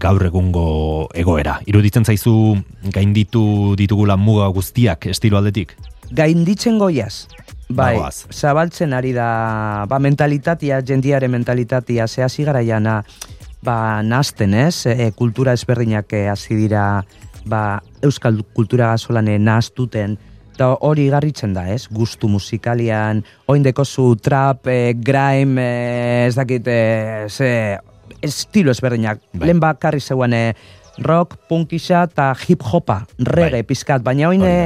gaur 0.00 0.24
egungo 0.28 1.10
egoera? 1.14 1.60
Iruditzen 1.66 2.06
zaizu 2.06 2.56
gainditu 2.94 3.74
ditugula 3.76 4.16
muga 4.16 4.48
guztiak 4.54 5.10
estilo 5.12 5.40
aldetik? 5.40 5.76
gainditzen 6.10 6.78
goiaz. 6.78 7.26
Bai, 7.68 7.96
Bagoaz. 7.96 8.26
zabaltzen 8.30 8.92
ari 8.94 9.12
da, 9.12 9.86
ba, 9.90 9.98
mentalitatea, 9.98 10.80
jendiaren 10.86 11.30
mentalitatea, 11.30 12.06
ze 12.06 12.22
hasi 12.22 12.44
garaiana, 12.46 13.00
ba, 13.66 14.02
nazten, 14.02 14.54
ez? 14.54 14.86
E, 14.86 15.10
kultura 15.16 15.52
ezberdinak 15.56 16.12
eh, 16.14 16.28
hasi 16.30 16.54
dira, 16.54 17.02
ba, 17.44 17.82
euskal 18.06 18.38
kultura 18.54 18.92
gazolan 18.94 19.32
nahaztuten, 19.42 20.16
eta 20.54 20.70
hori 20.86 21.08
garritzen 21.10 21.56
da, 21.56 21.66
ez? 21.74 21.88
Gustu 21.90 22.30
musikalian, 22.30 23.24
oindeko 23.50 23.84
zu 23.84 24.14
trap, 24.16 24.70
e, 24.70 24.94
grime, 24.94 25.66
e, 25.66 26.24
ez 26.30 26.34
dakit, 26.38 26.70
e, 26.70 27.26
ze, 27.28 27.50
estilo 28.22 28.70
ezberdinak. 28.70 29.20
Bai. 29.32 29.48
Lehen 29.48 29.60
bakarri 29.60 30.00
zeuen 30.00 30.32
e, 30.32 30.54
rock, 31.02 31.34
punkisa 31.48 32.06
eta 32.06 32.30
hip-hopa, 32.46 33.02
reggae 33.18 33.62
Bai. 33.62 33.68
pizkat, 33.68 34.06
baina 34.06 34.30
oin 34.30 34.46
e. 34.46 34.58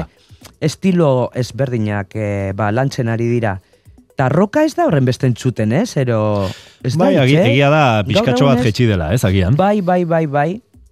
estilo 0.61 1.31
ezberdinak 1.35 2.15
e, 2.15 2.53
ba, 2.57 2.71
lantzen 2.73 3.09
ari 3.09 3.29
dira. 3.29 3.59
Ta 4.17 4.29
roka 4.29 4.65
ez 4.65 4.75
da 4.77 4.85
horren 4.87 5.05
beste 5.09 5.27
entzuten, 5.27 5.73
ez? 5.73 5.97
Ero, 5.97 6.49
ez 6.85 6.97
bai, 7.01 7.15
da, 7.17 7.25
eh? 7.25 7.47
egia 7.55 7.71
da 7.73 7.85
pixkatxo 8.07 8.51
bat 8.51 8.61
jetxi 8.65 8.87
dela, 8.91 9.13
ez 9.17 9.25
agian? 9.25 9.57
Bai, 9.57 9.81
bai, 9.81 10.05
bai, 10.05 10.27
bai. 10.27 10.51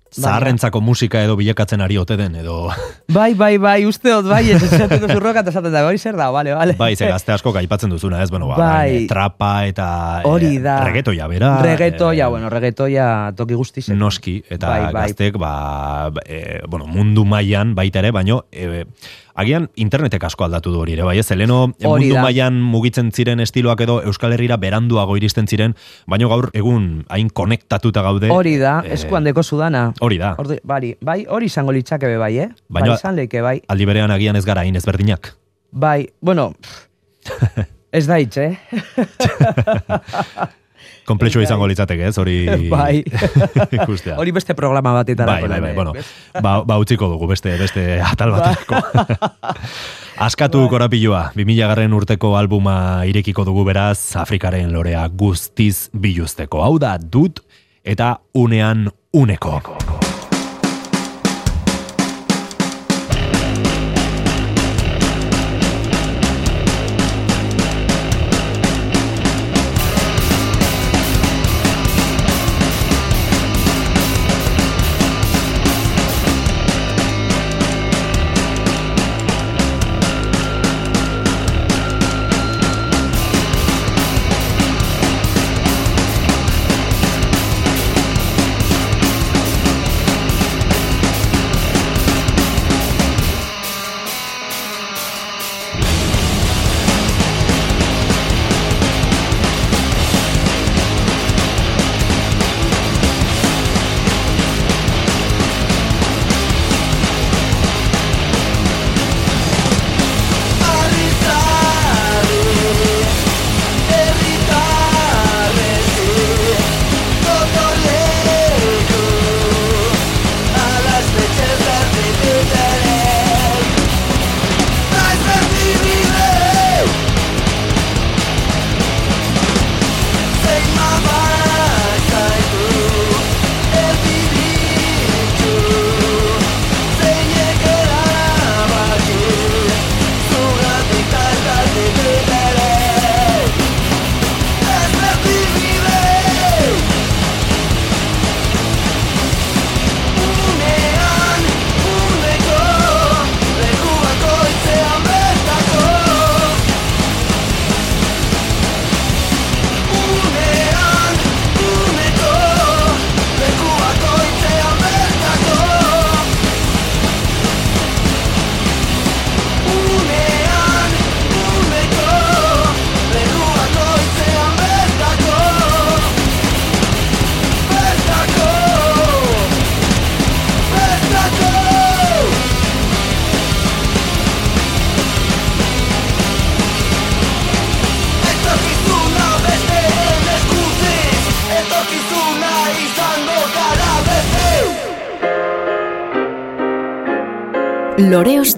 Zaharrentzako 0.08 0.80
musika 0.80 1.20
edo 1.20 1.34
bilakatzen 1.36 1.82
ari 1.84 1.98
ote 2.00 2.16
den, 2.16 2.38
edo... 2.40 2.70
Bai, 3.12 3.34
bai, 3.36 3.58
bai, 3.60 3.84
uste 3.88 4.08
dut, 4.08 4.24
bai, 4.28 4.40
ez 4.52 4.62
esaten 4.64 5.00
duzu 5.02 5.18
roka 5.20 5.40
eta 5.40 5.52
esaten 5.52 5.72
da, 5.72 5.82
hori 5.84 6.00
zer 6.00 6.16
da, 6.16 6.30
bale, 6.32 6.54
bale. 6.56 6.74
Bai, 6.80 6.94
ze 6.96 7.06
gazte 7.08 7.32
asko 7.32 7.52
aipatzen 7.56 7.92
duzuna, 7.92 8.22
ez, 8.24 8.30
bueno, 8.32 8.48
ba, 8.48 8.56
Bai. 8.56 8.64
orain, 8.88 9.04
eh, 9.04 9.06
trapa 9.08 9.50
eta 9.68 9.86
Hori 10.28 10.58
da. 10.64 10.78
eh, 10.80 10.88
reggaetoia 10.88 11.28
bera. 11.28 11.52
Reggaetoia, 11.64 12.24
eh, 12.24 12.28
bueno, 12.32 12.48
reggaetoia 12.52 13.06
toki 13.36 13.56
guztizen. 13.56 13.98
Noski, 14.00 14.42
eta 14.48 14.68
Bai, 14.68 14.92
bai. 14.92 15.06
gaztek, 15.08 15.36
ba, 15.40 16.10
e, 16.24 16.60
bueno, 16.68 16.86
mundu 16.86 17.24
mailan 17.28 17.74
baita 17.76 18.00
ere, 18.00 18.10
baino, 18.12 18.46
e, 18.52 18.84
agian 19.38 19.68
internetek 19.78 20.24
asko 20.28 20.44
aldatu 20.48 20.72
du 20.74 20.80
hori 20.82 20.96
ere, 20.96 21.04
bai, 21.06 21.14
ez, 21.22 21.28
Heleno, 21.30 21.60
Hori 21.86 22.08
mundu 22.08 22.18
mailan 22.20 22.58
mugitzen 22.72 23.12
ziren 23.14 23.38
estiloak 23.44 23.80
edo 23.86 24.00
Euskal 24.02 24.34
Herrira 24.34 24.56
beranduago 24.58 25.14
iristen 25.20 25.46
ziren, 25.46 25.76
baino 26.10 26.28
gaur 26.32 26.50
egun 26.58 27.04
hain 27.14 27.30
konektatuta 27.30 28.02
gaude. 28.02 28.32
Hori 28.34 28.56
da, 28.58 28.80
eh, 28.84 28.94
eskuandeko 28.98 29.42
sudana. 29.46 29.92
Hori 30.00 30.18
da. 30.18 30.34
Ordi, 30.42 30.58
bari, 30.64 30.94
bai, 31.00 31.24
hori 31.28 31.46
izango 31.46 31.72
litzake 31.72 32.06
be 32.10 32.18
bai, 32.18 32.34
eh? 32.38 32.48
Baina- 32.68 32.88
bai, 32.94 32.98
izan 32.98 33.16
leike, 33.16 33.40
bai. 33.42 33.60
Aldi 33.68 33.86
berean 33.86 34.10
agian 34.10 34.36
ez 34.36 34.44
gara 34.44 34.60
hain 34.66 34.74
ezberdinak. 34.76 35.34
Bai, 35.70 36.08
bueno, 36.20 36.54
ez 37.92 38.06
da 38.06 38.18
hitz, 38.18 38.36
eh? 38.38 38.58
Komplexua 41.08 41.44
izango 41.44 41.68
litzateke, 41.70 42.10
ez, 42.10 42.16
hori 42.20 42.36
Bai. 42.74 43.02
ikustea. 43.78 44.18
Hori 44.20 44.34
beste 44.36 44.56
programa 44.58 44.92
batetara. 45.00 45.38
Bai, 45.38 45.48
bai, 45.48 45.60
bai, 45.64 45.74
bueno, 45.76 45.94
ba, 46.44 46.58
ba 46.68 46.78
utziko 46.80 47.08
dugu 47.08 47.30
beste, 47.30 47.56
beste 47.60 47.86
atal 48.12 48.34
bateko. 48.36 48.82
Askatu 50.18 50.64
korapilua, 50.68 51.28
2000 51.38 51.70
garren 51.70 51.94
urteko 51.94 52.34
albuma 52.36 53.04
irekiko 53.06 53.46
dugu 53.46 53.64
beraz, 53.68 54.16
Afrikaren 54.18 54.72
lorea 54.74 55.06
guztiz 55.08 55.88
biluzteko. 55.94 56.64
Hau 56.66 56.74
da, 56.82 56.96
dut 56.98 57.44
eta 57.86 58.16
unean 58.34 58.88
uneko. 59.14 59.60
Thank 59.62 59.87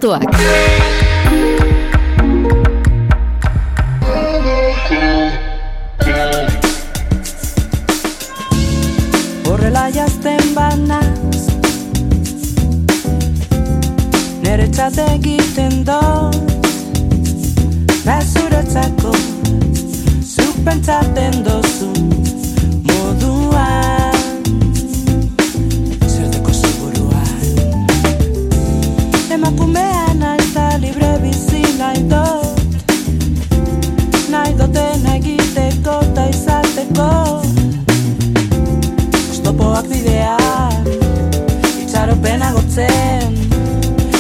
Ostoak. 0.01 0.23
Horrela 9.45 9.91
jazten 9.93 10.55
banaz 10.57 11.43
Nere 14.41 14.71
txate 14.73 15.05
egiten 15.19 15.85
dut 15.85 16.41
Nazuretzako 18.09 19.13
Zuk 20.25 20.65
pentsaten 20.65 21.43
dozu 21.45 21.93
Moduan 22.89 24.00
eta 35.99 36.27
izateko. 36.31 37.09
Oztopoak 39.31 39.87
bidean 39.91 40.89
Itxaropena 41.83 42.51
gotzen 42.57 43.39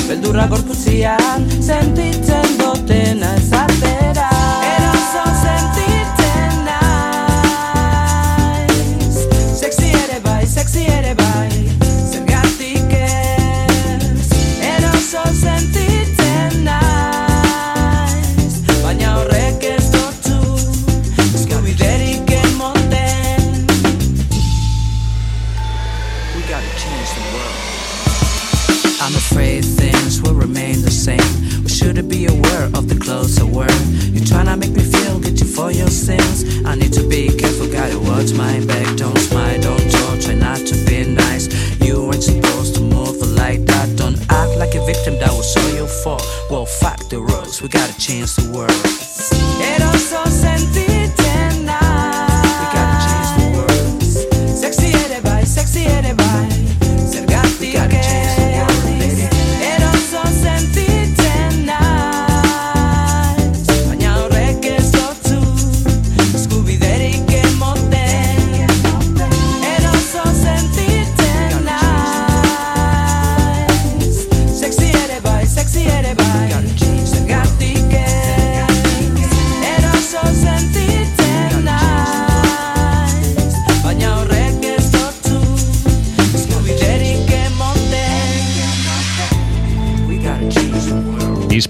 Beldurra 0.09 0.47
gorputzian 0.51 1.47
Sentitzen 1.61 2.57
dotena 2.59 3.35
ezatera 3.43 4.30
watch 38.31 38.39
my 38.39 38.65
back. 38.67 38.97
Don't 38.97 39.17
smile, 39.19 39.61
don't 39.61 39.91
talk, 39.91 40.21
try 40.21 40.35
not 40.35 40.59
to 40.59 40.75
be 40.87 41.05
nice. 41.05 41.49
You 41.81 42.07
ain't 42.13 42.23
supposed 42.23 42.75
to 42.77 42.81
move 42.81 43.21
like 43.37 43.65
that. 43.67 43.97
Don't 43.97 44.21
act 44.31 44.59
like 44.59 44.75
a 44.75 44.85
victim 44.85 45.19
that 45.19 45.31
was 45.31 45.57
all 45.57 45.75
your 45.75 45.87
fault. 45.87 46.23
Well, 46.51 46.67
fuck 46.67 46.99
the 47.09 47.21
rules, 47.21 47.63
we 47.63 47.69
gotta 47.69 47.97
change 47.99 48.35
the 48.37 48.51
world. 48.51 49.00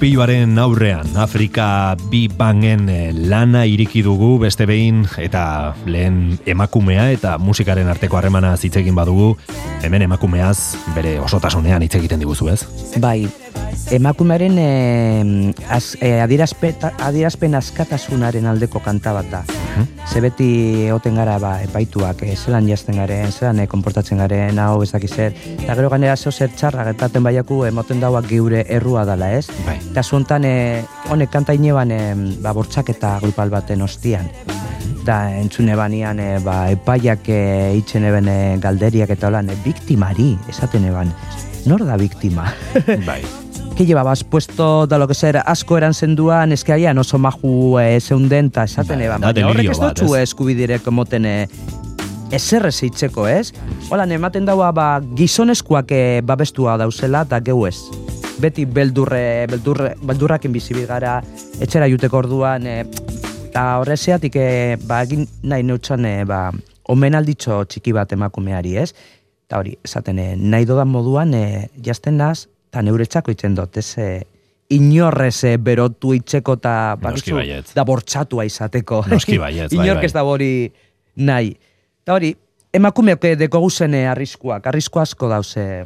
Ispiluaren 0.01 0.56
aurrean, 0.56 1.10
Afrika 1.20 1.93
bi 2.09 2.22
bangen 2.32 2.86
eh, 2.89 3.10
lana 3.12 3.66
iriki 3.68 4.01
dugu 4.01 4.39
beste 4.40 4.64
behin 4.64 5.02
eta 5.20 5.74
lehen 5.85 6.39
emakumea 6.48 7.10
eta 7.12 7.35
musikaren 7.36 7.90
arteko 7.93 8.16
harremana 8.16 8.55
hitz 8.56 8.72
egin 8.81 8.97
badugu, 8.97 9.35
hemen 9.85 10.06
emakumeaz 10.09 10.78
bere 10.97 11.18
osotasunean 11.20 11.85
hitz 11.85 11.98
egiten 12.01 12.24
diguzu, 12.24 12.48
ez? 12.48 12.64
Bai, 12.97 13.28
emakumearen 13.90 14.59
eh, 14.59 15.55
az, 15.68 15.97
adierazpe- 16.01 16.74
adierazpen 16.98 17.55
askatasunaren 17.55 18.47
aldeko 18.47 18.80
kanta 18.84 19.12
bat 19.16 19.30
da. 19.30 19.42
Ze 20.10 20.20
beti 20.20 20.47
egoten 20.88 21.14
gara 21.14 21.38
ba, 21.38 21.52
epaituak, 21.62 22.22
eh, 22.26 22.34
zelan 22.36 22.66
jazten 22.68 22.98
garen, 22.98 23.30
zelan 23.32 23.60
eh, 23.62 23.68
konportatzen 23.70 24.18
garen, 24.18 24.59
hau 24.59 24.82
ez 24.82 24.90
zer. 24.90 25.34
Eta 25.59 25.74
gero 25.74 25.90
ganera 25.90 26.16
zeo 26.16 26.32
zer 26.32 26.51
txarra 26.51 26.84
gertatzen 26.84 27.22
baiaku 27.22 27.64
emoten 27.64 28.01
dauak 28.01 28.26
geure 28.28 28.64
errua 28.68 29.05
dala, 29.05 29.32
ez? 29.32 29.47
Bai. 29.66 29.78
Eta 29.90 30.02
zuontan, 30.02 30.44
eh, 30.44 30.82
honek 31.09 31.30
kanta 31.30 31.55
ineban, 31.55 31.90
eh, 31.90 32.14
ba, 32.42 32.52
bortxaketa 32.52 33.18
grupal 33.22 33.51
baten 33.51 33.82
ostian. 33.82 34.28
Da, 35.05 35.30
entzune 35.38 35.76
banian, 35.76 36.18
eh, 36.20 36.38
ba, 36.44 36.70
epaiak 36.70 37.28
eh, 37.28 37.76
itxen 37.78 38.05
eben 38.05 38.28
eh, 38.28 38.59
galderiak 38.60 39.10
eta 39.10 39.28
holan, 39.28 39.51
eh, 39.51 39.56
biktimari, 39.64 40.36
esaten 40.48 40.84
eban. 40.84 41.14
Nor 41.66 41.84
da 41.86 41.97
biktima? 41.97 42.52
Bai. 43.06 43.22
que 43.81 43.86
llevabas 43.86 44.24
puesto 44.24 44.86
da 44.86 44.98
lo 44.98 45.09
que 45.09 45.15
ser 45.15 45.39
asko 45.39 45.78
eran 45.78 45.94
zenduan, 45.94 46.52
eske 46.52 46.74
agian 46.74 46.98
oso 46.98 47.16
maju 47.16 47.78
e, 47.81 47.98
zeunden 47.98 48.51
ta 48.51 48.65
esaten 48.65 49.01
eban. 49.01 49.23
da 49.23 49.32
Baina 49.32 49.47
horrek 49.48 49.57
delirio 49.57 49.73
ez 49.73 49.81
dutxu 49.81 50.16
ez? 50.16 50.23
eskubidirek 50.28 50.85
moten 50.93 51.24
e, 51.24 51.48
ezer 52.31 52.69
hitzeko, 52.69 53.27
ez? 53.27 53.55
Hola, 53.89 54.05
ematen 54.05 54.44
daua 54.44 54.69
ba, 54.77 55.01
gizonezkoak 55.16 55.97
e, 55.97 56.20
babestua 56.20 56.77
dauzela 56.77 57.23
eta 57.24 57.40
geu 57.40 57.65
ez. 57.65 57.78
Beti 58.36 58.66
beldurre, 58.66 59.47
beldurre, 59.48 59.94
beldurrakin 60.05 60.52
bizibil 60.52 60.85
gara, 60.86 61.23
etxera 61.59 61.89
juteko 61.89 62.20
orduan, 62.20 62.66
e, 62.66 62.85
eta 63.48 63.78
horrezeatik 63.81 64.36
e, 64.36 64.77
ba, 64.85 65.01
egin 65.09 65.24
nahi 65.40 65.65
neutxan, 65.65 66.05
e, 66.05 66.24
ba, 66.28 66.51
omenalditxo 66.85 67.65
txiki 67.65 67.97
bat 67.97 68.12
emakumeari, 68.12 68.77
ez? 68.77 68.93
Eta 69.48 69.65
hori, 69.65 69.78
esaten, 69.82 70.20
nahi 70.36 70.69
dodan 70.69 70.93
moduan, 70.93 71.32
e, 71.32 71.70
jazten 71.81 72.20
naz, 72.20 72.44
eta 72.70 72.82
neuretzako 72.86 73.34
itzen 73.34 73.55
dut, 73.59 73.76
ez, 73.82 73.88
e, 73.98 74.10
inorrez 74.70 75.42
e, 75.44 75.56
berotu 75.59 76.12
itxeko 76.14 76.55
eta 76.60 76.74
baietz. 77.02 77.72
da 77.74 77.84
bortxatua 77.84 78.44
izateko. 78.47 79.02
Noski 79.10 79.38
baietz, 79.44 79.72
bai, 79.74 79.84
Inork 79.84 80.05
bai. 80.05 80.06
ez 80.06 80.12
da 80.14 80.22
hori 80.22 80.52
nahi. 81.16 81.56
Eta 82.05 82.14
hori, 82.14 82.30
emakumeok 82.72 83.24
eh, 83.24 83.36
deko 83.36 83.59
guzen 83.66 83.94
eh, 83.98 84.06
arriskuak, 84.09 84.66
arrisku 84.70 85.01
asko 85.02 85.28
dauze 85.28 85.84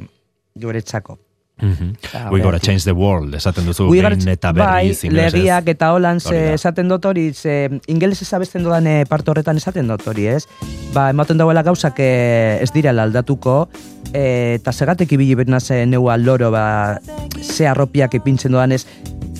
guretzako. 0.54 1.18
Mhm. 1.62 1.92
Ah, 2.12 2.30
We 2.32 2.40
gotta 2.42 2.58
change 2.58 2.82
the 2.82 2.92
world, 2.92 3.32
esaten 3.38 3.64
duzu, 3.64 3.86
behin 3.88 4.28
eta 4.28 4.50
bai, 4.52 4.88
berriz 4.88 5.04
ingelesez. 5.06 5.34
legiak 5.38 5.68
eta 5.70 5.92
holan 5.94 6.18
ze 6.20 6.52
esaten 6.54 6.88
dut 6.90 7.04
hori, 7.06 7.28
ze 7.32 7.80
ingeles 7.86 8.20
ezabesten 8.22 8.64
dudan 8.66 8.86
eh, 8.90 9.04
parte 9.08 9.30
horretan 9.30 9.56
esaten 9.56 9.86
dut 9.86 10.02
hori, 10.10 10.26
ez? 10.26 10.48
Ba, 10.92 11.08
ematen 11.14 11.38
dauela 11.38 11.62
gauzak 11.62 11.94
eh, 12.02 12.58
ez 12.60 12.72
dira 12.74 12.90
aldatuko, 12.90 13.68
eh, 13.72 13.78
eta 14.14 14.72
segatek 14.72 15.16
ibili 15.16 15.34
bernaz 15.34 15.70
eh, 15.74 15.84
neua 15.86 16.16
loro, 16.16 16.50
ba, 16.54 17.00
ze 17.42 17.66
arropiak 17.66 18.14
ipintzen 18.14 18.54
dudan 18.54 18.72
ez, 18.72 18.84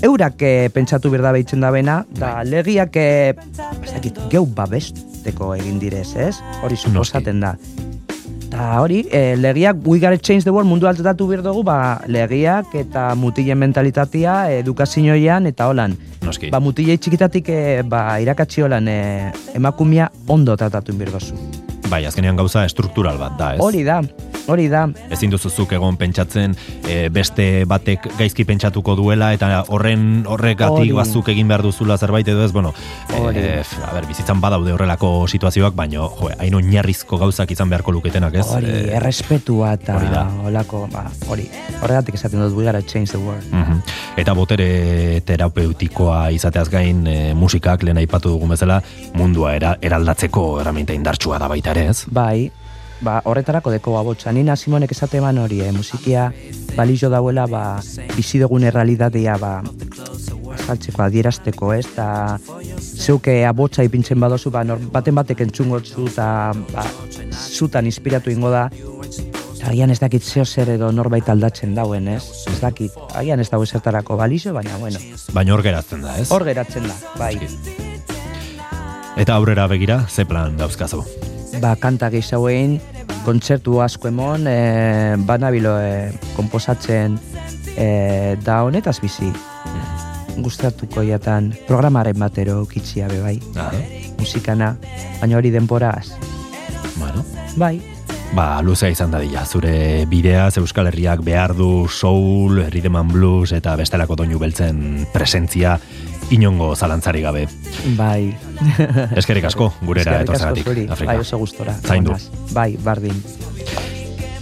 eurak 0.02 0.42
eh, 0.42 0.68
pentsatu 0.74 1.10
berda 1.12 1.32
behitzen 1.32 1.62
da 1.62 1.70
bena, 1.70 2.02
da 2.18 2.42
legiak, 2.44 2.96
eh, 2.96 3.34
ez 3.82 3.94
dakit, 3.94 4.18
geu 4.32 4.44
babesteko 4.46 5.54
egin 5.54 5.78
direz, 5.78 6.10
ez? 6.16 6.36
Hori 6.62 6.76
suposaten 6.76 7.40
da. 7.44 7.54
Eta 8.54 8.66
hori, 8.78 9.00
e, 9.10 9.34
legiak, 9.34 9.80
we 9.84 9.98
gotta 9.98 10.18
change 10.18 10.44
the 10.44 10.52
world 10.52 10.68
mundu 10.70 10.86
altetatu 10.86 11.26
behar 11.26 11.42
dugu, 11.42 11.64
ba, 11.66 11.98
legiak 12.06 12.74
eta 12.78 13.08
mutilen 13.18 13.58
mentalitatea 13.58 14.36
edukazioian 14.60 15.50
eta 15.50 15.66
holan. 15.72 15.96
Noski. 16.22 16.52
Ba, 16.54 16.62
mutilei 16.62 16.94
txikitatik 16.98 17.50
e, 17.50 17.60
ba, 17.82 18.06
irakatsi 18.22 18.62
holan 18.62 18.86
e, 18.86 18.98
emakumia 19.58 20.10
ondo 20.30 20.54
tratatu 20.54 20.94
behar 20.94 21.16
duzu. 21.18 21.63
Bai, 21.94 22.02
azkenean 22.10 22.34
gauza 22.34 22.64
estruktural 22.66 23.20
bat 23.20 23.36
da, 23.38 23.52
ez? 23.54 23.60
Hori 23.62 23.84
da, 23.86 24.00
hori 24.50 24.64
da. 24.72 24.80
Ezin 25.14 25.30
duzuzuk 25.30 25.70
egon 25.76 25.94
pentsatzen 26.00 26.56
e, 26.90 27.08
beste 27.14 27.44
batek 27.70 28.08
gaizki 28.18 28.42
pentsatuko 28.48 28.96
duela 28.98 29.28
eta 29.36 29.60
horren 29.70 30.24
horregatik 30.26 30.90
bazuk 30.96 31.28
egin 31.30 31.46
behar 31.52 31.62
duzula 31.62 31.94
zerbait 32.02 32.26
edo 32.32 32.42
ez, 32.42 32.50
bueno, 32.52 32.72
Hori. 33.14 33.38
e, 33.38 33.60
a 33.86 33.92
ber, 33.94 34.08
bizitzan 34.10 34.40
badaude 34.42 34.72
horrelako 34.74 35.12
situazioak, 35.30 35.76
baino, 35.78 36.08
jo, 36.18 36.32
hain 36.34 36.56
oinarrizko 36.58 37.20
gauzak 37.22 37.54
izan 37.54 37.70
beharko 37.70 37.94
luketenak, 37.94 38.34
ez? 38.42 38.46
Hori, 38.56 38.72
E, 38.74 38.82
errespetua 38.98 39.74
eta 39.78 39.94
hori 40.00 40.10
da. 40.10 40.24
holako, 40.48 40.88
ba, 40.90 41.04
hori. 41.30 41.46
Horregatik 41.80 42.18
esaten 42.18 42.42
dut, 42.42 42.56
we 42.58 42.64
gotta 42.66 42.82
change 42.82 43.12
the 43.14 43.18
world. 43.22 43.46
Mhm. 43.52 43.78
Eta 44.18 44.34
botere 44.34 45.20
terapeutikoa 45.26 46.30
izateaz 46.34 46.66
gain 46.74 47.06
e, 47.06 47.16
musikak 47.38 47.82
lehen 47.86 48.02
aipatu 48.02 48.34
dugun 48.34 48.50
bezala 48.56 48.80
mundua 49.14 49.54
era, 49.54 49.76
eraldatzeko 49.80 50.58
erraminta 50.62 50.92
indartsua 50.94 51.38
da 51.38 51.46
baita 51.54 51.70
ere, 51.70 51.83
ez? 51.84 52.04
Bai, 52.10 52.50
ba, 53.04 53.20
horretarako 53.24 53.72
deko 53.74 53.98
abotsa. 53.98 54.32
Nina 54.32 54.56
Simonek 54.56 54.92
esate 54.92 55.18
eman 55.20 55.38
hori, 55.38 55.60
eh, 55.60 55.72
musikia 55.72 56.30
balio 56.76 57.10
dauela 57.10 57.46
ba, 57.46 57.64
bizi 58.16 58.40
dugun 58.42 58.64
errealitatea 58.64 59.36
ba, 59.38 59.52
azaltzeko 60.54 61.02
adierazteko, 61.04 61.72
ez? 61.74 61.86
Da, 61.96 62.38
zeuke 62.80 63.44
abotsa 63.46 63.84
ipintzen 63.84 64.20
badozu, 64.20 64.50
ba, 64.54 64.64
nor, 64.64 64.80
baten 64.92 65.14
batek 65.14 65.44
entzungo 65.46 65.80
zu, 65.84 66.08
eta 66.08 66.52
ba, 66.72 66.86
zutan 67.32 67.86
inspiratu 67.90 68.32
ingo 68.32 68.50
da, 68.50 68.68
agian 69.64 69.90
ez 69.90 69.98
dakit 70.00 70.22
zeo 70.22 70.44
zer 70.44 70.74
edo 70.76 70.90
norbait 70.92 71.28
aldatzen 71.28 71.74
dauen, 71.74 72.08
ez? 72.08 72.22
Ez 72.52 72.58
dakit, 72.60 72.96
agian 73.14 73.40
ez 73.40 73.48
dago 73.50 73.64
ezertarako 73.64 74.16
balizo, 74.20 74.52
baina, 74.56 74.76
bueno, 74.78 75.00
Baina 75.32 75.54
hor 75.54 75.62
geratzen 75.62 76.02
da, 76.04 76.18
ez? 76.20 76.30
hor 76.30 76.44
geratzen 76.44 76.88
da, 76.88 76.96
bai. 77.18 77.38
Eta 79.16 79.36
aurrera 79.36 79.68
begira, 79.70 80.04
ze 80.08 80.24
plan 80.26 80.56
dauzkazu? 80.58 81.04
Ba, 81.62 81.74
kanta 81.80 82.10
gehiago 82.12 82.48
egin, 82.50 82.78
kontzertu 83.24 83.78
asko 83.84 84.08
emon, 84.10 84.46
e, 84.50 85.16
banabilo 85.26 85.74
e, 85.80 86.10
komposatzen 86.36 87.16
e, 87.76 88.36
da 88.44 88.62
honetaz 88.66 88.98
bizi. 89.02 89.30
Gustatuko 90.34 91.04
jatan 91.06 91.52
programaren 91.68 92.18
batero 92.18 92.64
kitxia 92.66 93.06
be 93.08 93.20
bai, 93.22 93.36
Ah, 93.56 93.70
musikana, 94.18 94.74
baina 95.20 95.36
hori 95.38 95.50
denporaz. 95.54 96.08
bueno. 96.96 97.24
Bai, 97.56 97.80
Ba, 98.34 98.60
luzea 98.66 98.88
izan 98.90 99.12
dadila, 99.12 99.44
zure 99.46 100.06
bideaz 100.10 100.56
Euskal 100.58 100.88
Herriak 100.90 101.20
behar 101.22 101.52
du 101.54 101.86
soul, 101.88 102.64
rhythm 102.66 102.96
and 102.98 103.12
blues 103.12 103.52
eta 103.54 103.76
bestelako 103.78 104.16
doinu 104.16 104.40
beltzen 104.40 105.06
presentzia 105.12 105.76
inongo 106.30 106.74
zalantzari 106.76 107.22
gabe. 107.22 107.46
bai. 107.96 108.34
Eskerrik 109.20 109.44
asko, 109.50 109.72
gurera 109.82 110.20
etortzagatik, 110.22 110.64
zuri, 110.64 110.86
Afrika. 110.88 111.12
Bai, 111.12 111.20
oso 111.20 111.38
gustora. 111.38 111.76
Zaindu. 111.82 112.16
Bai, 112.52 112.76
bardin. 112.82 113.22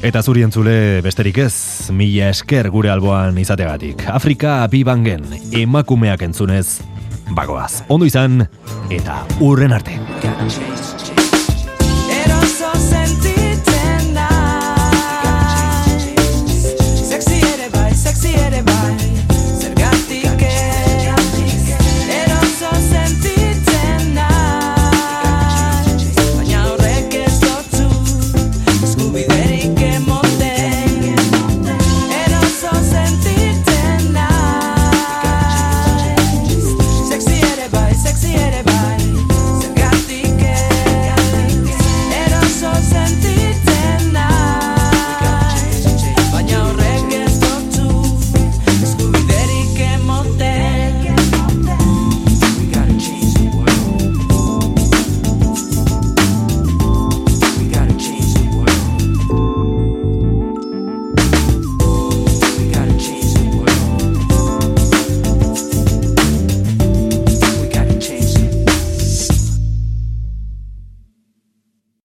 Eta 0.02 0.22
zuri 0.22 0.42
entzule 0.42 1.00
besterik 1.04 1.38
ez, 1.44 1.90
mila 1.94 2.32
esker 2.34 2.70
gure 2.74 2.90
alboan 2.90 3.38
izategatik. 3.38 4.02
Afrika 4.10 4.56
bibangen, 4.66 5.28
emakumeak 5.52 6.26
entzunez, 6.26 6.80
bagoaz. 7.30 7.84
Ondo 7.88 8.08
izan, 8.08 8.48
eta 8.90 9.22
urren 9.40 9.72
arte. 9.78 9.98